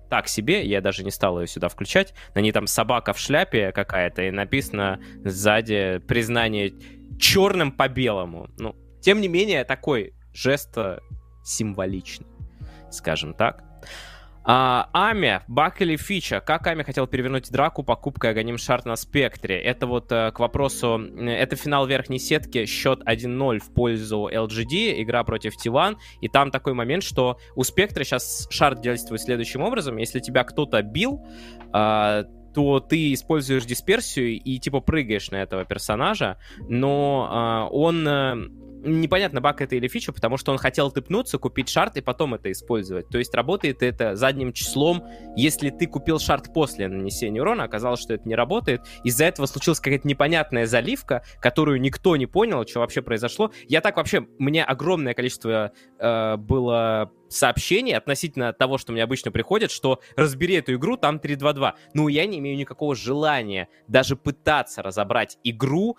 [0.09, 2.13] так себе, я даже не стал ее сюда включать.
[2.33, 6.73] На ней там собака в шляпе какая-то, и написано сзади признание
[7.19, 8.49] черным по белому.
[8.57, 10.99] Ну, тем не менее, такой жест э,
[11.43, 12.27] символичный,
[12.91, 13.63] скажем так.
[14.43, 16.39] А, Ами, баг или фича?
[16.39, 19.59] Как Ами хотел перевернуть драку покупкой Аганим Шарт на Спектре?
[19.59, 20.99] Это вот э, к вопросу...
[20.99, 25.97] э, Это финал верхней сетки, счет 1-0 в пользу LGD, игра против T1.
[26.21, 29.97] И там такой момент, что у Спектра сейчас шарт действует следующим образом.
[29.97, 31.25] Если тебя кто-то бил,
[31.73, 36.37] а, то ты используешь дисперсию и типа прыгаешь на этого персонажа,
[36.67, 38.59] но а, он...
[38.81, 42.49] Непонятно, баг это или фича, потому что он хотел тыпнуться, купить шарт и потом это
[42.51, 43.09] использовать.
[43.09, 45.03] То есть работает это задним числом,
[45.35, 48.81] если ты купил шарт после нанесения урона, оказалось, что это не работает.
[49.03, 53.51] Из-за этого случилась какая-то непонятная заливка, которую никто не понял, что вообще произошло.
[53.67, 59.71] Я так вообще, мне огромное количество э, было сообщений относительно того, что мне обычно приходит,
[59.71, 61.73] что разбери эту игру, там 3.2.2.
[61.93, 65.97] Ну, я не имею никакого желания даже пытаться разобрать игру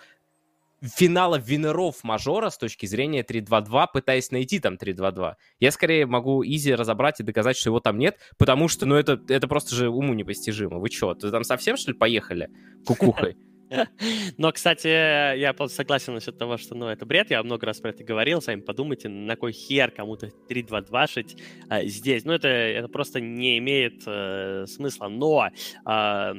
[0.82, 5.34] финала винеров мажора с точки зрения 3.2.2, пытаясь найти там 3.2.2.
[5.58, 9.20] Я скорее могу изи разобрать и доказать, что его там нет, потому что, ну, это,
[9.28, 10.78] это просто же уму непостижимо.
[10.78, 12.48] Вы что, ты там совсем, что ли, поехали
[12.86, 13.36] кукухой?
[14.38, 17.30] Но, кстати, я согласен насчет того, что, ну, это бред.
[17.30, 18.42] Я много раз про это говорил.
[18.42, 21.36] Сами подумайте, на кой хер кому-то 3-2-2 шить
[21.68, 22.24] а, здесь.
[22.24, 25.08] Ну, это, это просто не имеет э, смысла.
[25.08, 25.48] Но,
[25.84, 26.34] а,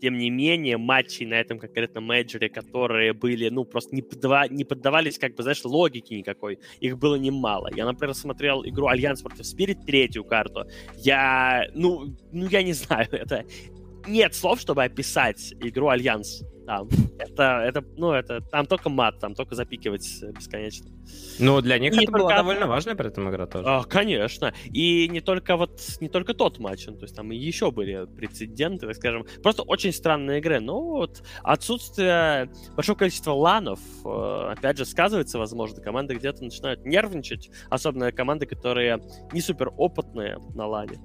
[0.00, 4.64] тем не менее, матчи на этом конкретном мейджоре, которые были, ну, просто не, поддава- не
[4.64, 6.58] поддавались, как бы, знаешь, логике никакой.
[6.80, 7.70] Их было немало.
[7.74, 10.66] Я, например, смотрел игру Альянс против Спирит, третью карту.
[10.96, 13.44] Я, ну, ну, я не знаю, это...
[14.08, 16.88] Нет слов, чтобы описать игру Альянс там.
[17.18, 20.90] Это, это, ну, это, там только мат, там только запикивать бесконечно.
[21.38, 23.64] Ну, для них Не это была только- довольно важная при этом игра тоже.
[23.68, 24.52] А, конечно.
[24.64, 28.06] И не только вот, не только тот матч, ну, то есть там и еще были
[28.06, 29.24] прецеденты, так скажем.
[29.42, 30.60] Просто очень странные игры.
[30.60, 35.80] Но вот отсутствие большого количества ланов, э, опять же, сказывается, возможно.
[35.80, 39.00] Команды где-то начинают нервничать, особенно команды, которые
[39.32, 40.98] не супер опытные на лане.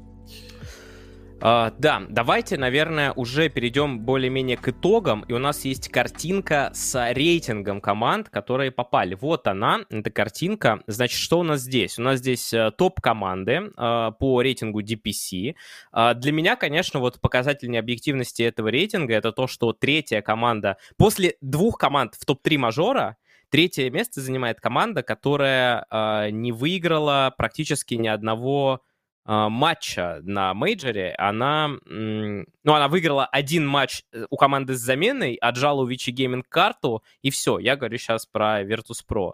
[1.43, 5.22] А, да, давайте, наверное, уже перейдем более-менее к итогам.
[5.22, 9.18] И у нас есть картинка с рейтингом команд, которые попали.
[9.19, 10.84] Вот она, эта картинка.
[10.85, 11.97] Значит, что у нас здесь?
[11.97, 15.55] У нас здесь э, топ-команды э, по рейтингу DPC.
[15.91, 20.77] А, для меня, конечно, вот показатель необъективности этого рейтинга это то, что третья команда...
[20.95, 23.18] После двух команд в топ-3 мажора
[23.49, 28.81] третье место занимает команда, которая э, не выиграла практически ни одного
[29.26, 35.81] матча на мейджоре, она, ну, она выиграла один матч э, у команды с заменой, отжала
[35.81, 37.60] у Вичи Гейминг карту, и все.
[37.60, 39.34] Я говорю сейчас про Virtus.pro.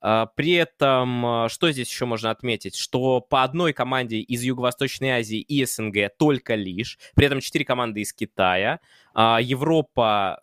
[0.00, 2.76] А, При этом, а, что здесь еще можно отметить?
[2.76, 6.98] Что по одной команде из Юго-Восточной Азии и СНГ только лишь.
[7.14, 8.80] При этом четыре команды из Китая.
[9.14, 10.42] А, Европа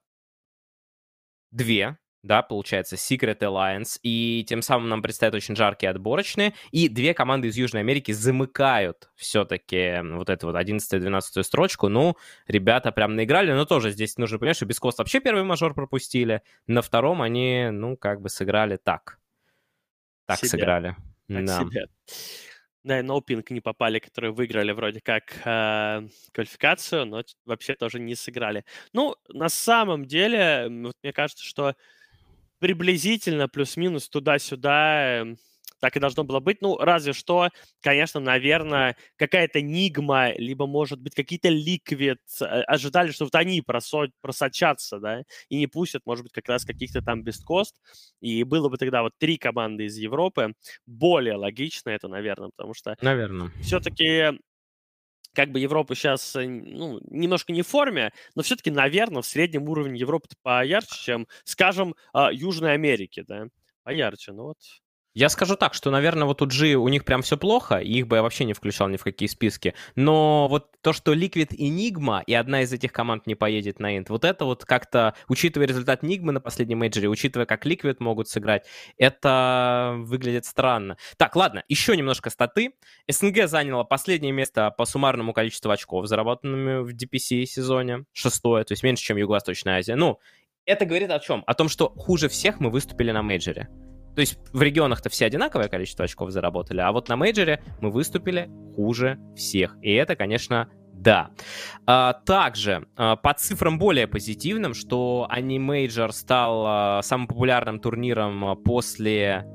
[1.52, 7.14] две, да, получается, Secret Alliance, и тем самым нам предстоят очень жаркие отборочные, и две
[7.14, 12.16] команды из Южной Америки замыкают все-таки вот эту вот 11-12 строчку, ну,
[12.48, 16.82] ребята прям наиграли, но тоже здесь нужно понимать, что Бескост вообще первый мажор пропустили, на
[16.82, 19.20] втором они, ну, как бы сыграли так.
[20.26, 20.50] Так Себя.
[20.50, 20.96] сыграли.
[21.28, 21.60] Так да.
[21.60, 21.88] себе.
[22.84, 28.14] Да, и Ноупинг не попали, которые выиграли вроде как э, квалификацию, но вообще тоже не
[28.14, 28.66] сыграли.
[28.92, 31.76] Ну, на самом деле, вот мне кажется, что
[32.64, 35.38] приблизительно плюс-минус туда-сюда эм,
[35.82, 36.62] так и должно было быть.
[36.62, 37.50] Ну, разве что,
[37.82, 44.12] конечно, наверное, какая-то Нигма, либо, может быть, какие-то Ликвид э, ожидали, что вот они просо-
[44.22, 47.82] просочатся, да, и не пустят, может быть, как раз каких-то там бесткост.
[48.22, 50.54] И было бы тогда вот три команды из Европы.
[50.86, 53.52] Более логично это, наверное, потому что Наверное.
[53.62, 54.40] все-таки
[55.34, 60.00] как бы Европа сейчас ну, немножко не в форме, но все-таки, наверное, в среднем уровне
[60.00, 63.48] Европы поярче, чем, скажем, а, Южной Америки, да,
[63.84, 64.32] поярче.
[64.32, 64.58] Ну вот,
[65.16, 68.08] Я скажу так, что, наверное, вот у G у них прям все плохо, и их
[68.08, 69.76] бы я вообще не включал ни в какие списки.
[69.96, 73.96] Но вот то, что Liquid и Nigma, и одна из этих команд не поедет на
[73.96, 78.28] Инт, вот это вот как-то, учитывая результат Nigma на последнем мейджоре, учитывая, как Liquid могут
[78.28, 78.66] сыграть,
[78.98, 80.98] это выглядит странно.
[81.18, 82.74] Так, ладно, еще немножко статы.
[83.08, 88.82] СНГ заняло последнее место по суммарному количеству очков, заработанными в DPC сезоне, шестое, то есть
[88.82, 89.94] меньше, чем Юго-Восточная Азия.
[89.96, 90.20] Ну,
[90.66, 91.44] это говорит о чем?
[91.46, 93.70] О том, что хуже всех мы выступили на мейджоре.
[94.16, 98.50] То есть в регионах-то все одинаковое количество очков заработали, а вот на мейджоре мы выступили
[98.76, 99.78] хуже всех.
[99.82, 101.32] И это, конечно, да.
[101.86, 108.56] А, также а, по цифрам более позитивным, что Animajor стал а, самым популярным турниром а,
[108.56, 109.46] после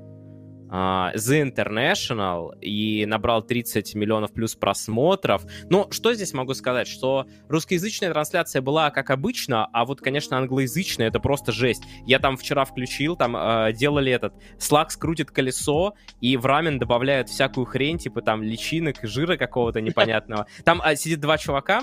[0.68, 5.44] Uh, The International и набрал 30 миллионов плюс просмотров.
[5.70, 6.86] Но что здесь могу сказать?
[6.86, 11.82] Что русскоязычная трансляция была как обычно, а вот, конечно, англоязычная это просто жесть.
[12.06, 17.28] Я там вчера включил, там uh, делали этот, Slack скрутит колесо, и в рамен добавляют
[17.28, 20.46] всякую хрень, типа там личинок, жира какого-то непонятного.
[20.64, 21.82] Там uh, сидит два чувака,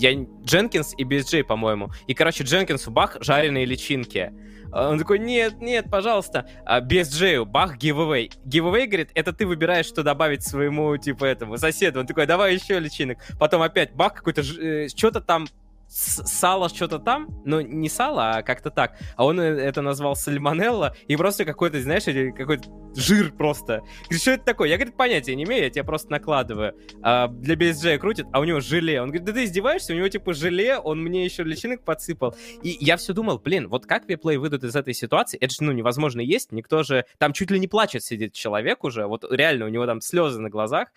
[0.00, 0.14] я
[0.44, 1.90] Дженкинс и BSJ, по-моему.
[2.06, 4.32] И, короче, Дженкинсу бах, жареные личинки.
[4.72, 8.32] Он такой, нет, нет, пожалуйста, а, без Джею, бах, giveaway.
[8.44, 12.00] Giveaway, говорит, это ты выбираешь, что добавить своему, типа, этому соседу.
[12.00, 13.18] Он такой, давай еще личинок.
[13.38, 15.46] Потом опять бах, какой-то, э, что-то там
[15.90, 18.96] сало что-то там, но не сало, а как-то так.
[19.16, 22.04] А он э, это назвал сальмонелла, и просто какой-то, знаешь,
[22.36, 23.82] какой-то жир просто.
[24.04, 24.68] Говорит, что это такое?
[24.68, 26.74] Я, говорит, понятия не имею, я тебя просто накладываю.
[27.02, 29.00] А, для BSJ крутит, а у него желе.
[29.00, 29.92] Он говорит, да ты издеваешься?
[29.92, 32.34] У него типа желе, он мне еще личинок подсыпал.
[32.62, 35.38] И я все думал, блин, вот как Виплей выйдут из этой ситуации?
[35.38, 37.04] Это же, ну, невозможно есть, никто же...
[37.18, 40.50] Там чуть ли не плачет сидит человек уже, вот реально у него там слезы на
[40.50, 40.88] глазах.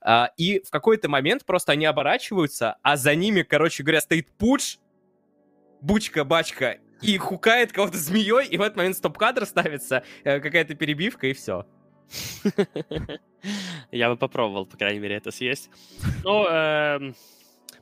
[0.00, 4.76] А, и в какой-то момент просто они оборачиваются, а за ними, короче говоря, стоит Пудж,
[5.80, 11.32] Бучка-бачка и хукает кого-то змеей, и в этот момент стоп-кадр ставится, э, какая-то перебивка, и
[11.32, 11.66] все.
[13.90, 15.70] Я бы попробовал, по крайней мере, это съесть.
[16.24, 17.14] Ну, эм,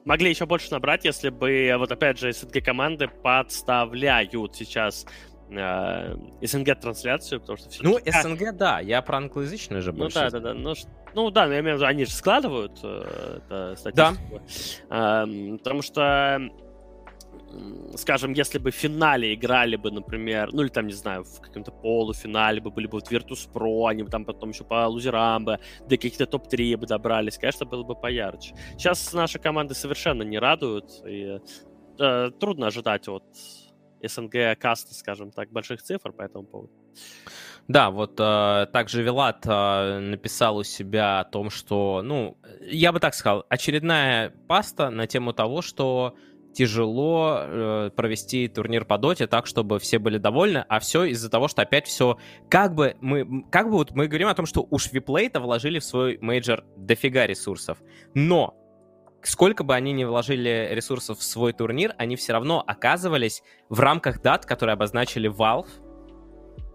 [0.05, 5.07] могли еще больше набрать, если бы, вот опять же, СНГ команды подставляют сейчас
[5.51, 10.19] э, СНГ-трансляцию, потому что все Ну, СНГ, да, я про англоязычную же больше.
[10.19, 10.55] Ну, да, да, да.
[10.55, 10.75] Ну,
[11.15, 14.43] ну да, я имею в виду, они же складывают э, статистику.
[14.91, 15.25] Да.
[15.25, 16.51] Э, потому что
[17.97, 21.73] скажем, если бы в финале играли бы, например, ну или там, не знаю, в каком-то
[21.73, 25.97] полуфинале бы были бы вот Virtus.pro, они бы там потом еще по лузерам бы, до
[25.97, 28.55] каких-то топ-3 бы добрались, конечно, было бы поярче.
[28.73, 31.39] Сейчас наши команды совершенно не радуют, и
[31.99, 33.25] э, трудно ожидать от
[34.03, 36.73] СНГ каста, скажем так, больших цифр по этому поводу.
[37.69, 43.01] Да, вот э, также Вилат э, написал у себя о том, что, ну, я бы
[43.01, 46.15] так сказал, очередная паста на тему того, что
[46.57, 51.49] тяжело э, провести турнир по доте так, чтобы все были довольны, а все из-за того,
[51.49, 52.17] что опять все
[52.49, 55.85] как бы мы как бы вот мы говорим о том, что уж WePlay-то вложили в
[55.85, 57.79] свой мейджор дофига ресурсов,
[58.15, 58.55] но
[59.23, 64.23] сколько бы они ни вложили ресурсов в свой турнир, они все равно оказывались в рамках
[64.23, 65.69] дат, которые обозначили Valve,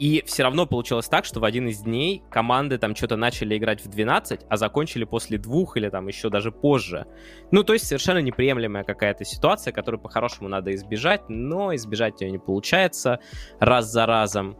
[0.01, 3.85] и все равно получилось так, что в один из дней команды там что-то начали играть
[3.85, 7.05] в 12, а закончили после двух или там еще даже позже.
[7.51, 12.39] Ну, то есть совершенно неприемлемая какая-то ситуация, которую по-хорошему надо избежать, но избежать ее не
[12.39, 13.19] получается
[13.59, 14.57] раз за разом.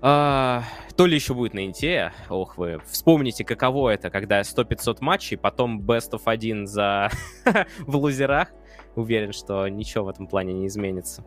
[0.00, 0.62] А,
[0.96, 5.82] то ли еще будет на Инте, ох вы, вспомните, каково это, когда 100-500 матчей, потом
[5.82, 7.10] Best of 1 за...
[7.80, 8.48] в лузерах.
[8.96, 11.24] Уверен, что ничего в этом плане не изменится.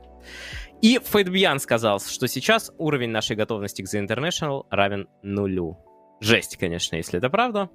[0.82, 5.78] И Фейтбьян сказал, что сейчас уровень нашей готовности к The International равен нулю.
[6.20, 7.70] Жесть, конечно, если это правда.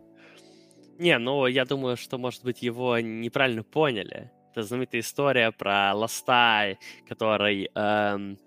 [0.98, 4.30] Не, ну я думаю, что, может быть, его неправильно поняли.
[4.56, 8.38] Это знаменитая история про Ластай, который эм,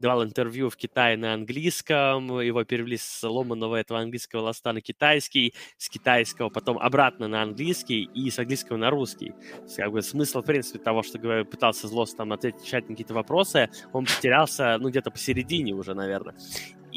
[0.00, 5.52] давал интервью в Китае на английском, его перевели с ломаного этого английского ласта на китайский,
[5.76, 9.34] с китайского потом обратно на английский и с английского на русский.
[9.76, 13.68] Как бы смысл, в принципе, того, что говорю, пытался Злос там отвечать на какие-то вопросы,
[13.92, 16.34] он потерялся, ну, где-то посередине уже, наверное.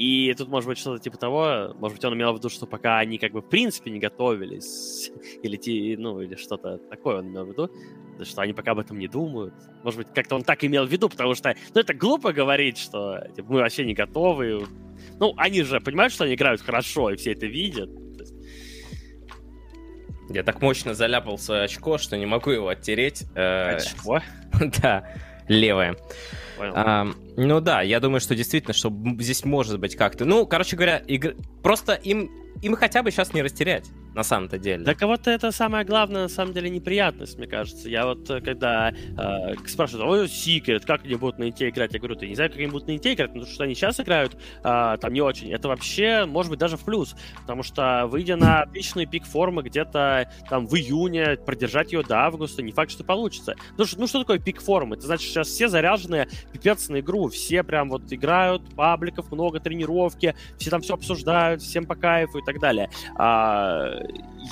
[0.01, 2.97] И тут может быть что-то типа того, может быть, он имел в виду, что пока
[2.97, 5.11] они как бы в принципе не готовились,
[5.43, 7.69] или, ну, или что-то такое он имел в виду,
[8.23, 9.53] что они пока об этом не думают.
[9.83, 13.19] Может быть, как-то он так имел в виду, потому что, ну, это глупо говорить, что
[13.35, 14.65] типа, мы вообще не готовы.
[15.19, 17.91] Ну, они же понимают, что они играют хорошо, и все это видят.
[20.29, 23.25] Я так мощно заляпал свое очко, что не могу его оттереть.
[23.35, 24.19] Э, очко?
[24.81, 25.13] Да,
[25.47, 25.95] левое.
[26.59, 27.07] А,
[27.37, 30.25] ну да, я думаю, что действительно, что здесь может быть как-то.
[30.25, 31.35] Ну, короче говоря, игр...
[31.63, 32.29] просто им,
[32.61, 33.89] им хотя бы сейчас не растерять.
[34.13, 34.83] На самом-то деле.
[34.83, 37.89] Для кого-то это самое главное, на самом деле, неприятность, мне кажется.
[37.89, 41.93] Я вот, э, когда э, спрашивают, ой, Secret, как они будут на Инте играть?
[41.93, 43.73] Я говорю, ты не знаю, как они будут на Инте играть, но то, что они
[43.73, 45.51] сейчас играют, э, там не очень.
[45.53, 50.29] Это вообще, может быть, даже в плюс, потому что, выйдя на отличный пик формы где-то
[50.49, 53.55] там в июне, продержать ее до августа, не факт, что получится.
[53.77, 54.97] Ну, что, ну, что такое пик формы?
[54.97, 60.35] Это значит, сейчас все заряжены пипец на игру, все прям вот играют, пабликов много, тренировки,
[60.57, 62.89] все там все обсуждают, всем по кайфу и так далее.
[63.15, 64.00] А,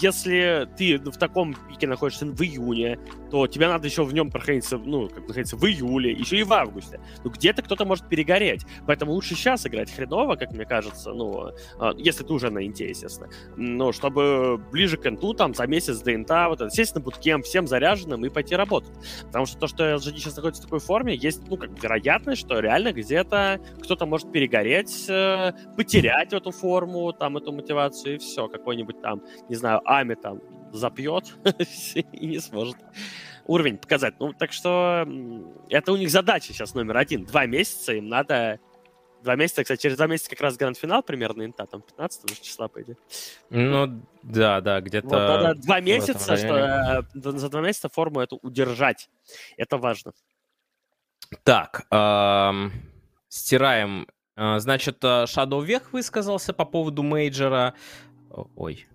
[0.01, 2.99] если ты в таком пике находишься в июне,
[3.31, 6.53] то тебе надо еще в нем проходиться, ну, как находиться в июле, еще и в
[6.53, 6.99] августе.
[7.23, 8.65] Ну, где-то кто-то может перегореть.
[8.85, 12.87] Поэтому лучше сейчас играть хреново, как мне кажется, ну, а, если ты уже на инте,
[12.87, 13.29] естественно.
[13.55, 17.41] Но чтобы ближе к инту, там, за месяц до инта, вот это, сесть на буткем
[17.43, 18.93] всем заряженным и пойти работать.
[19.25, 22.59] Потому что то, что LGD сейчас находится в такой форме, есть, ну, как вероятность, что
[22.59, 28.47] реально где-то кто-то может перегореть, э, потерять эту форму, там, эту мотивацию, и все.
[28.47, 30.41] Какой-нибудь там, не знаю, Ами там
[30.71, 31.35] запьет
[32.13, 32.77] и не сможет
[33.49, 34.15] уровень показать.
[34.19, 35.07] Ну, так что
[35.69, 37.25] это у них задача сейчас номер один.
[37.25, 38.59] Два месяца им надо...
[39.23, 42.81] Два месяца, кстати, через два месяца как раз гранд-финал примерно инта, там 15 числа, по
[42.81, 42.95] идее.
[43.49, 45.07] Ну, да, да, где-то...
[45.07, 49.09] Вот, надо два месяца, что, э, за два месяца форму эту удержать.
[49.57, 50.13] Это важно.
[51.43, 52.71] Так, эм,
[53.27, 54.07] стираем.
[54.37, 57.73] Э, значит, э, Shadow Вех высказался по поводу мейджора.
[58.55, 58.87] Ой,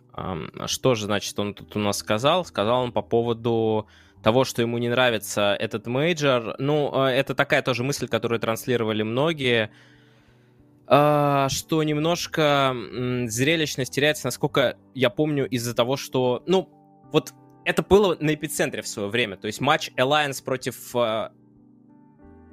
[0.66, 2.45] что же, значит, он тут у нас сказал?
[2.45, 3.86] Сказал он по поводу
[4.24, 6.57] того, что ему не нравится этот мейджор.
[6.59, 9.70] Ну, а, это такая тоже мысль, которую транслировали многие,
[10.86, 12.74] а, что немножко
[13.27, 16.70] зрелищность теряется, насколько я помню, из-за того, что, ну,
[17.12, 17.35] вот
[17.65, 19.36] это было на эпицентре в свое время.
[19.36, 21.32] То есть матч Alliance против а,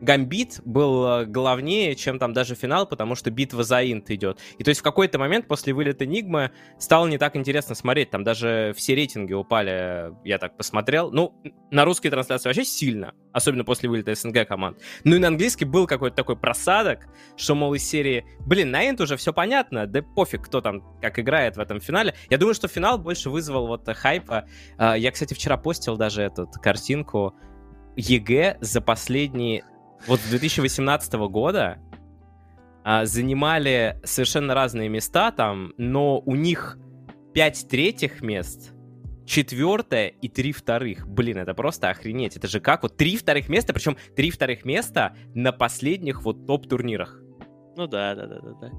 [0.01, 4.39] Гамбит был э, главнее, чем там даже финал, потому что битва за инт идет.
[4.57, 8.09] И то есть в какой-то момент после вылета Нигмы стало не так интересно смотреть.
[8.09, 11.11] Там даже все рейтинги упали, я так посмотрел.
[11.11, 11.35] Ну,
[11.69, 14.79] на русской трансляции вообще сильно, особенно после вылета СНГ команд.
[15.03, 17.07] Ну и на английский был какой-то такой просадок,
[17.37, 21.19] что, мол, из серии, блин, на инт уже все понятно, да пофиг, кто там как
[21.19, 22.15] играет в этом финале.
[22.31, 24.45] Я думаю, что финал больше вызвал вот хайпа.
[24.77, 27.35] А, я, кстати, вчера постил даже эту картинку,
[27.95, 29.63] EG за последние
[30.07, 31.79] вот с 2018 года
[32.83, 36.77] а, занимали совершенно разные места там, но у них
[37.33, 38.73] 5 третьих мест,
[39.25, 41.07] четвертое и три вторых.
[41.07, 42.35] Блин, это просто охренеть.
[42.35, 42.83] Это же как?
[42.83, 47.21] Вот три вторых места, причем три вторых места на последних вот топ-турнирах.
[47.77, 48.71] Ну да, да, да, да, да.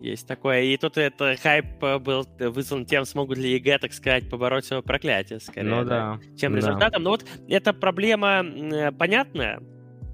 [0.00, 0.64] Есть такое.
[0.64, 5.40] И тут это хайп был вызван тем, смогут ли EG, так сказать, побороть свое проклятие,
[5.40, 7.02] скорее, ну, да, чем результатом.
[7.02, 7.04] Да.
[7.04, 8.44] Но вот эта проблема
[8.98, 9.60] понятная,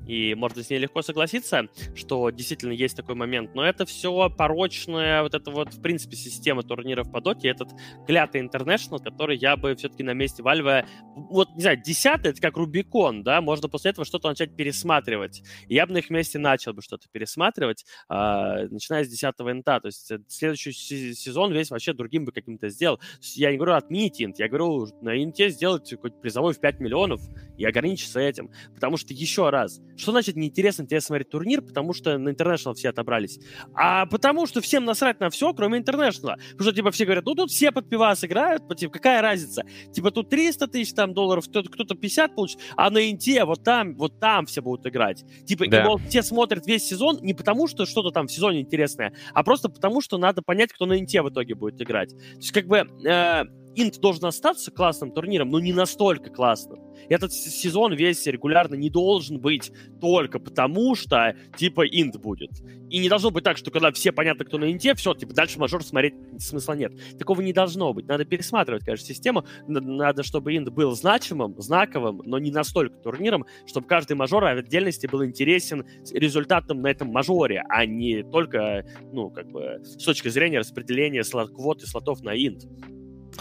[0.06, 3.54] и можно с ней легко согласиться, что действительно есть такой момент.
[3.54, 7.70] Но это все порочная, вот это вот, в принципе, система турниров по доте, этот
[8.06, 12.56] клятый интернешнл, который я бы все-таки на месте Вальвы, вот, не знаю, десятый, это как
[12.56, 15.42] Рубикон, да, можно после этого что-то начать пересматривать.
[15.68, 19.80] И я бы на их месте начал бы что-то пересматривать, э, начиная с десятого инта.
[19.80, 23.00] То есть э, следующий сезон весь вообще другим бы каким-то сделал.
[23.34, 27.20] Я не говорю отменить инт, я говорю на инте сделать какой-то призовой в 5 миллионов
[27.56, 28.50] и ограничиться этим.
[28.74, 32.88] Потому что, еще раз, что значит неинтересно тебе смотреть турнир, потому что на International все
[32.88, 33.38] отобрались?
[33.74, 36.36] А потому что всем насрать на все, кроме International.
[36.52, 39.62] Потому что, типа, все говорят, ну, тут все под пивас играют, типа, какая разница?
[39.92, 44.18] Типа, тут 300 тысяч там долларов, кто-то 50 получит, а на Инте вот там, вот
[44.20, 45.24] там все будут играть.
[45.46, 45.82] Типа, да.
[45.82, 49.42] и, мол, все смотрят весь сезон не потому, что что-то там в сезоне интересное, а
[49.42, 52.10] просто потому, что надо понять, кто на Инте в итоге будет играть.
[52.10, 53.44] То есть, как бы, э,
[53.76, 56.80] Инт должен остаться классным турниром, но не настолько классным.
[57.08, 62.50] Этот сезон весь регулярно не должен быть только потому, что, типа, инт будет.
[62.90, 65.58] И не должно быть так, что когда все понятно, кто на инте, все, типа, дальше
[65.58, 66.92] мажор смотреть смысла нет.
[67.18, 68.06] Такого не должно быть.
[68.06, 69.44] Надо пересматривать, конечно, систему.
[69.66, 75.06] Надо, чтобы инт был значимым, знаковым, но не настолько турниром, чтобы каждый мажор в отдельности
[75.06, 80.58] был интересен результатом на этом мажоре, а не только, ну, как бы, с точки зрения
[80.58, 82.64] распределения слот, квот и слотов на инт.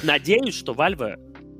[0.03, 1.17] Надеюсь, что Valve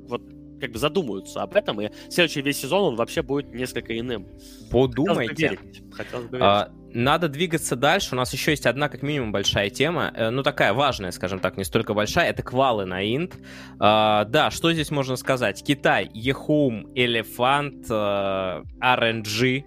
[0.08, 0.22] вот
[0.60, 4.26] как бы задумаются об этом, и следующий весь сезон он вообще будет несколько иным.
[4.70, 5.58] Подумайте.
[5.92, 8.14] Хотелось бы А, надо двигаться дальше.
[8.14, 10.12] У нас еще есть одна, как минимум, большая тема.
[10.14, 12.28] Э, ну, такая важная, скажем так, не столько большая.
[12.30, 13.36] Это квалы на Инт.
[13.78, 15.62] А, да, что здесь можно сказать?
[15.64, 19.64] Китай, Ехум, Элефант, RNG.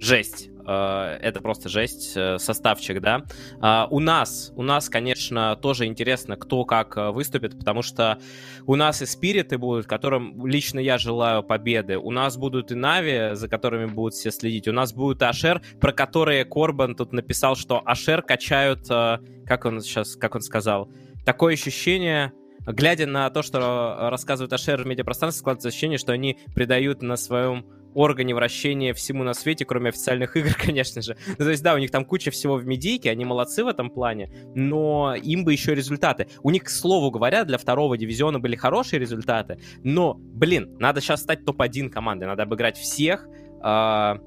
[0.00, 0.50] Жесть.
[0.68, 3.22] Э, это просто жесть, э, составчик, да.
[3.60, 8.18] А, у нас, у нас, конечно, тоже интересно, кто как э, выступит, потому что
[8.66, 11.96] у нас и спириты будут, которым лично я желаю победы.
[11.96, 14.68] У нас будут и Нави, за которыми будут все следить.
[14.68, 20.16] У нас будет Ашер, про которые Корбан тут написал, что Ашер качают, как он сейчас,
[20.16, 20.90] как он сказал,
[21.24, 22.32] такое ощущение,
[22.66, 27.64] глядя на то, что рассказывают Ашер в медиапространстве, складывается ощущение, что они придают на своем
[27.94, 31.16] органе вращения всему на свете, кроме официальных игр, конечно же.
[31.26, 33.90] Ну, то есть, да, у них там куча всего в медийке, они молодцы в этом
[33.90, 36.28] плане, но им бы еще результаты.
[36.42, 41.22] У них, к слову говоря, для второго дивизиона были хорошие результаты, но, блин, надо сейчас
[41.22, 43.26] стать топ-1 командой, надо обыграть всех.
[43.60, 44.18] А,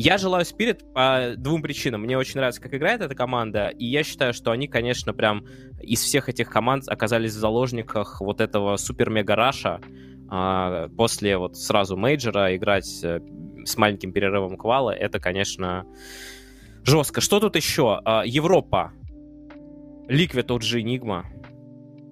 [0.00, 2.02] я желаю Spirit по двум причинам.
[2.02, 5.44] Мне очень нравится, как играет эта команда, и я считаю, что они, конечно, прям
[5.80, 9.80] из всех этих команд оказались в заложниках вот этого супер-мега-раша,
[10.30, 13.20] а, после вот сразу мейджора играть э,
[13.64, 15.86] с маленьким перерывом квала, это, конечно,
[16.84, 17.20] жестко.
[17.20, 18.00] Что тут еще?
[18.04, 18.92] А, Европа.
[20.08, 21.24] Liquid OG Enigma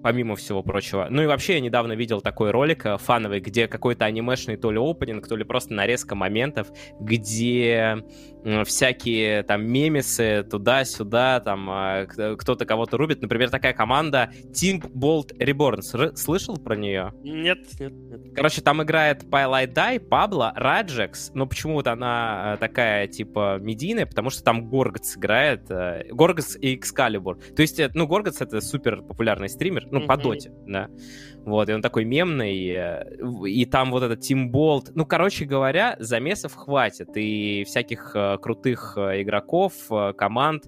[0.07, 1.07] помимо всего прочего.
[1.09, 4.79] Ну и вообще я недавно видел такой ролик э, фановый, где какой-то анимешный то ли
[4.79, 8.01] опенинг, то ли просто нарезка моментов, где
[8.65, 13.21] всякие там мемесы туда-сюда, там а, кто-то кого-то рубит.
[13.21, 16.15] Например, такая команда Team Bolt Reborn.
[16.15, 17.11] Слышал про нее?
[17.23, 18.21] Нет, нет, нет.
[18.35, 24.29] Короче, там играет Pylite Дай, Пабло, Раджекс, но почему-то она э, такая, типа, медийная, потому
[24.29, 25.69] что там Горготс играет.
[25.69, 27.39] Э, Горготс и Экскалибур.
[27.55, 30.07] То есть, э, ну, Горготс это супер популярный стример, ну, mm-hmm.
[30.07, 30.89] по доте, да.
[31.45, 33.09] Вот, и он такой мемный,
[33.45, 34.91] и там вот этот Team Bolt.
[34.95, 40.65] Ну, короче говоря, замесов хватит, и всяких крутых э, игроков, э, команд.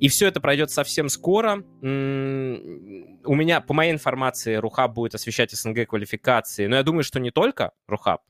[0.00, 1.62] И все это пройдет совсем скоро.
[1.82, 6.66] У меня, по моей информации, Рухаб будет освещать СНГ квалификации.
[6.66, 8.22] Но я думаю, что не только Рухаб.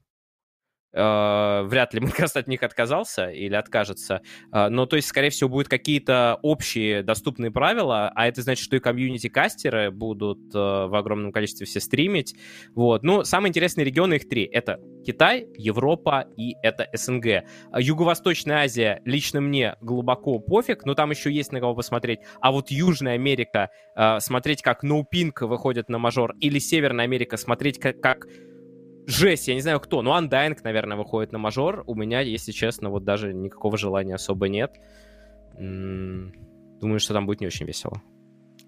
[0.96, 4.22] Э, вряд ли Майнкаст от них отказался или откажется.
[4.50, 8.76] Э, но, то есть, скорее всего, будут какие-то общие доступные правила, а это значит, что
[8.76, 12.34] и комьюнити-кастеры будут э, в огромном количестве все стримить.
[12.74, 13.02] Вот.
[13.02, 14.44] Ну, самые интересные регионы, их три.
[14.44, 17.44] Это Китай, Европа и это СНГ.
[17.76, 22.20] Юго-Восточная Азия лично мне глубоко пофиг, но там еще есть на кого посмотреть.
[22.40, 23.70] А вот Южная Америка,
[24.18, 28.26] смотреть, как NoPink выходит на мажор, или Северная Америка, смотреть, как, как
[29.06, 31.84] жесть, я не знаю кто, но Undying, наверное, выходит на мажор.
[31.86, 34.80] У меня, если честно, вот даже никакого желания особо нет.
[35.58, 38.02] Думаю, что там будет не очень весело.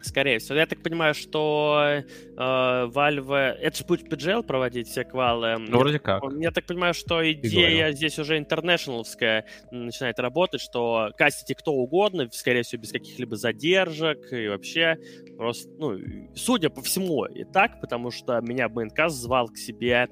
[0.01, 0.57] Скорее всего.
[0.57, 2.03] Я так понимаю, что э,
[2.37, 3.35] Valve...
[3.35, 5.59] Это же будет PGL проводить все квалы.
[5.59, 6.23] Ну, вроде как.
[6.39, 12.63] Я так понимаю, что идея здесь уже интернешнловская начинает работать, что кастите кто угодно, скорее
[12.63, 14.99] всего, без каких-либо задержек и вообще
[15.37, 15.99] просто, ну,
[16.35, 20.09] судя по всему, и так, потому что меня Maincast звал к себе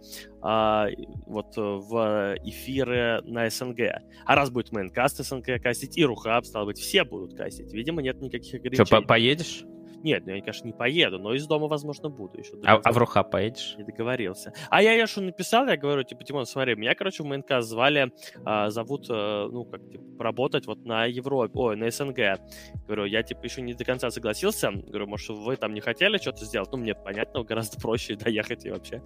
[0.48, 0.88] а,
[1.26, 3.80] вот в эфиры на СНГ.
[4.24, 7.72] А раз будет Maincast СНГ кастить и RuHub, стало быть, все будут кастить.
[7.72, 8.86] Видимо, нет никаких ограничений.
[8.86, 9.64] Что, по поедешь?
[10.06, 12.52] Нет, ну я, конечно, не поеду, но из дома, возможно, буду еще.
[12.64, 13.74] А, а в RuHub поедешь?
[13.76, 14.52] Не договорился.
[14.70, 18.12] А я Яшу написал, я говорю, типа, Тимон, смотри, меня, короче, в Maincast звали,
[18.44, 22.38] а, зовут, а, ну, как, типа, работать вот на Европе, ой, на СНГ.
[22.86, 24.70] Говорю, я, типа, еще не до конца согласился.
[24.70, 26.68] Говорю, может, вы там не хотели что-то сделать?
[26.70, 29.02] Ну, мне понятно, гораздо проще доехать и вообще.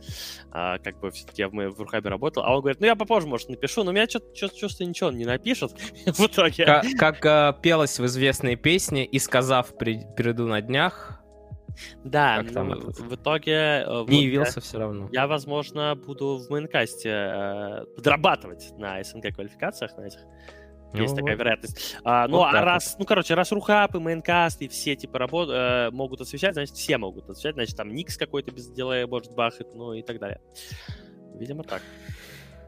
[0.53, 2.43] А, как бы все-таки я в, в Рухабе работал.
[2.43, 5.25] А он говорит, ну, я попозже, может, напишу, но меня что-то чувство ничего он не
[5.25, 5.73] напишет
[6.07, 6.67] в итоге.
[6.67, 11.17] Как, как а, пелось в известной песне, и сказав, при, приду на днях, днях.
[12.05, 13.85] Да, ну, в итоге...
[13.87, 15.09] Э, не вот явился я, все равно.
[15.13, 20.21] Я, возможно, буду в мейнкасте э, подрабатывать на СНГ квалификациях, на этих.
[20.93, 21.97] Ну, Есть такая вероятность.
[22.03, 25.49] А, ну, вот а раз, ну, короче, раз Рухап и Мейнкаст и все, типа, работ,
[25.51, 29.69] э, могут освещать, значит, все могут освещать, значит, там Никс какой-то без дела может бахать,
[29.75, 30.41] ну, и так далее.
[31.35, 31.83] Видимо, так.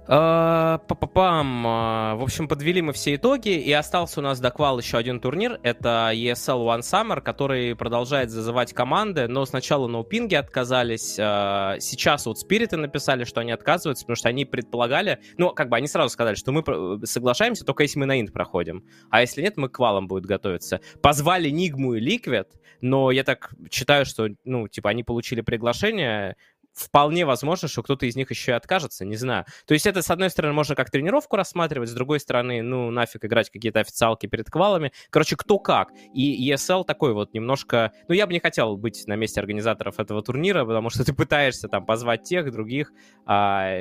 [0.09, 1.65] А, Па-па-пам.
[1.67, 5.21] А, в общем, подвели мы все итоги, и остался у нас до квал еще один
[5.21, 5.61] турнир.
[5.63, 11.17] Это ESL One Summer, который продолжает зазывать команды, но сначала на упинге отказались.
[11.21, 15.77] А, сейчас вот Спириты написали, что они отказываются, потому что они предполагали, ну, как бы
[15.77, 18.85] они сразу сказали, что мы соглашаемся только если мы на инт проходим.
[19.11, 20.81] А если нет, мы к квалам будет готовиться.
[21.01, 22.49] Позвали Нигму и Ликвид,
[22.81, 26.37] но я так считаю, что, ну, типа, они получили приглашение,
[26.75, 29.45] вполне возможно, что кто-то из них еще и откажется, не знаю.
[29.67, 33.25] То есть это, с одной стороны, можно как тренировку рассматривать, с другой стороны, ну, нафиг
[33.25, 34.93] играть какие-то официалки перед квалами.
[35.11, 35.91] Короче, кто как.
[36.15, 37.93] И ESL такой вот немножко...
[38.09, 41.69] Ну, я бы не хотел быть на месте организаторов этого турнира, потому что ты пытаешься
[41.69, 42.93] там позвать тех, других,
[43.27, 43.73] а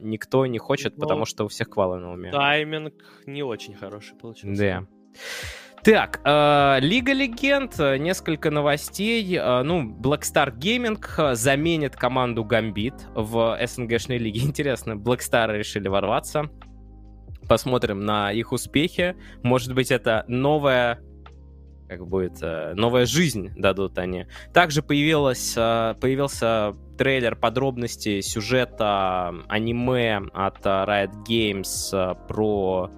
[0.00, 1.02] никто не хочет, Но...
[1.02, 2.30] потому что у всех квалы на уме.
[2.30, 2.94] Тайминг
[3.26, 4.60] не очень хороший получился.
[4.60, 4.86] Да.
[5.82, 9.36] Так, э, Лига Легенд, несколько новостей.
[9.36, 14.40] Э, ну, Blackstar Gaming э, заменит команду Гамбит в СНГшной лиге.
[14.44, 16.50] Интересно, Blackstar решили ворваться.
[17.48, 19.16] Посмотрим на их успехи.
[19.42, 21.00] Может быть, это новая
[21.90, 24.26] как будет э, новая жизнь дадут они.
[24.54, 32.90] Также появилась, э, появился трейлер подробностей сюжета аниме от э, Riot Games про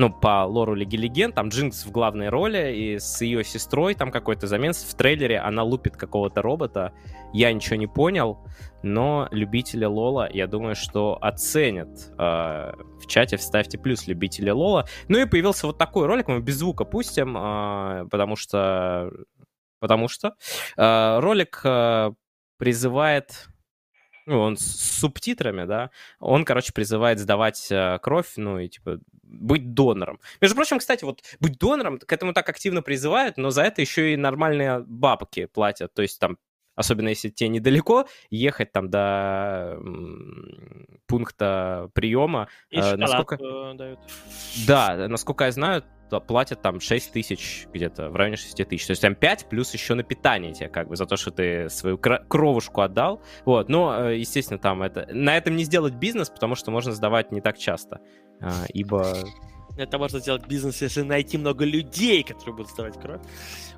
[0.00, 4.10] ну, по лору Лиги Легенд, там Джинкс в главной роли, и с ее сестрой там
[4.10, 4.72] какой-то замен.
[4.72, 6.94] В трейлере она лупит какого-то робота.
[7.34, 8.38] Я ничего не понял,
[8.82, 12.14] но любители Лола, я думаю, что оценят.
[12.18, 14.86] Э, в чате вставьте плюс любители Лола.
[15.08, 19.10] Ну и появился вот такой ролик, мы без звука пустим, э, потому что...
[19.80, 20.34] Потому что
[20.78, 21.62] э, ролик
[22.56, 23.49] призывает
[24.26, 24.64] ну, он с
[25.00, 30.20] субтитрами, да, он, короче, призывает сдавать э, кровь, ну, и, типа, быть донором.
[30.40, 34.12] Между прочим, кстати, вот быть донором, к этому так активно призывают, но за это еще
[34.12, 36.38] и нормальные бабки платят, то есть там
[36.76, 39.78] особенно если тебе недалеко, ехать там до
[41.06, 42.48] пункта приема.
[42.70, 43.36] И э, насколько...
[43.36, 44.00] Э, дают.
[44.66, 45.84] Да, насколько я знаю,
[46.18, 48.86] платят там 6 тысяч где-то, в районе 6 тысяч.
[48.86, 51.68] То есть там 5 плюс еще на питание тебе как бы за то, что ты
[51.68, 53.22] свою кровушку отдал.
[53.44, 55.06] Вот, но, э, естественно, там это...
[55.12, 58.00] На этом не сделать бизнес, потому что можно сдавать не так часто,
[58.40, 59.14] а, ибо
[59.82, 63.20] это можно сделать бизнес, если найти много людей, которые будут сдавать кровь.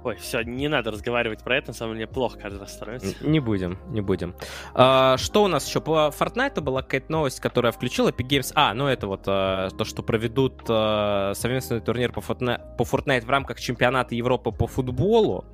[0.05, 3.15] Ой, все, не надо разговаривать про это, на самом деле плохо каждый раз становится.
[3.25, 4.35] Не будем, не будем.
[4.75, 5.81] А, что у нас еще?
[5.81, 8.53] По Fortnite была какая-то новость, которая включила Epic Games.
[8.55, 13.25] А, ну это вот а, то, что проведут а, совместный турнир по Fortnite, по Fortnite
[13.25, 15.45] в рамках чемпионата Европы по футболу.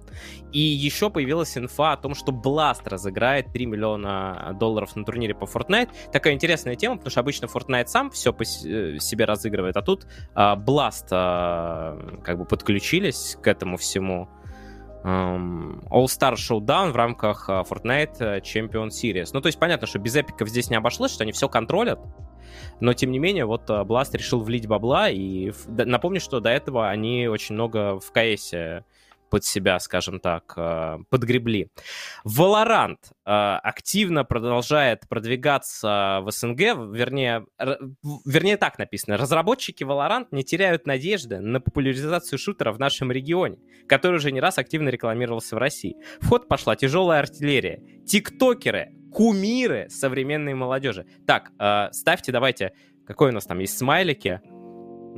[0.53, 5.45] И еще появилась инфа о том, что Blast разыграет 3 миллиона долларов на турнире по
[5.45, 5.91] Fortnite.
[6.13, 10.07] Такая интересная тема, потому что обычно Fortnite сам все по э, себе разыгрывает, а тут
[10.35, 14.29] а, Blast а, как бы подключились к этому всему.
[15.05, 19.31] All-Star Showdown в рамках а, Fortnite Champion Series.
[19.33, 21.99] Ну, то есть понятно, что без эпиков здесь не обошлось, что они все контролят,
[22.81, 27.27] но тем не менее, вот Blast решил влить бабла, и напомню, что до этого они
[27.27, 28.55] очень много в КС
[29.31, 31.69] под себя, скажем так, э, подгребли.
[32.27, 36.61] Valorant э, активно продолжает продвигаться в СНГ,
[36.93, 37.47] вернее,
[38.25, 39.17] вернее так написано.
[39.17, 44.59] Разработчики Valorant не теряют надежды на популяризацию шутера в нашем регионе, который уже не раз
[44.59, 45.97] активно рекламировался в России.
[46.21, 51.07] В ход пошла тяжелая артиллерия, тиктокеры, кумиры современной молодежи.
[51.27, 52.73] Так, э, ставьте давайте,
[53.07, 54.41] какой у нас там есть смайлики,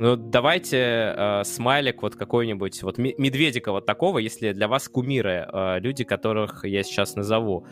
[0.01, 0.77] ну, давайте
[1.15, 6.65] э, смайлик вот какой-нибудь, вот медведика вот такого, если для вас кумиры, э, люди, которых
[6.65, 7.67] я сейчас назову.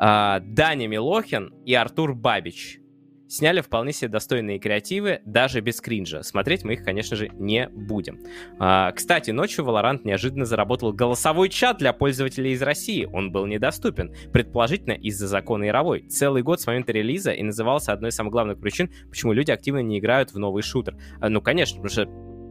[0.00, 2.80] Э, Даня Милохин и Артур Бабич
[3.28, 6.22] сняли вполне себе достойные креативы, даже без кринжа.
[6.22, 8.20] Смотреть мы их, конечно же, не будем.
[8.58, 13.04] А, кстати, ночью Valorant неожиданно заработал голосовой чат для пользователей из России.
[13.04, 16.06] Он был недоступен, предположительно из-за закона Яровой.
[16.08, 19.80] Целый год с момента релиза и назывался одной из самых главных причин, почему люди активно
[19.80, 20.96] не играют в новый шутер.
[21.20, 22.06] А, ну, конечно, потому что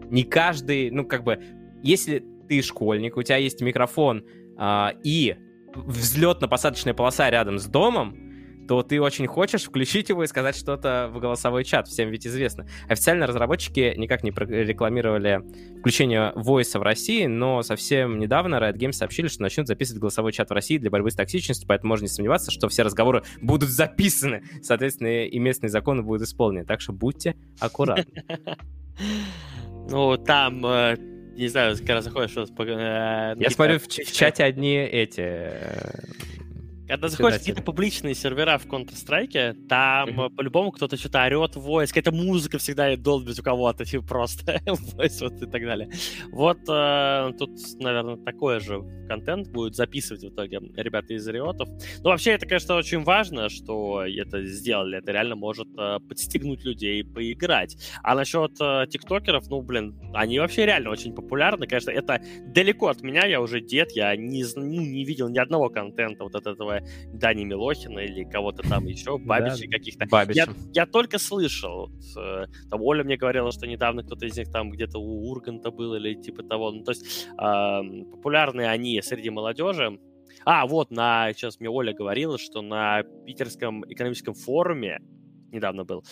[0.09, 1.39] не каждый, ну, как бы,
[1.81, 4.23] если ты школьник, у тебя есть микрофон
[4.57, 5.35] а, и
[5.75, 8.32] взлетно-посадочная полоса рядом с домом,
[8.67, 11.87] то ты очень хочешь включить его и сказать что-то в голосовой чат.
[11.87, 12.67] Всем ведь известно.
[12.87, 15.41] Официально разработчики никак не рекламировали
[15.79, 20.49] включение Voice в России, но совсем недавно Riot Games сообщили, что начнут записывать голосовой чат
[20.49, 24.43] в России для борьбы с токсичностью, поэтому можно не сомневаться, что все разговоры будут записаны.
[24.61, 26.65] Соответственно, и местные законы будут исполнены.
[26.65, 28.23] Так что будьте аккуратны.
[29.89, 30.95] Ну, там э,
[31.35, 32.35] не знаю, когда заходишь...
[32.37, 35.99] Э, Я смотрю, в чате одни эти э,
[36.87, 40.35] когда заходишь в какие-то публичные сервера в Counter-Strike, там mm-hmm.
[40.35, 45.41] по-любому кто-то что-то орет voice, какая-то музыка всегда долбит у кого-то, типа просто voice вот
[45.41, 45.89] и так далее.
[46.31, 51.69] Вот э, тут, наверное, такой же контент будет записывать в итоге ребята из Риотов.
[51.99, 54.97] Ну, вообще, это, конечно, очень важно, что это сделали.
[54.97, 57.77] Это реально может э, подстегнуть людей поиграть.
[58.03, 61.67] А насчет э, тиктокеров, ну, блин, они вообще реально очень популярны.
[61.67, 65.69] Конечно, это далеко от меня, я уже дед, я не, ну, не видел ни одного
[65.69, 66.72] контента вот от этого
[67.13, 70.31] Дани Милохина или кого-то там еще, Бабичей да, каких-то.
[70.33, 71.87] Я, я только слышал.
[71.87, 75.71] Вот, э, там Оля мне говорила, что недавно кто-то из них там где-то у Урганта
[75.71, 76.71] был или типа того.
[76.71, 79.99] Ну, то есть э, популярны они среди молодежи.
[80.45, 84.99] А, вот, на, сейчас мне Оля говорила, что на Питерском экономическом форуме
[85.51, 86.03] недавно был,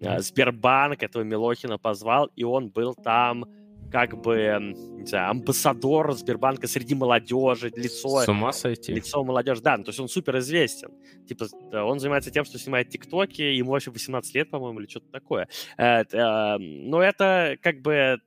[0.00, 3.44] э, Сбербанк этого Милохина позвал, и он был там
[3.90, 8.22] как бы, не знаю, амбассадор Сбербанка среди молодежи, лицо...
[8.22, 8.92] С ума сойти.
[8.92, 10.90] Лицо молодежи, да, ну, то есть он супер известен.
[11.26, 15.48] Типа, он занимается тем, что снимает тиктоки, ему вообще 18 лет, по-моему, или что-то такое.
[15.76, 18.18] Э, э, но это как бы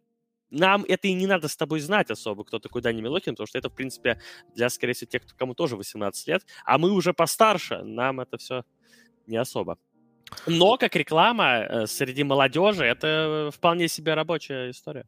[0.54, 3.58] нам это и не надо с тобой знать особо, кто такой Дани Милохин, потому что
[3.58, 4.20] это, в принципе,
[4.56, 8.64] для, скорее всего, тех, кому тоже 18 лет, а мы уже постарше, нам это все
[9.26, 9.78] не особо.
[10.48, 15.06] Но как реклама э, среди молодежи это вполне себе рабочая история.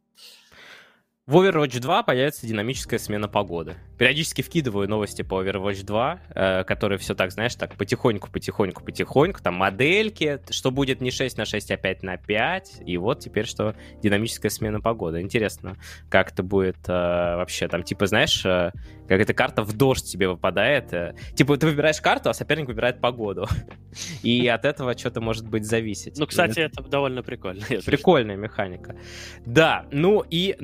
[1.28, 3.78] В Overwatch 2 появится динамическая смена погоды.
[3.98, 9.42] Периодически вкидываю новости по Overwatch 2, э, которые все так, знаешь, так потихоньку, потихоньку, потихоньку.
[9.42, 12.84] Там модельки, что будет не 6 на 6, а 5 на 5.
[12.86, 13.74] И вот теперь что
[14.04, 15.20] динамическая смена погоды.
[15.20, 15.78] Интересно,
[16.12, 17.68] как это будет э, вообще.
[17.70, 18.72] Там типа, знаешь, э,
[19.08, 20.94] как эта карта в дождь тебе выпадает.
[20.94, 23.48] Э, типа ты выбираешь карту, а соперник выбирает погоду.
[24.22, 26.20] И от этого что-то может быть зависеть.
[26.20, 27.64] Ну, кстати, это довольно прикольно.
[27.84, 28.96] Прикольная механика.
[29.44, 30.56] Да, ну и,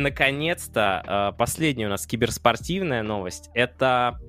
[0.52, 3.50] наконец-то, э, последняя у нас киберспортивная новость.
[3.54, 4.20] Это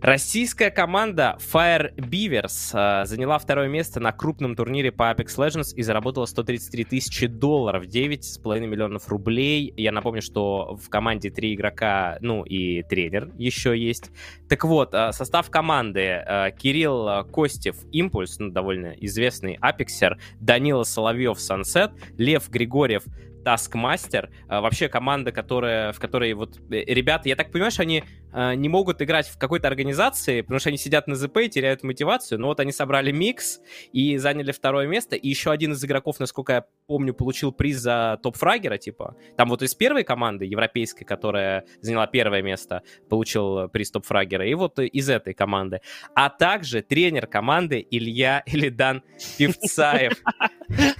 [0.00, 5.82] Российская команда Fire Beavers э, заняла второе место на крупном турнире по Apex Legends и
[5.82, 9.72] заработала 133 тысячи долларов, 9,5 миллионов рублей.
[9.76, 14.12] Я напомню, что в команде три игрока, ну и тренер еще есть.
[14.48, 21.90] Так вот, э, состав команды Кирилл Костев, Импульс, ну, довольно известный апексер, Данила Соловьев, Сансет,
[22.18, 23.02] Лев Григорьев,
[23.44, 28.04] Taskmaster, а, вообще команда, которая, в которой вот э, ребята, я так понимаю, что они
[28.32, 31.82] а, не могут играть в какой-то организации, потому что они сидят на ЗП и теряют
[31.82, 33.60] мотивацию, но вот они собрали микс
[33.92, 38.18] и заняли второе место, и еще один из игроков, насколько я помню, получил приз за
[38.22, 44.46] топ-фрагера, типа, там вот из первой команды, европейской, которая заняла первое место, получил приз топ-фрагера,
[44.46, 45.80] и вот из этой команды,
[46.14, 49.02] а также тренер команды Илья Илидан
[49.38, 50.22] Певцаев.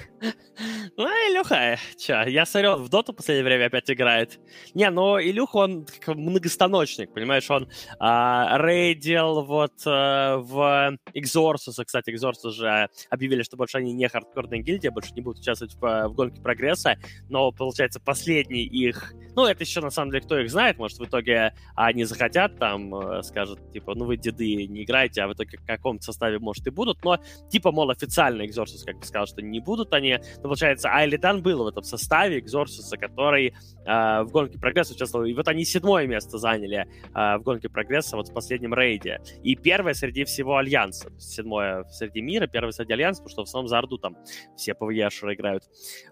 [0.96, 4.40] Ну, Илюха, чё, я смотрю, в доту в последнее время опять играет.
[4.74, 7.68] Не, но Илюха, он как многостаночник, понимаешь, он
[8.00, 14.58] а, рейдил вот а, в Exorsus, кстати, Exorsus уже объявили, что больше они не хардкорная
[14.58, 16.96] гильдия, больше не будут участвовать в, в гонке прогресса,
[17.28, 21.04] но, получается, последний их, ну, это еще, на самом деле, кто их знает, может, в
[21.04, 25.58] итоге они захотят, там, э, скажут, типа, ну, вы, деды, не играете, а в итоге
[25.58, 27.18] в каком-то составе, может, и будут, но,
[27.50, 31.64] типа, мол, официально Exorsus, как бы сказал, что не будут они, но, получается, Айлидан был
[31.64, 33.54] в этом составе Exorsus, который
[33.86, 38.16] э, в гонке прогресса участвовал, и вот они седьмое место заняли э, в гонке прогресса
[38.16, 43.22] вот в последнем рейде, и первое среди всего Альянса, седьмое среди мира, первое среди Альянса,
[43.22, 44.16] потому что в основном за Орду там
[44.56, 45.64] все ПВЕшеры играют,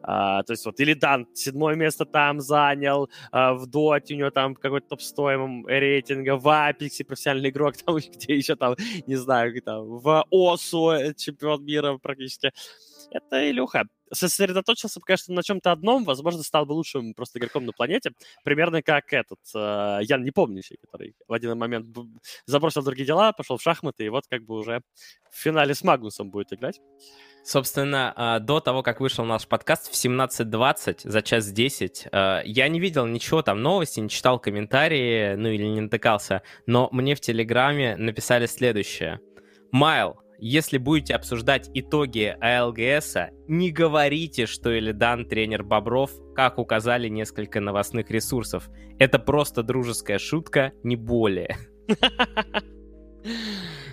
[0.02, 4.55] а, то есть вот Илидан седьмое место там занял, а, в Доте у него там
[4.55, 10.24] какой-то топ-стоимом рейтинга, в Апексе профессиональный игрок, там где еще там, не знаю, там, в
[10.31, 12.52] ОСУ э, чемпион мира практически.
[13.11, 18.12] Это Илюха сосредоточился, конечно, на чем-то одном, возможно, стал бы лучшим просто игроком на планете,
[18.45, 21.87] примерно как этот э, Ян Непомнящий, который в один момент
[22.47, 24.83] забросил другие дела, пошел в шахматы, и вот как бы уже
[25.31, 26.81] в финале с Магнусом будет играть.
[27.45, 32.69] Собственно, а, до того, как вышел наш подкаст в 17.20, за час 10, а, я
[32.69, 37.20] не видел ничего там новости, не читал комментарии, ну или не натыкался, но мне в
[37.20, 39.20] Телеграме написали следующее.
[39.70, 43.17] Майл, если будете обсуждать итоги АЛГС,
[43.49, 48.69] не говорите, что Илидан тренер Бобров, как указали несколько новостных ресурсов.
[48.99, 51.57] Это просто дружеская шутка, не более.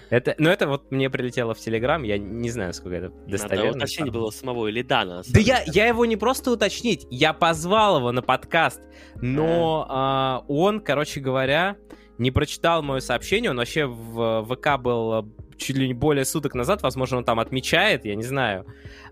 [0.10, 3.72] Это, ну, это вот мне прилетело в Телеграм, я не знаю, сколько это достоверно.
[3.72, 5.24] Надо уточнить было самого Илидана.
[5.28, 8.80] Да я, я его не просто уточнить, я позвал его на подкаст,
[9.16, 11.78] но а, он, короче говоря,
[12.20, 16.82] не прочитал мое сообщение, он вообще в ВК был чуть ли не более суток назад,
[16.82, 18.66] возможно, он там отмечает, я не знаю.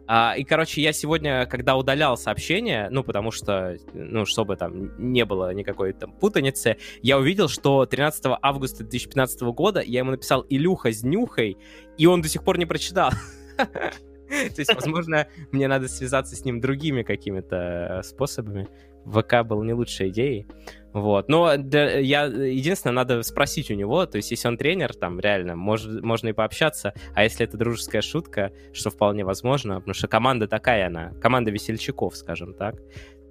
[0.07, 5.25] А, и, короче, я сегодня, когда удалял сообщение, ну, потому что, ну, чтобы там не
[5.25, 10.91] было никакой там путаницы, я увидел, что 13 августа 2015 года я ему написал «Илюха
[10.91, 11.57] с нюхой»,
[11.97, 13.11] и он до сих пор не прочитал.
[13.57, 18.67] То есть, возможно, мне надо связаться с ним другими какими-то э, способами.
[19.05, 20.47] ВК был не лучшей идеей.
[20.93, 21.29] Вот.
[21.29, 25.55] Но для, я, единственное, надо спросить у него, то есть если он тренер, там реально
[25.55, 30.47] мож, можно и пообщаться, а если это дружеская шутка, что вполне возможно, потому что команда
[30.47, 32.75] такая она, команда весельчаков, скажем так,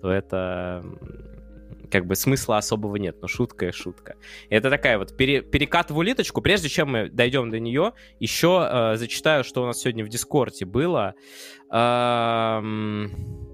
[0.00, 0.82] то это
[1.90, 4.16] как бы смысла особого нет, но шутка и шутка.
[4.48, 6.40] Это такая вот пере, перекат в улиточку.
[6.40, 10.64] Прежде чем мы дойдем до нее, еще э, зачитаю, что у нас сегодня в Дискорде
[10.64, 11.14] было.
[11.70, 13.49] Эм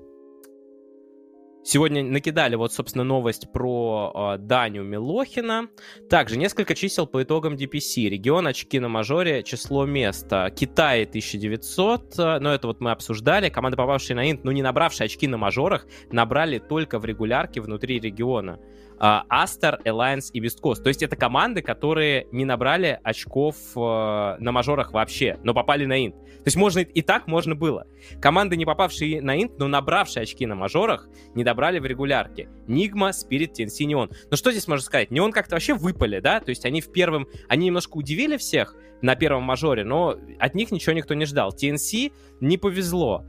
[1.68, 5.68] Сегодня накидали вот, собственно, новость про э, Даню Милохина.
[6.08, 8.08] Также несколько чисел по итогам DPC.
[8.08, 10.28] Регион, очки на мажоре, число мест.
[10.54, 13.48] Китай 1900, но это вот мы обсуждали.
[13.48, 17.98] Команды, попавшие на инт, но не набравшие очки на мажорах, набрали только в регулярке внутри
[17.98, 18.60] региона.
[18.98, 20.82] Астер, Alliance и Весткост.
[20.82, 26.06] То есть это команды, которые не набрали очков э, на мажорах вообще, но попали на
[26.06, 26.14] инт.
[26.16, 27.86] То есть можно и так можно было.
[28.20, 32.48] Команды, не попавшие на инт, но набравшие очки на мажорах, не добрали в регулярке.
[32.66, 34.10] Нигма, Спирит, TNC, Неон.
[34.30, 35.10] Ну что здесь можно сказать?
[35.10, 36.40] Неон как-то вообще выпали, да?
[36.40, 37.26] То есть они в первом...
[37.48, 41.54] Они немножко удивили всех на первом мажоре, но от них ничего никто не ждал.
[41.54, 43.26] TNC не повезло.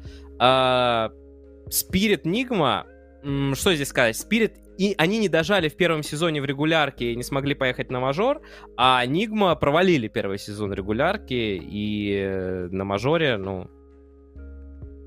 [1.69, 2.85] Спирит, Нигма
[3.23, 4.17] что здесь сказать?
[4.17, 7.99] Спирит, и они не дожали в первом сезоне в регулярке и не смогли поехать на
[7.99, 8.41] мажор,
[8.77, 13.69] а Нигма провалили первый сезон регулярки, и э, на мажоре, ну,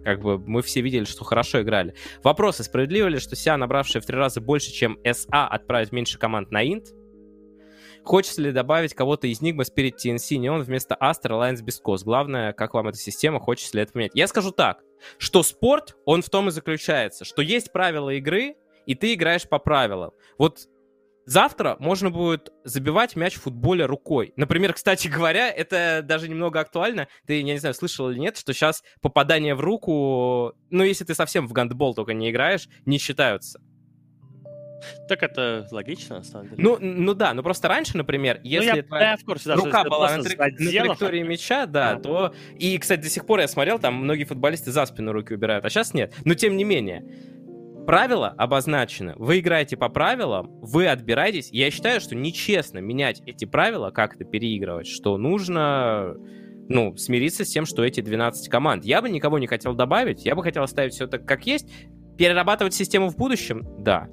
[0.04, 1.94] как бы мы все видели, что хорошо играли.
[2.24, 6.50] Вопросы, справедливо ли, что Ся, набравшая в три раза больше, чем СА, отправить меньше команд
[6.50, 6.88] на Инт?
[8.02, 12.02] Хочется ли добавить кого-то из Нигма Spirit TNC, не он вместо Alliance без кос?
[12.02, 14.12] Главное, как вам эта система, хочется ли это поменять?
[14.14, 14.82] Я скажу так,
[15.18, 18.56] что спорт, он в том и заключается, что есть правила игры,
[18.86, 20.12] и ты играешь по правилам.
[20.38, 20.68] Вот
[21.26, 24.32] Завтра можно будет забивать мяч в футболе рукой.
[24.34, 27.06] Например, кстати говоря, это даже немного актуально.
[27.24, 31.14] Ты, я не знаю, слышал или нет, что сейчас попадание в руку, ну, если ты
[31.14, 33.60] совсем в гандбол только не играешь, не считаются.
[35.08, 36.62] Так это логично, на самом деле.
[36.62, 39.48] Ну, ну да, но просто раньше, например, ну, если ну, я, твоя я в курсе,
[39.48, 42.34] да, рука была на, трек, на траектории мяча, да, да, то...
[42.58, 45.70] И, кстати, до сих пор я смотрел, там многие футболисты за спину руки убирают, а
[45.70, 46.14] сейчас нет.
[46.24, 47.04] Но тем не менее,
[47.86, 49.14] правила обозначены.
[49.16, 51.50] Вы играете по правилам, вы отбираетесь.
[51.50, 56.14] Я считаю, что нечестно менять эти правила, как-то переигрывать, что нужно
[56.68, 58.84] ну, смириться с тем, что эти 12 команд.
[58.84, 61.68] Я бы никого не хотел добавить, я бы хотел оставить все так, как есть.
[62.16, 63.66] Перерабатывать систему в будущем?
[63.78, 64.08] Да.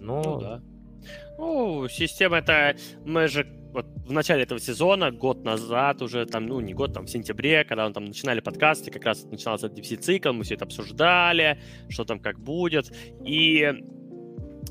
[0.00, 0.22] Но...
[0.22, 0.62] Ну, да.
[1.38, 2.76] Ну, система это...
[3.04, 7.06] Мы же вот в начале этого сезона, год назад уже, там, ну, не год, там,
[7.06, 11.60] в сентябре, когда он там начинали подкасты, как раз начинался дефицит-цикл, мы все это обсуждали,
[11.88, 12.90] что там как будет.
[13.24, 13.64] И,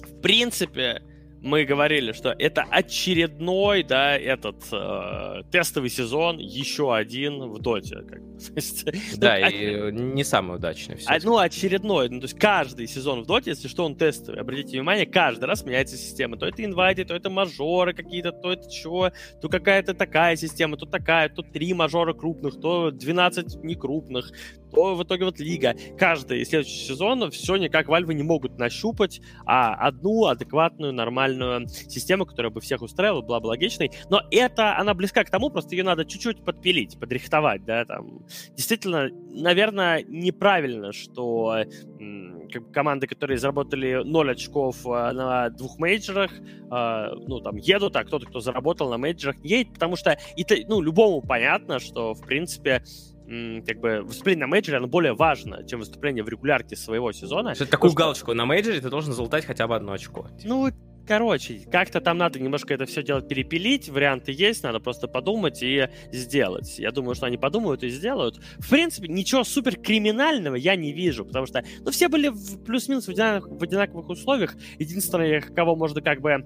[0.04, 1.02] в принципе,
[1.42, 7.98] мы говорили, что это очередной, да, этот э, тестовый сезон, еще один в доте.
[7.98, 8.40] Как бы.
[9.18, 10.98] Да, ну, и не самый удачный.
[11.06, 12.10] А, ну, очередной.
[12.10, 14.40] Ну, то есть каждый сезон в доте, если что, он тестовый.
[14.40, 16.38] Обратите внимание, каждый раз меняется система.
[16.38, 19.12] То это инвайты, то это мажоры какие-то, то это чего,
[19.42, 24.32] то какая-то такая система, то такая, то три мажора крупных, то 12 некрупных,
[24.72, 25.76] то в итоге вот лига.
[25.98, 31.29] Каждый следующий сезон все никак Вальвы не могут нащупать, а одну адекватную, нормальную
[31.68, 33.92] систему, которая бы всех устраивала, была бы логичной.
[34.10, 38.26] Но это, она близка к тому, просто ее надо чуть-чуть подпилить, подрихтовать, да, там.
[38.56, 41.64] Действительно, наверное, неправильно, что
[42.52, 48.04] как команды, которые заработали 0 очков э, на двух мейджорах, э, ну, там, едут, а
[48.04, 52.84] кто-то, кто заработал на мейджорах, едет, потому что, это, ну, любому понятно, что, в принципе,
[53.66, 57.54] как бы выступление на мейджоре, оно более важно, чем выступление в регулярке своего сезона.
[57.56, 57.98] Что такую что...
[57.98, 60.28] галочку на мейджоре ты должен залутать хотя бы одно очко.
[60.44, 60.70] Ну,
[61.08, 65.88] короче, как-то там надо немножко это все дело перепилить, варианты есть, надо просто подумать и
[66.12, 66.80] сделать.
[66.80, 68.40] Я думаю, что они подумают и сделают.
[68.58, 73.06] В принципе, ничего супер криминального я не вижу, потому что, ну, все были в плюс-минус
[73.06, 74.56] в одинаковых, в одинаковых условиях.
[74.80, 76.44] Единственное, кого можно как бы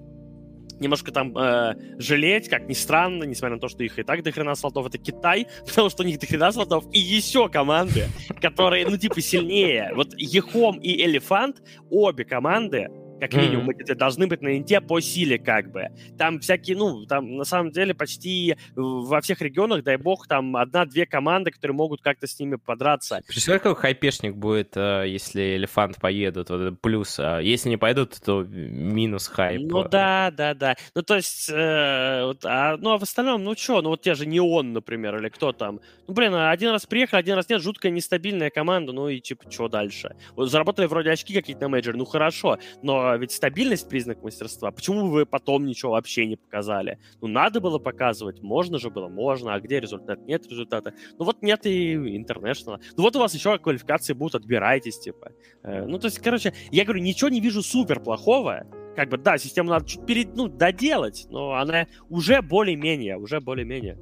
[0.79, 4.55] немножко там э, жалеть, как ни странно, несмотря на то, что их и так дохрена
[4.55, 8.07] слотов, это Китай, потому что у них дохрена слотов и еще команды,
[8.41, 9.91] которые, ну, типа, сильнее.
[9.95, 12.89] Вот Ехом и Элефант, обе команды
[13.23, 13.79] как минимум, mm-hmm.
[13.79, 15.87] эти должны быть на инте по силе, как бы.
[16.17, 21.05] Там всякие, ну, там на самом деле почти во всех регионах, дай бог, там одна-две
[21.05, 23.21] команды, которые могут как-то с ними подраться.
[23.25, 28.43] Представляешь, какой хайпешник будет, э, если Элефант поедут, вот плюс, а если не поедут, то
[28.43, 29.61] минус хайп.
[29.71, 30.75] Ну да, да, да.
[30.93, 34.15] Ну то есть, э, вот, а, ну а в остальном, ну что, ну вот те
[34.15, 35.79] же Неон, например, или кто там.
[36.07, 39.69] Ну блин, один раз приехал, один раз нет, жуткая нестабильная команда, ну и типа, что
[39.69, 40.17] дальше?
[40.35, 44.71] Вот заработали вроде очки какие-то на мейджор, ну хорошо, но ведь стабильность признак мастерства.
[44.71, 46.99] Почему вы потом ничего вообще не показали?
[47.21, 50.19] Ну, надо было показывать, можно же было, можно, а где результат?
[50.27, 50.93] Нет результата.
[51.17, 52.77] Ну, вот нет и International.
[52.97, 55.31] Ну, вот у вас еще квалификации будут, отбирайтесь, типа.
[55.63, 58.65] Э, ну, то есть, короче, я говорю, ничего не вижу супер плохого.
[58.95, 63.97] Как бы, да, систему надо чуть перед, ну, доделать, но она уже более-менее, уже более-менее.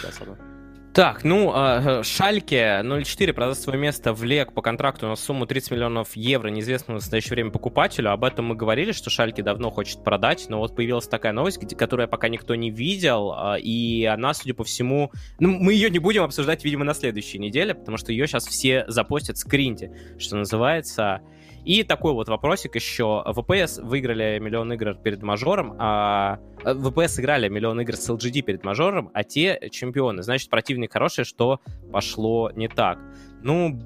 [0.00, 0.53] Сейчас она.
[0.94, 5.72] Так, ну, а, Шальке 04 продаст свое место в ЛЕГ по контракту на сумму 30
[5.72, 8.12] миллионов евро неизвестному в настоящее время покупателю.
[8.12, 12.08] Об этом мы говорили, что Шальке давно хочет продать, но вот появилась такая новость, которую
[12.08, 15.10] пока никто не видел, а, и она, судя по всему...
[15.40, 18.84] Ну, мы ее не будем обсуждать, видимо, на следующей неделе, потому что ее сейчас все
[18.86, 21.22] запостят скринте, что называется.
[21.64, 23.24] И такой вот вопросик еще.
[23.26, 28.64] ВПС выиграли миллион игр перед мажором, а э, ВПС играли миллион игр с LGD перед
[28.64, 30.22] мажором, а те чемпионы.
[30.22, 31.60] Значит, противник хороший, что
[31.90, 32.98] пошло не так.
[33.42, 33.80] Ну,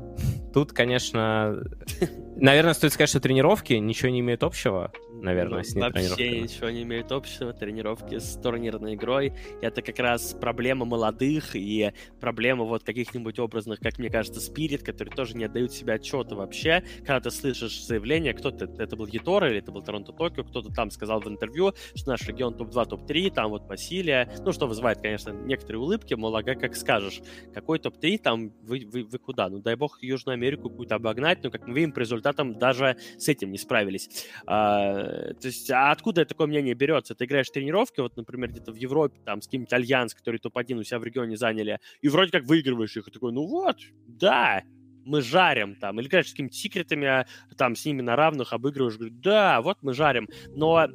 [0.53, 1.63] тут, конечно,
[2.37, 4.93] наверное, стоит сказать, что тренировки ничего не имеют общего
[5.23, 7.53] наверное, с Вообще ничего не имеет общего.
[7.53, 9.33] Тренировки с турнирной игрой.
[9.61, 15.15] Это как раз проблема молодых и проблема вот каких-нибудь образных, как мне кажется, спирит, которые
[15.15, 16.83] тоже не отдают себе отчета вообще.
[16.99, 20.91] Когда ты слышишь заявление, кто-то, это был Ятора или это был Торонто Токио, кто-то там
[20.91, 24.31] сказал в интервью, что наш регион топ-2, топ-3, там вот Василия.
[24.45, 27.21] Ну, что вызывает, конечно, некоторые улыбки, мол, ага, как скажешь.
[27.55, 29.49] Какой топ-3, там вы, вы, вы куда?
[29.49, 33.29] Ну, дай бог Южную Америку какую-то обогнать, но как мы видим по результатам, даже с
[33.29, 34.27] этим не справились.
[34.47, 35.08] А,
[35.41, 37.15] то есть, а откуда такое мнение берется?
[37.15, 40.75] Ты играешь в тренировки, вот, например, где-то в Европе, там, с каким-нибудь Альянс, который топ-1
[40.75, 44.63] у себя в регионе заняли, и вроде как выигрываешь их, и такой, ну вот, да,
[45.05, 47.27] мы жарим там, или, конечно, с какими-то секретами, а,
[47.57, 50.87] там, с ними на равных обыгрываешь, говорю, да, вот мы жарим, но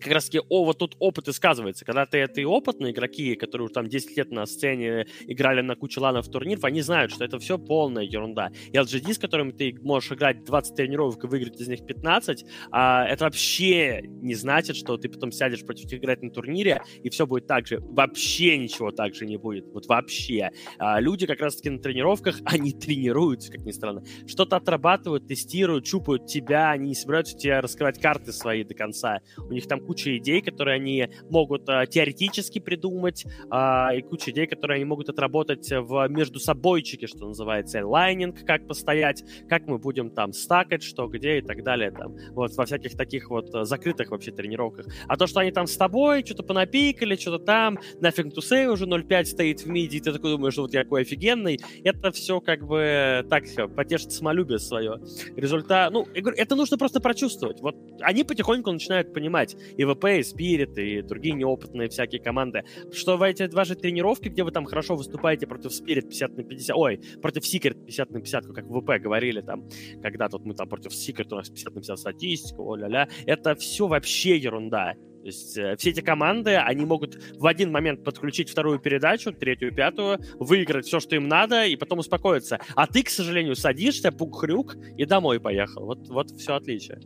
[0.00, 1.84] как раз таки, о, вот тут опыт и сказывается.
[1.84, 5.76] Когда ты это и опытные игроки, которые уже там 10 лет на сцене играли на
[5.76, 8.50] кучу ланов турниров, они знают, что это все полная ерунда.
[8.72, 13.06] И LGD, с которыми ты можешь играть 20 тренировок и выиграть из них 15, а,
[13.06, 17.26] это вообще не значит, что ты потом сядешь против них играть на турнире, и все
[17.26, 17.80] будет так же.
[17.80, 19.66] Вообще ничего так же не будет.
[19.72, 20.50] Вот вообще.
[20.78, 24.02] А, люди как раз таки на тренировках, они тренируются, как ни странно.
[24.26, 29.20] Что-то отрабатывают, тестируют, чупают тебя, они не собираются тебе раскрывать карты свои до конца.
[29.38, 34.46] У них там куча идей, которые они могут а, теоретически придумать, а, и куча идей,
[34.46, 40.10] которые они могут отработать в между собойчике, что называется, лайнинг, как постоять, как мы будем
[40.10, 44.12] там стакать, что где и так далее, там, вот во всяких таких вот а, закрытых
[44.12, 44.86] вообще тренировках.
[45.08, 49.24] А то, что они там с тобой что-то понапикали, что-то там, нафиг тусей уже 0.5
[49.24, 52.64] стоит в миди, и ты такой думаешь, что вот я какой офигенный, это все как
[52.64, 53.42] бы так,
[53.74, 55.00] потешит самолюбие свое.
[55.34, 57.60] Результат, ну, это нужно просто прочувствовать.
[57.60, 63.16] Вот они потихоньку начинают понимать, и ВП, и Спирит, и другие неопытные всякие команды, что
[63.16, 67.00] в эти ваши тренировки, где вы там хорошо выступаете против Спирит 50 на 50, ой,
[67.22, 69.66] против Секрет 50 на 50, как в ВП говорили там,
[70.02, 73.86] когда тут мы там против Секрет, у нас 50 на 50 статистика, о-ля-ля, это все
[73.86, 74.96] вообще ерунда.
[75.20, 79.74] То есть э, все эти команды, они могут в один момент подключить вторую передачу, третью,
[79.74, 82.58] пятую, выиграть все, что им надо, и потом успокоиться.
[82.74, 85.86] А ты, к сожалению, садишься, пук-хрюк, и домой поехал.
[85.86, 87.00] Вот, вот все отличие.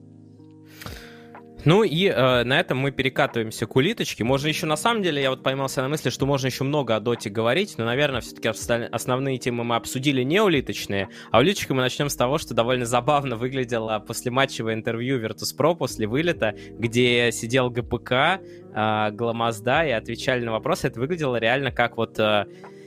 [1.64, 4.22] Ну и э, на этом мы перекатываемся к улиточке.
[4.22, 7.00] Можно еще, на самом деле, я вот поймался на мысли, что можно еще много о
[7.00, 12.08] доте говорить, но, наверное, все-таки основные темы мы обсудили не улиточные, а улиточкой мы начнем
[12.08, 18.12] с того, что довольно забавно выглядело после матчевое интервью Virtus.pro после вылета, где сидел ГПК,
[18.12, 20.88] э, Гламазда и отвечали на вопросы.
[20.88, 22.18] Это выглядело реально как вот...
[22.18, 22.44] Э,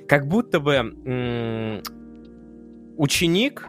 [0.08, 1.82] как будто бы м-
[2.98, 3.68] ученик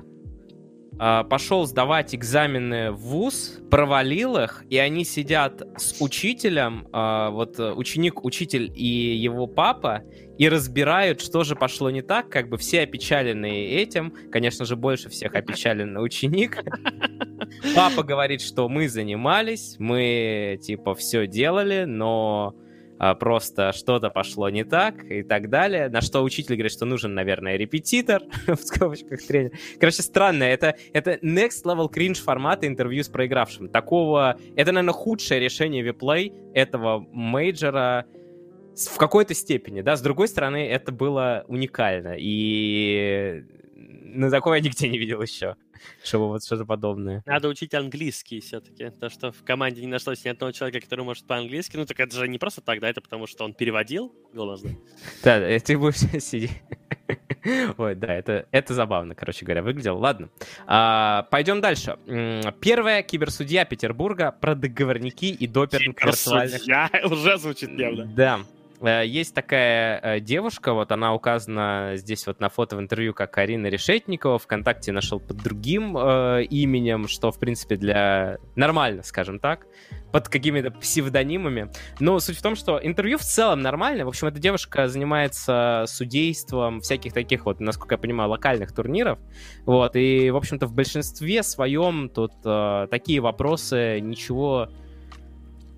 [0.98, 7.72] пошел сдавать экзамены в ВУЗ, провалил их, и они сидят с учителем, а, вот э,
[7.72, 10.02] ученик, учитель и его папа,
[10.38, 15.08] и разбирают, что же пошло не так, как бы все опечаленные этим, конечно же, больше
[15.08, 16.64] всех опечален ученик.
[17.74, 22.67] Папа говорит, что мы занимались, мы, типа, все делали, но а,
[23.20, 25.88] просто что-то пошло не так и так далее.
[25.88, 29.52] На что учитель говорит, что нужен, наверное, репетитор, в скобочках тренер.
[29.78, 33.68] Короче, странно, это, это next level cringe формата интервью с проигравшим.
[33.68, 38.06] Такого, это, наверное, худшее решение виплей этого мейджора
[38.76, 43.42] в какой-то степени, да, с другой стороны, это было уникально, и
[43.74, 45.56] на такое я нигде не видел еще
[46.04, 47.22] чтобы вот что-то подобное.
[47.26, 48.90] Надо учить английский все-таки.
[48.90, 51.76] То, что в команде не нашлось ни одного человека, который может по-английски.
[51.76, 54.70] Ну, так это же не просто так, да, это потому что он переводил голос, да?
[55.22, 56.52] Да, ты будешь сидеть.
[57.78, 59.98] Ой, да, это, это забавно, короче говоря, выглядело.
[59.98, 60.28] Ладно,
[60.66, 61.96] а, пойдем дальше.
[62.60, 66.62] Первая киберсудья Петербурга про договорники и допинг виртуальных...
[67.10, 68.06] уже звучит явно.
[68.06, 68.40] Да,
[68.80, 73.66] есть такая э, девушка, вот она указана здесь вот на фото в интервью как Арина
[73.66, 74.38] Решетникова.
[74.38, 78.38] Вконтакте нашел под другим э, именем, что, в принципе, для...
[78.54, 79.66] нормально, скажем так,
[80.12, 81.72] под какими-то псевдонимами.
[81.98, 84.04] Но суть в том, что интервью в целом нормально.
[84.04, 89.18] В общем, эта девушка занимается судейством всяких таких вот, насколько я понимаю, локальных турниров.
[89.64, 94.68] Вот, и, в общем-то, в большинстве своем тут э, такие вопросы, ничего...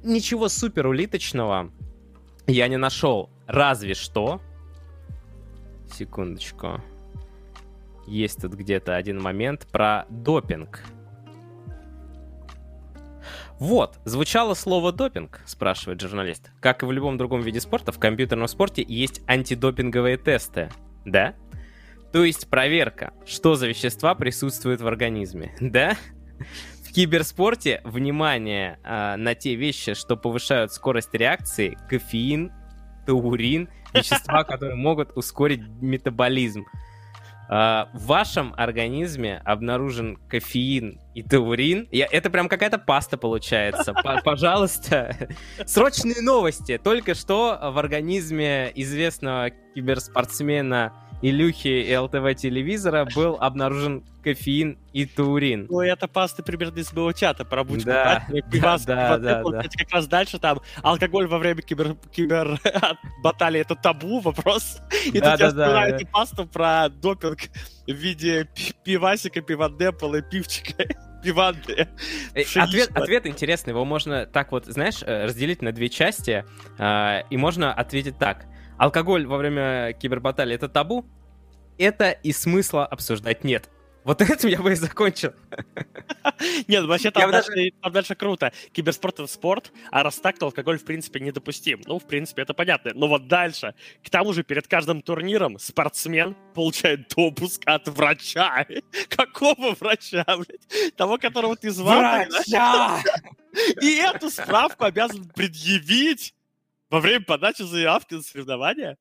[0.02, 1.70] Ничего супер улиточного
[2.46, 3.30] я не нашел.
[3.46, 4.40] Разве что...
[5.92, 6.80] Секундочку.
[8.06, 10.84] Есть тут где-то один момент про допинг.
[13.58, 16.50] Вот, звучало слово допинг, спрашивает журналист.
[16.60, 20.70] Как и в любом другом виде спорта, в компьютерном спорте есть антидопинговые тесты.
[21.04, 21.34] Да?
[22.12, 25.54] То есть проверка, что за вещества присутствуют в организме.
[25.60, 25.96] Да?
[26.90, 32.52] В киберспорте внимание э, на те вещи, что повышают скорость реакции, кофеин,
[33.06, 36.66] таурин, вещества, которые могут ускорить метаболизм.
[37.48, 41.88] Uh, в вашем организме обнаружен кофеин и таурин.
[41.90, 43.92] Я, это прям какая-то паста получается.
[44.24, 45.16] Пожалуйста,
[45.66, 46.78] срочные новости.
[46.78, 50.92] Только что в организме известного киберспортсмена
[51.22, 55.66] Илюхи и ЛТВ телевизора был обнаружен кофеин и таурин.
[55.68, 57.86] Ну, это пасты примерно из моего чата про бучку.
[57.86, 59.62] Да, Пивас, да, да, да.
[59.62, 62.58] как раз дальше там алкоголь во время кибер, кибер
[63.22, 64.78] баталии это табу вопрос.
[65.06, 65.96] И Да, тут я да, да, вспоминаю да.
[65.96, 67.38] эту пасту про допинг
[67.86, 70.84] в виде пи- пивасика, пивандепала и пивчика.
[71.22, 71.86] Пиванды.
[72.34, 72.42] Э.
[72.56, 76.46] Ответ, ответ интересный, его можно так вот, знаешь, э, разделить на две части,
[76.78, 78.46] а, и можно ответить так.
[78.80, 81.04] Алкоголь во время кибербаталии это табу?
[81.76, 83.68] Это и смысла обсуждать нет.
[84.04, 85.34] Вот этим я бы и закончил.
[86.66, 88.54] Нет, вообще там бы дальше, там дальше круто.
[88.72, 91.82] Киберспорт это спорт, а раз так, то алкоголь в принципе недопустим.
[91.84, 92.92] Ну, в принципе, это понятно.
[92.94, 93.74] Но вот дальше.
[94.02, 98.64] К тому же перед каждым турниром спортсмен получает допуск от врача.
[99.10, 100.96] Какого врача, блядь?
[100.96, 102.24] Того, которого ты звал?
[102.30, 103.02] тогда?
[103.82, 106.32] И эту справку обязан предъявить
[106.90, 108.96] во время подачи заявки на соревнования.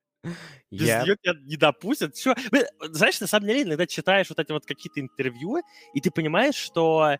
[0.71, 2.15] Без Я- нее тебя не допустят.
[2.51, 5.57] Блин, Знаешь, на самом деле, иногда читаешь вот эти вот какие-то интервью,
[5.93, 7.17] и ты понимаешь, что,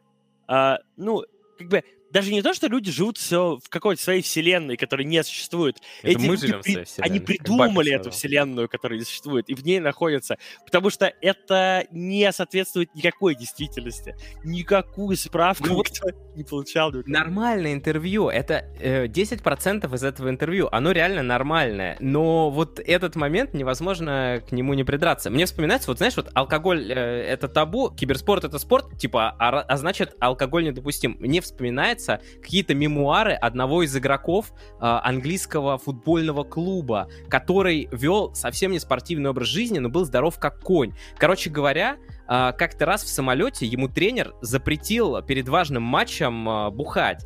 [0.47, 1.23] а, ну,
[1.57, 5.23] как бы, даже не то, что люди живут все в какой-то своей вселенной, которая не
[5.23, 5.77] существует.
[6.01, 9.05] Это Эти мы люди живем в при- своей вселенной, Они придумали эту вселенную, которая не
[9.05, 10.37] существует, и в ней находятся.
[10.65, 14.15] Потому что это не соответствует никакой действительности.
[14.43, 16.91] Никакую справку Ну никто не получал.
[16.91, 17.11] никакой.
[17.11, 23.53] Нормальное интервью, это э, 10% из этого интервью, оно реально нормальное, но вот этот момент
[23.53, 25.29] невозможно к нему не придраться.
[25.29, 29.77] Мне вспоминается, вот знаешь, вот алкоголь э, это табу, киберспорт это спорт, типа, а, а
[29.77, 31.17] значит алкоголь недопустим.
[31.19, 31.98] Мне вспоминается
[32.41, 39.47] какие-то мемуары одного из игроков э, английского футбольного клуба, который вел совсем не спортивный образ
[39.47, 40.93] жизни, но был здоров как конь.
[41.17, 41.97] Короче говоря,
[42.27, 47.25] а, как-то раз в самолете ему тренер запретил перед важным матчем а, бухать.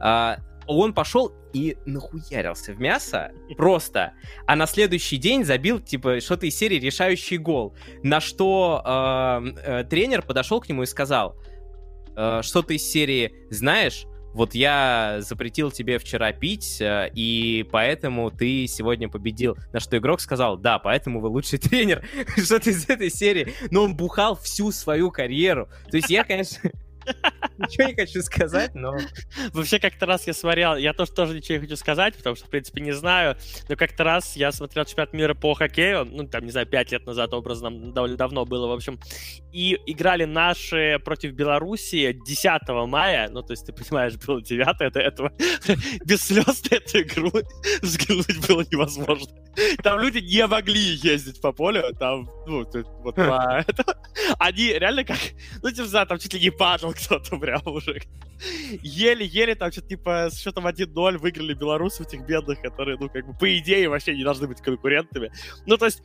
[0.00, 4.14] А, он пошел и нахуярился в мясо просто,
[4.46, 7.74] а на следующий день забил, типа, что-то из серии решающий гол.
[8.02, 11.36] На что а, э, тренер подошел к нему и сказал,
[12.16, 18.66] э, что-то из серии, знаешь, вот я запретил тебе вчера пить, э, и поэтому ты
[18.66, 19.56] сегодня победил.
[19.72, 22.04] На что игрок сказал, да, поэтому вы лучший тренер.
[22.36, 23.54] Что-то из этой серии.
[23.70, 25.68] Но он бухал всю свою карьеру.
[25.90, 26.70] То есть я, конечно,
[27.58, 28.96] ничего не хочу сказать, но...
[29.52, 32.50] Вообще, как-то раз я смотрел, я тоже, тоже ничего не хочу сказать, потому что, в
[32.50, 33.36] принципе, не знаю,
[33.68, 37.06] но как-то раз я смотрел чемпионат мира по хоккею, ну, там, не знаю, пять лет
[37.06, 38.98] назад, образно, довольно давно было, в общем,
[39.52, 45.00] и играли наши против Белоруссии 10 мая, ну, то есть, ты понимаешь, было 9 до
[45.00, 45.32] этого,
[46.04, 47.30] без слез на эту игру
[47.82, 49.32] взглянуть было невозможно.
[49.82, 53.98] Там люди не могли ездить по полю, там, ну, вот по это-
[54.38, 55.18] Они реально как,
[55.62, 58.00] ну, типа, там чуть ли не падал кто-то прям уже.
[58.82, 63.34] Еле-еле там что-то типа с счетом 1-0 выиграли белорусов этих бедных, которые, ну, как бы,
[63.34, 65.32] по идее, вообще не должны быть конкурентами.
[65.66, 66.02] Ну, то есть,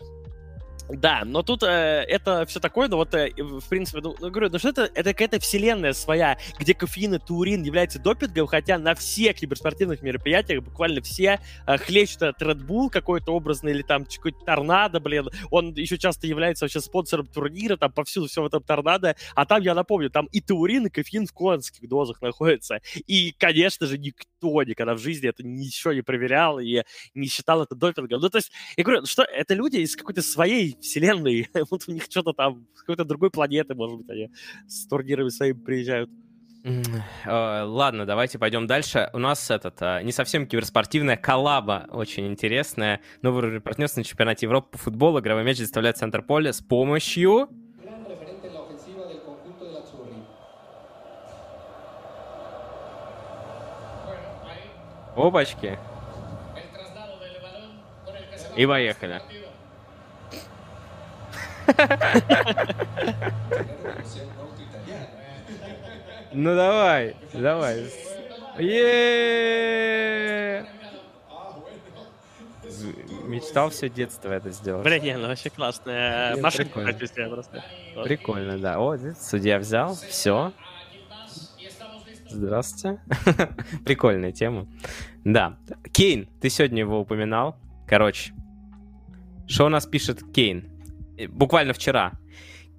[0.90, 1.68] да, но тут э,
[2.08, 5.14] это все такое, но вот, э, в принципе, ну, ну, говорю, ну что это, это
[5.14, 11.02] какая-то вселенная своя, где кофеин и таурин являются допингом, хотя на всех киберспортивных мероприятиях буквально
[11.02, 16.00] все э, хлещут этот Red Bull какой-то образный или там какой-то торнадо, блин, он еще
[16.00, 20.10] часто является вообще спонсором турнира, там повсюду все в этом торнадо, а там, я напомню,
[20.10, 25.00] там и таурин, и кофеин в конских дозах находятся, и, конечно же, никто никогда в
[25.00, 26.82] жизни это ничего не проверял и
[27.14, 28.22] не считал это допингом.
[28.22, 32.04] Ну, то есть, я говорю, что это люди из какой-то своей вселенной, вот у них
[32.10, 34.32] что-то там, с какой-то другой планеты, может быть, они
[34.68, 36.10] с турнирами своими приезжают.
[37.26, 39.10] Э, Ладно, давайте пойдем дальше.
[39.14, 43.02] У нас этот э, не совсем киберспортивная коллаба, очень интересная.
[43.22, 45.20] Новый партнерство на чемпионате Европы по футболу.
[45.20, 47.50] Игровой мяч доставляет в центр поля с помощью...
[55.16, 55.78] Опачки.
[58.56, 59.22] И поехали.
[66.32, 67.86] Ну давай, давай.
[73.28, 74.84] Мечтал все детство это сделать.
[74.84, 76.82] Блин, не, ну вообще классная машинка
[77.30, 77.64] просто.
[78.04, 78.80] Прикольно, да.
[78.80, 80.54] О, судья взял, все.
[82.30, 83.02] Здравствуйте.
[83.86, 84.68] Прикольная тема.
[85.24, 85.58] Да.
[85.92, 87.56] Кейн, ты сегодня его упоминал.
[87.88, 88.34] Короче,
[89.48, 90.70] что у нас пишет Кейн?
[91.20, 92.14] Э, Буквально вчера.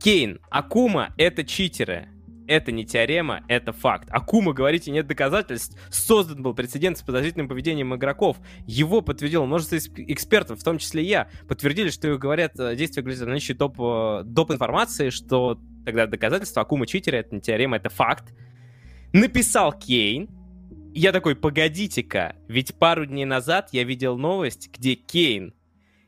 [0.03, 2.09] Кейн, Акума— это читеры.
[2.49, 4.09] Это не теорема, это факт.
[4.11, 5.79] Акума, говорите, нет доказательств.
[5.89, 8.39] Создан был прецедент с подозрительным поведением игроков.
[8.67, 11.29] Его подтвердило множество эксп- экспертов, в том числе я.
[11.47, 14.51] Подтвердили, что говорят э, действия говорят о наличии топ, э, доп.
[14.51, 18.35] информации, что тогда доказательства Акума читеры, это не теорема, это факт.
[19.13, 20.29] Написал Кейн.
[20.93, 25.55] Я такой, погодите-ка, ведь пару дней назад я видел новость, где Кейн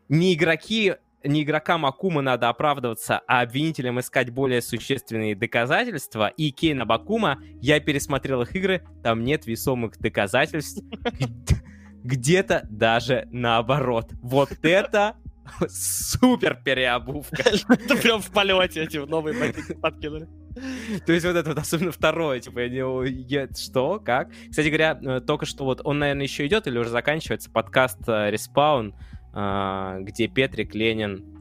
[0.09, 6.84] не игроки не игрокам Акума надо оправдываться, а обвинителям искать более существенные доказательства, и Кейна
[6.84, 10.82] Бакума, я пересмотрел их игры, там нет весомых доказательств.
[12.04, 14.10] Где-то даже наоборот.
[14.22, 15.16] Вот это
[15.68, 17.42] супер переобувка.
[17.68, 20.28] Это прям в полете эти новые ботинки подкинули.
[21.06, 23.54] То есть вот это вот, особенно второе, типа, я не...
[23.56, 23.98] Что?
[23.98, 24.30] Как?
[24.50, 28.90] Кстати говоря, э, только что вот он, наверное, еще идет или уже заканчивается подкаст Респаун,
[28.90, 31.32] э, где Петрик, Ленин,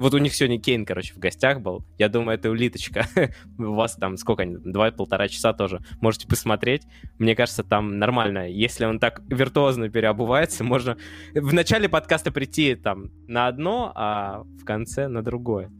[0.00, 1.84] вот у них сегодня Кейн, короче, в гостях был.
[1.98, 3.06] Я думаю, это улиточка.
[3.58, 4.56] у вас там сколько они?
[4.56, 5.82] Два-полтора часа тоже.
[6.00, 6.84] Можете посмотреть.
[7.18, 8.48] Мне кажется, там нормально.
[8.48, 10.96] Если он так виртуозно переобувается, можно
[11.34, 15.70] в начале подкаста прийти там на одно, а в конце на другое.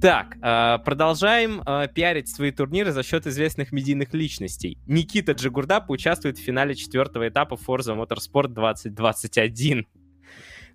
[0.00, 4.78] Так, а, продолжаем а, пиарить свои турниры за счет известных медийных личностей.
[4.88, 9.86] Никита Джигурда поучаствует в финале четвертого этапа Forza Motorsport 2021.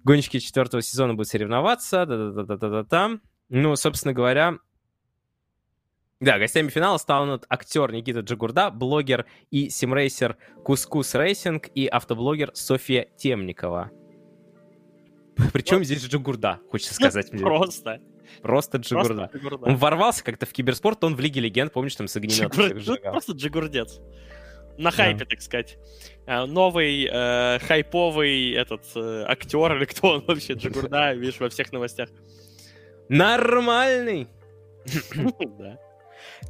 [0.05, 3.19] Гонщики четвертого сезона будут соревноваться, да-да-да-да-да-да.
[3.49, 4.59] Ну, собственно говоря,
[6.19, 13.07] да, гостями финала станут актер Никита Джигурда, блогер и симрейсер Кускус Racing и автоблогер Софья
[13.17, 13.89] Темникова.
[15.51, 15.85] Причем вот.
[15.85, 17.41] здесь Джигурда, хочется сказать мне.
[17.41, 17.99] Просто.
[18.43, 19.27] Просто Джигурда.
[19.27, 19.65] Просто Джигурда.
[19.65, 22.77] Он ворвался как-то в киберспорт, он в Лиге Легенд, помнишь, там с огнеметом.
[22.77, 22.99] Джигур...
[22.99, 23.99] Просто Джигурдец.
[24.77, 25.25] На хайпе, да.
[25.25, 25.77] так сказать.
[26.27, 31.71] А, новый э, хайповый этот э, актер, или кто он вообще, Джигурда, видишь, во всех
[31.71, 32.09] новостях.
[33.09, 34.27] Нормальный!
[35.57, 35.79] Да.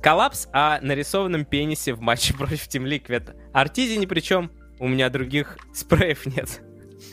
[0.02, 3.35] Коллапс о нарисованном пенисе в матче против Team Liquid.
[3.53, 6.61] Артизи ни при чем, у меня других спреев нет.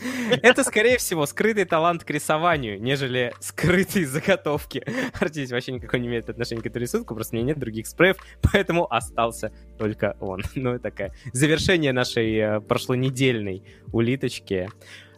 [0.43, 4.85] Это, скорее всего, скрытый талант к рисованию, нежели скрытые заготовки.
[5.21, 8.17] Артист вообще никакого не имеет отношения к этому рисунку, просто у меня нет других спреев,
[8.53, 10.43] поэтому остался только он.
[10.55, 14.69] Ну, такая завершение нашей э, прошлонедельной улиточки.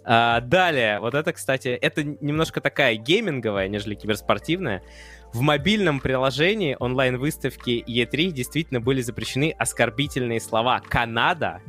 [0.05, 4.83] А, далее, вот это, кстати, это немножко такая гейминговая, нежели киберспортивная.
[5.33, 11.61] В мобильном приложении онлайн-выставки E3 действительно были запрещены оскорбительные слова «Канада»,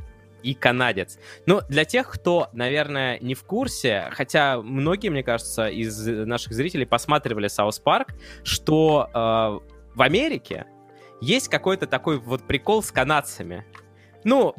[0.45, 1.17] и канадец.
[1.47, 6.85] Но для тех, кто, наверное, не в курсе, хотя многие, мне кажется, из наших зрителей
[6.85, 8.09] посматривали South Park,
[8.43, 9.17] что э,
[9.95, 10.67] в Америке
[11.19, 13.65] есть какой-то такой вот прикол с канадцами.
[14.23, 14.53] Ну,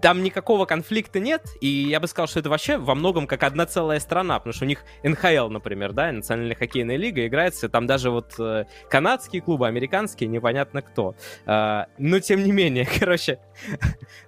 [0.00, 3.66] там никакого конфликта нет, и я бы сказал, что это вообще во многом как одна
[3.66, 8.10] целая страна, потому что у них НХЛ, например, да, Национальная хоккейная лига играется, там даже
[8.10, 11.14] вот э, канадские клубы, американские, непонятно кто.
[11.46, 13.38] Э, но тем не менее, короче,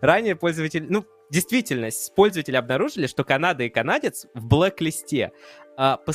[0.01, 5.33] ранее пользователи, ну, действительно, пользователи обнаружили, что Канада и канадец в блэк-листе.
[5.77, 6.13] А, по,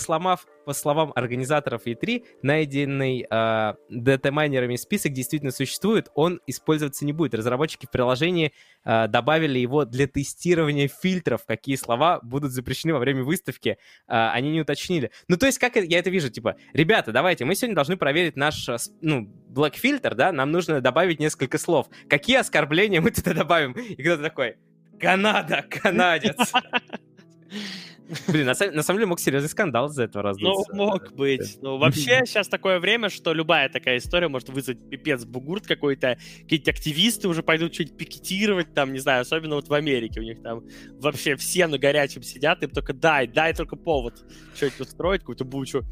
[0.66, 7.34] по словам организаторов E3, найденный а, дата-майнерами список действительно существует, он использоваться не будет.
[7.34, 8.54] Разработчики в приложении
[8.84, 13.78] а, добавили его для тестирования фильтров, какие слова будут запрещены во время выставки,
[14.08, 15.12] а, они не уточнили.
[15.28, 18.68] Ну, то есть, как я это вижу, типа, ребята, давайте, мы сегодня должны проверить наш,
[19.02, 21.88] ну, black фильтр, да, нам нужно добавить несколько слов.
[22.10, 23.72] Какие оскорбления мы туда добавим?
[23.72, 24.58] И кто-то такой,
[25.00, 26.52] Канада, канадец.
[28.28, 30.72] Блин, на, на самом деле мог серьезный скандал из-за этого раздуться.
[30.74, 31.58] Ну, мог быть.
[31.62, 36.18] Ну, вообще сейчас такое время, что любая такая история может вызвать пипец бугурт какой-то.
[36.44, 40.20] Какие-то активисты уже пойдут что-нибудь пикетировать там, не знаю, особенно вот в Америке.
[40.20, 40.64] У них там
[41.00, 44.24] вообще все на горячем сидят, им только дай, дай только повод
[44.56, 45.84] что-нибудь устроить, какую-то бучу.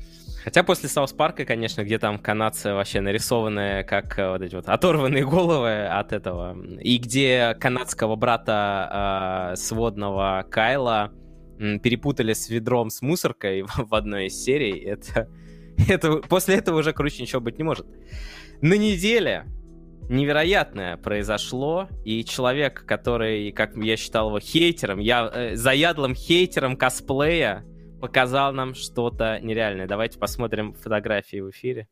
[0.44, 4.70] Хотя после Саус Парка, конечно, где там канадцы вообще нарисованные, как э, вот эти вот
[4.70, 11.12] оторванные головы от этого, и где канадского брата э, сводного Кайла
[11.57, 15.30] перепутали с ведром с мусоркой в одной из серий, это,
[15.90, 17.88] это после этого уже круче ничего быть не может.
[18.61, 19.45] На неделе
[20.10, 27.65] невероятное произошло, и человек, который, как я считал его хейтером, я э, заядлым хейтером косплея,
[27.99, 29.88] показал нам что-то нереальное.
[29.88, 31.88] Давайте посмотрим фотографии в эфире.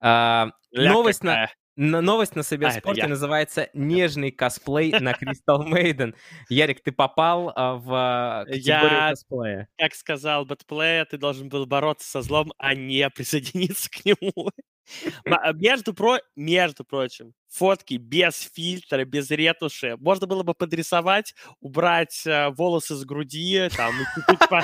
[0.00, 6.14] А, новость на Новость на Соберспорте а, называется «Нежный косплей на Crystal Maiden».
[6.48, 9.68] Ярик, ты попал а, в а, категорию я, косплея.
[9.78, 14.50] как сказал Бэтплея, ты должен был бороться со злом, а не присоединиться к нему.
[15.54, 16.18] Между, про...
[16.36, 19.96] Между прочим, фотки без фильтра, без ретуши.
[20.00, 24.62] Можно было бы подрисовать, убрать э, волосы с груди, там, и, типа,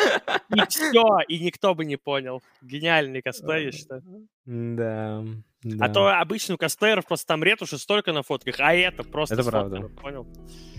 [0.54, 2.42] и все, и никто бы не понял.
[2.62, 4.02] Гениальный косплей, я считаю.
[4.46, 5.22] Да.
[5.62, 5.86] Да.
[5.86, 9.42] А то обычно у косплееров просто там ретуши столько на фотках, а это просто Это
[9.42, 9.88] правда.
[10.00, 10.26] понял?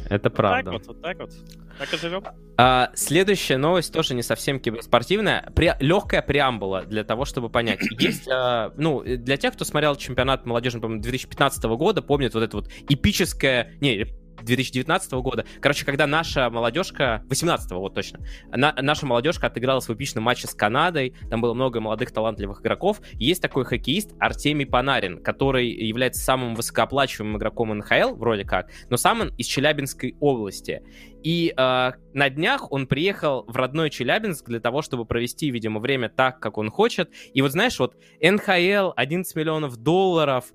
[0.09, 0.71] Это правда.
[0.71, 1.77] Вот так вот, вот так вот.
[1.77, 2.23] Так и живем.
[2.57, 5.51] А, следующая новость тоже не совсем киберспортивная.
[5.53, 7.79] Пре- легкая преамбула для того, чтобы понять.
[7.99, 12.57] Есть, а, ну, для тех, кто смотрел чемпионат молодежи, по 2015 года, помнит вот это
[12.57, 13.73] вот эпическое...
[13.81, 14.05] Не,
[14.43, 15.45] 2019 года.
[15.61, 18.19] Короче, когда наша молодежка, 18 вот точно,
[18.49, 23.01] на, наша молодежка отыгралась в эпичном матче с Канадой, там было много молодых талантливых игроков.
[23.13, 29.21] Есть такой хоккеист Артемий Панарин, который является самым высокооплачиваемым игроком НХЛ, вроде как, но сам
[29.21, 30.83] он из Челябинской области.
[31.23, 36.09] И э, на днях он приехал в родной Челябинск для того, чтобы провести, видимо, время
[36.09, 37.11] так, как он хочет.
[37.33, 40.45] И вот знаешь, вот НХЛ, 11 миллионов долларов,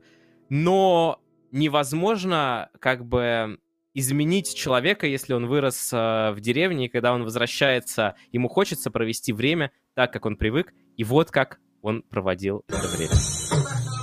[0.49, 1.21] но
[1.55, 3.59] невозможно как бы
[3.95, 9.33] изменить человека, если он вырос э, в деревне, и когда он возвращается, ему хочется провести
[9.33, 13.94] время так, как он привык, и вот как он проводил это время.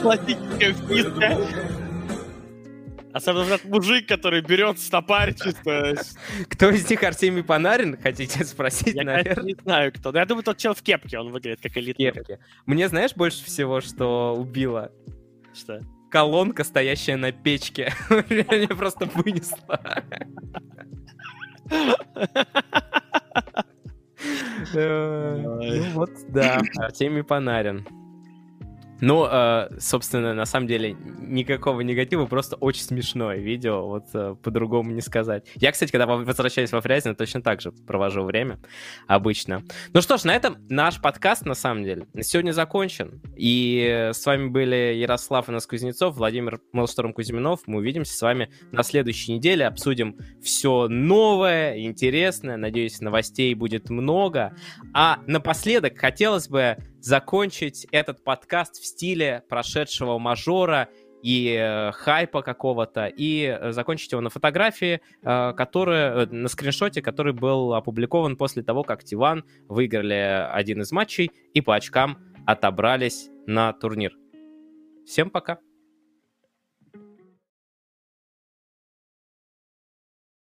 [0.00, 1.36] Классическая вписка.
[3.12, 5.94] Особенно этот мужик, который берет стопарь чисто.
[6.50, 9.44] Кто из них Артемий Панарин, хотите спросить, я, наверное?
[9.44, 10.12] не знаю, кто.
[10.12, 12.12] Но я думаю, тот чел в кепке, он выглядит как элитный.
[12.12, 12.40] Кепке.
[12.66, 14.92] Мне знаешь больше всего, что убило?
[15.54, 15.80] Что?
[16.10, 17.94] Колонка, стоящая на печке.
[18.10, 19.80] Меня просто вынесла.
[24.74, 27.86] Ну вот, да, Артемий Панарин.
[29.00, 34.90] Ну, э, собственно, на самом деле, никакого негатива, просто очень смешное видео, вот э, по-другому
[34.90, 35.46] не сказать.
[35.56, 38.58] Я, кстати, когда возвращаюсь во Фрязино, точно так же провожу время
[39.06, 39.62] обычно.
[39.92, 43.20] Ну что ж, на этом наш подкаст, на самом деле, сегодня закончен.
[43.36, 47.60] И с вами были Ярослав Инас Кузнецов, Владимир Мелшторм Кузьминов.
[47.66, 52.56] Мы увидимся с вами на следующей неделе, обсудим все новое, интересное.
[52.56, 54.54] Надеюсь, новостей будет много.
[54.94, 56.76] А напоследок хотелось бы
[57.06, 60.88] закончить этот подкаст в стиле прошедшего мажора
[61.22, 67.32] и э, хайпа какого-то, и э, закончить его на фотографии, э, которая, на скриншоте, который
[67.32, 73.72] был опубликован после того, как Тиван выиграли один из матчей и по очкам отобрались на
[73.72, 74.12] турнир.
[75.06, 75.60] Всем пока!